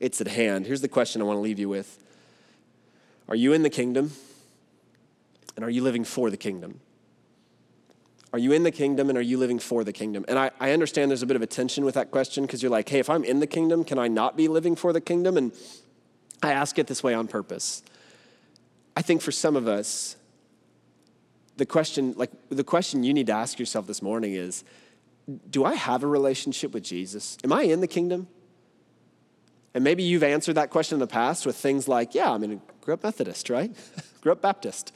It's 0.00 0.20
at 0.20 0.28
hand. 0.28 0.66
Here's 0.66 0.80
the 0.80 0.88
question 0.88 1.20
I 1.20 1.24
want 1.24 1.36
to 1.36 1.40
leave 1.40 1.58
you 1.58 1.68
with 1.68 1.98
Are 3.28 3.36
you 3.36 3.52
in 3.52 3.62
the 3.62 3.70
kingdom? 3.70 4.12
And 5.56 5.64
are 5.64 5.70
you 5.70 5.82
living 5.82 6.04
for 6.04 6.30
the 6.30 6.36
kingdom? 6.36 6.78
Are 8.32 8.38
you 8.38 8.52
in 8.52 8.62
the 8.62 8.70
kingdom 8.70 9.08
and 9.08 9.18
are 9.18 9.22
you 9.22 9.38
living 9.38 9.58
for 9.58 9.82
the 9.82 9.92
kingdom? 9.92 10.24
And 10.28 10.38
I, 10.38 10.50
I 10.60 10.70
understand 10.72 11.10
there's 11.10 11.22
a 11.22 11.26
bit 11.26 11.34
of 11.34 11.42
a 11.42 11.46
tension 11.46 11.84
with 11.84 11.94
that 11.94 12.10
question 12.10 12.44
because 12.44 12.62
you're 12.62 12.70
like, 12.70 12.88
hey, 12.88 12.98
if 12.98 13.10
I'm 13.10 13.24
in 13.24 13.40
the 13.40 13.46
kingdom, 13.46 13.84
can 13.84 13.98
I 13.98 14.06
not 14.06 14.36
be 14.36 14.46
living 14.48 14.76
for 14.76 14.92
the 14.92 15.00
kingdom? 15.00 15.36
And 15.36 15.52
I 16.42 16.52
ask 16.52 16.78
it 16.78 16.86
this 16.86 17.02
way 17.02 17.14
on 17.14 17.26
purpose. 17.26 17.82
I 18.96 19.02
think 19.02 19.22
for 19.22 19.32
some 19.32 19.56
of 19.56 19.66
us, 19.66 20.16
the 21.56 21.66
question, 21.66 22.14
like 22.16 22.30
the 22.50 22.64
question 22.64 23.02
you 23.02 23.12
need 23.14 23.26
to 23.26 23.32
ask 23.32 23.58
yourself 23.58 23.86
this 23.86 24.02
morning 24.02 24.34
is, 24.34 24.62
do 25.50 25.64
I 25.64 25.74
have 25.74 26.04
a 26.04 26.06
relationship 26.06 26.72
with 26.72 26.84
Jesus? 26.84 27.36
Am 27.42 27.52
I 27.52 27.62
in 27.62 27.80
the 27.80 27.88
kingdom? 27.88 28.28
And 29.74 29.84
maybe 29.84 30.02
you've 30.02 30.22
answered 30.22 30.54
that 30.54 30.70
question 30.70 30.96
in 30.96 31.00
the 31.00 31.06
past 31.06 31.46
with 31.46 31.56
things 31.56 31.88
like, 31.88 32.14
yeah, 32.14 32.30
I 32.30 32.38
mean, 32.38 32.60
grew 32.80 32.94
up 32.94 33.02
Methodist, 33.02 33.50
right? 33.50 33.74
grew 34.20 34.32
up 34.32 34.40
Baptist. 34.40 34.92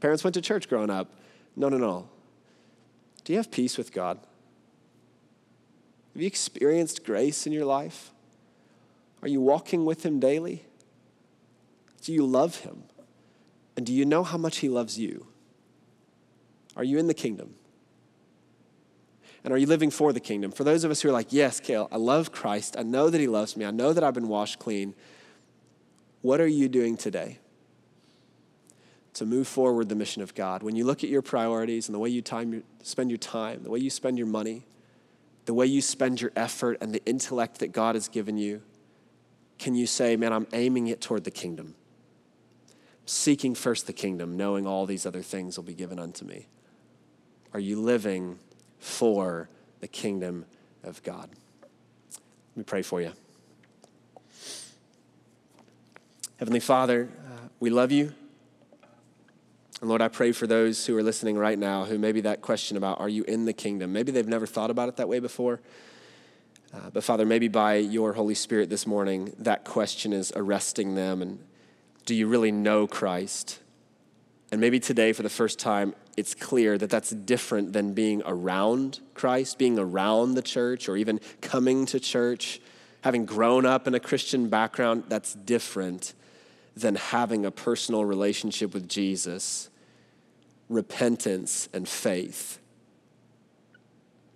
Parents 0.00 0.24
went 0.24 0.34
to 0.34 0.40
church 0.40 0.68
growing 0.68 0.90
up. 0.90 1.12
No, 1.56 1.68
no, 1.68 1.76
no. 1.76 2.08
Do 3.24 3.32
you 3.32 3.38
have 3.38 3.50
peace 3.50 3.78
with 3.78 3.92
God? 3.92 4.18
Have 6.12 6.22
you 6.22 6.26
experienced 6.26 7.04
grace 7.04 7.46
in 7.46 7.52
your 7.52 7.64
life? 7.64 8.12
Are 9.22 9.28
you 9.28 9.40
walking 9.40 9.84
with 9.84 10.04
Him 10.04 10.20
daily? 10.20 10.64
Do 12.02 12.12
you 12.12 12.26
love 12.26 12.58
Him? 12.58 12.84
And 13.76 13.84
do 13.84 13.92
you 13.92 14.04
know 14.04 14.22
how 14.22 14.38
much 14.38 14.58
He 14.58 14.68
loves 14.68 14.98
you? 14.98 15.26
Are 16.76 16.84
you 16.84 16.98
in 16.98 17.06
the 17.06 17.14
kingdom? 17.14 17.54
And 19.44 19.52
are 19.52 19.58
you 19.58 19.66
living 19.66 19.90
for 19.90 20.12
the 20.12 20.20
kingdom? 20.20 20.50
For 20.50 20.64
those 20.64 20.84
of 20.84 20.90
us 20.90 21.02
who 21.02 21.10
are 21.10 21.12
like, 21.12 21.32
yes, 21.32 21.60
Kale, 21.60 21.88
I 21.92 21.96
love 21.96 22.32
Christ. 22.32 22.76
I 22.78 22.82
know 22.82 23.10
that 23.10 23.20
He 23.20 23.28
loves 23.28 23.56
me. 23.56 23.64
I 23.64 23.70
know 23.70 23.92
that 23.92 24.02
I've 24.02 24.14
been 24.14 24.28
washed 24.28 24.58
clean. 24.58 24.94
What 26.22 26.40
are 26.40 26.48
you 26.48 26.68
doing 26.68 26.96
today? 26.96 27.38
to 29.14 29.24
move 29.24 29.46
forward 29.46 29.88
the 29.88 29.94
mission 29.94 30.22
of 30.22 30.34
God. 30.34 30.62
When 30.62 30.76
you 30.76 30.84
look 30.84 31.02
at 31.02 31.10
your 31.10 31.22
priorities 31.22 31.88
and 31.88 31.94
the 31.94 31.98
way 31.98 32.08
you 32.08 32.20
time, 32.20 32.64
spend 32.82 33.10
your 33.10 33.18
time, 33.18 33.62
the 33.62 33.70
way 33.70 33.78
you 33.78 33.90
spend 33.90 34.18
your 34.18 34.26
money, 34.26 34.66
the 35.46 35.54
way 35.54 35.66
you 35.66 35.80
spend 35.80 36.20
your 36.20 36.32
effort 36.34 36.78
and 36.80 36.92
the 36.92 37.04
intellect 37.06 37.60
that 37.60 37.72
God 37.72 37.94
has 37.94 38.08
given 38.08 38.36
you, 38.36 38.60
can 39.58 39.74
you 39.76 39.86
say, 39.86 40.16
man, 40.16 40.32
I'm 40.32 40.48
aiming 40.52 40.88
it 40.88 41.00
toward 41.00 41.24
the 41.24 41.30
kingdom? 41.30 41.76
Seeking 43.06 43.54
first 43.54 43.86
the 43.86 43.92
kingdom, 43.92 44.36
knowing 44.36 44.66
all 44.66 44.84
these 44.84 45.06
other 45.06 45.22
things 45.22 45.56
will 45.56 45.64
be 45.64 45.74
given 45.74 45.98
unto 45.98 46.24
me. 46.24 46.48
Are 47.52 47.60
you 47.60 47.80
living 47.80 48.40
for 48.84 49.48
the 49.80 49.88
kingdom 49.88 50.44
of 50.82 51.02
God? 51.02 51.30
Let 52.10 52.56
me 52.56 52.62
pray 52.64 52.82
for 52.82 53.00
you. 53.00 53.12
Heavenly 56.36 56.60
Father, 56.60 57.08
uh, 57.26 57.48
we 57.60 57.70
love 57.70 57.90
you. 57.90 58.12
And 59.80 59.88
Lord, 59.88 60.02
I 60.02 60.08
pray 60.08 60.32
for 60.32 60.46
those 60.46 60.84
who 60.84 60.96
are 60.98 61.02
listening 61.02 61.38
right 61.38 61.58
now 61.58 61.86
who 61.86 61.98
maybe 61.98 62.20
that 62.20 62.42
question 62.42 62.76
about 62.76 63.00
are 63.00 63.08
you 63.08 63.24
in 63.24 63.46
the 63.46 63.54
kingdom, 63.54 63.92
maybe 63.92 64.12
they've 64.12 64.28
never 64.28 64.46
thought 64.46 64.70
about 64.70 64.90
it 64.90 64.96
that 64.96 65.08
way 65.08 65.18
before. 65.18 65.60
Uh, 66.74 66.90
but 66.92 67.02
Father, 67.02 67.24
maybe 67.24 67.48
by 67.48 67.76
your 67.76 68.12
Holy 68.12 68.34
Spirit 68.34 68.68
this 68.68 68.86
morning, 68.86 69.32
that 69.38 69.64
question 69.64 70.12
is 70.12 70.30
arresting 70.36 70.94
them. 70.94 71.22
And 71.22 71.38
do 72.04 72.14
you 72.14 72.26
really 72.26 72.52
know 72.52 72.86
Christ? 72.86 73.60
And 74.54 74.60
maybe 74.60 74.78
today, 74.78 75.12
for 75.12 75.24
the 75.24 75.28
first 75.28 75.58
time, 75.58 75.96
it's 76.16 76.32
clear 76.32 76.78
that 76.78 76.88
that's 76.88 77.10
different 77.10 77.72
than 77.72 77.92
being 77.92 78.22
around 78.24 79.00
Christ, 79.12 79.58
being 79.58 79.80
around 79.80 80.34
the 80.34 80.42
church, 80.42 80.88
or 80.88 80.96
even 80.96 81.18
coming 81.40 81.86
to 81.86 81.98
church, 81.98 82.60
having 83.00 83.24
grown 83.26 83.66
up 83.66 83.88
in 83.88 83.96
a 83.96 83.98
Christian 83.98 84.48
background. 84.48 85.06
That's 85.08 85.34
different 85.34 86.14
than 86.76 86.94
having 86.94 87.44
a 87.44 87.50
personal 87.50 88.04
relationship 88.04 88.74
with 88.74 88.88
Jesus 88.88 89.70
repentance 90.68 91.68
and 91.72 91.88
faith. 91.88 92.60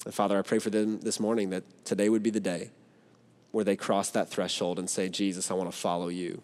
And 0.05 0.13
Father, 0.13 0.37
I 0.37 0.43
pray 0.43 0.59
for 0.59 0.71
them 0.71 0.99
this 0.99 1.21
morning 1.21 1.51
that 1.51 1.63
today 1.85 2.09
would 2.09 2.25
be 2.25 2.31
the 2.31 2.41
day 2.41 2.73
where 3.53 3.63
they 3.63 3.77
cross 3.77 4.11
that 4.11 4.29
threshold 4.29 4.81
and 4.81 4.91
say, 4.91 5.09
Jesus, 5.09 5.49
I 5.53 5.55
want 5.55 5.71
to 5.71 5.77
follow 5.77 6.09
you. 6.09 6.43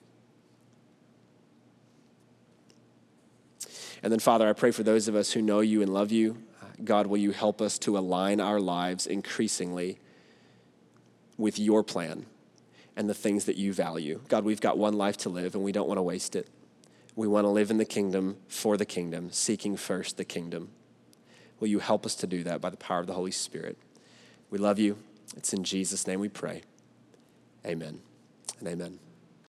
And 4.05 4.13
then, 4.13 4.21
Father, 4.21 4.47
I 4.47 4.53
pray 4.53 4.71
for 4.71 4.83
those 4.83 5.09
of 5.09 5.17
us 5.17 5.33
who 5.33 5.41
know 5.41 5.61
you 5.61 5.81
and 5.81 5.91
love 5.91 6.13
you. 6.13 6.37
God, 6.85 7.07
will 7.07 7.17
you 7.17 7.31
help 7.31 7.63
us 7.63 7.79
to 7.81 7.97
align 7.97 8.39
our 8.39 8.61
lives 8.61 9.07
increasingly 9.07 9.99
with 11.39 11.59
your 11.59 11.83
plan 11.83 12.27
and 12.97 13.09
the 13.09 13.15
things 13.15 13.47
that 13.47 13.57
you 13.57 13.73
value? 13.73 14.21
God, 14.29 14.45
we've 14.45 14.61
got 14.61 14.77
one 14.77 14.93
life 14.93 15.17
to 15.19 15.31
live 15.31 15.55
and 15.55 15.65
we 15.65 15.73
don't 15.73 15.89
want 15.89 15.97
to 15.97 16.03
waste 16.03 16.37
it. 16.37 16.49
We 17.17 17.27
want 17.27 17.47
to 17.47 17.49
live 17.49 17.71
in 17.71 17.79
the 17.79 17.87
kingdom 17.87 18.37
for 18.47 18.77
the 18.77 18.85
kingdom, 18.85 19.33
seeking 19.33 19.75
first 19.75 20.19
the 20.19 20.25
kingdom. 20.27 20.69
Will 21.59 21.69
you 21.69 21.79
help 21.79 22.05
us 22.05 22.15
to 22.17 22.27
do 22.27 22.43
that 22.43 22.61
by 22.61 22.69
the 22.69 22.77
power 22.77 23.01
of 23.01 23.07
the 23.07 23.15
Holy 23.15 23.31
Spirit? 23.31 23.79
We 24.51 24.59
love 24.59 24.79
you. 24.79 24.99
It's 25.35 25.55
in 25.55 25.65
Jesus' 25.65 26.07
name 26.07 26.21
we 26.21 26.29
pray. 26.29 26.61
Amen 27.65 28.01
and 28.61 28.69
amen. 28.69 29.04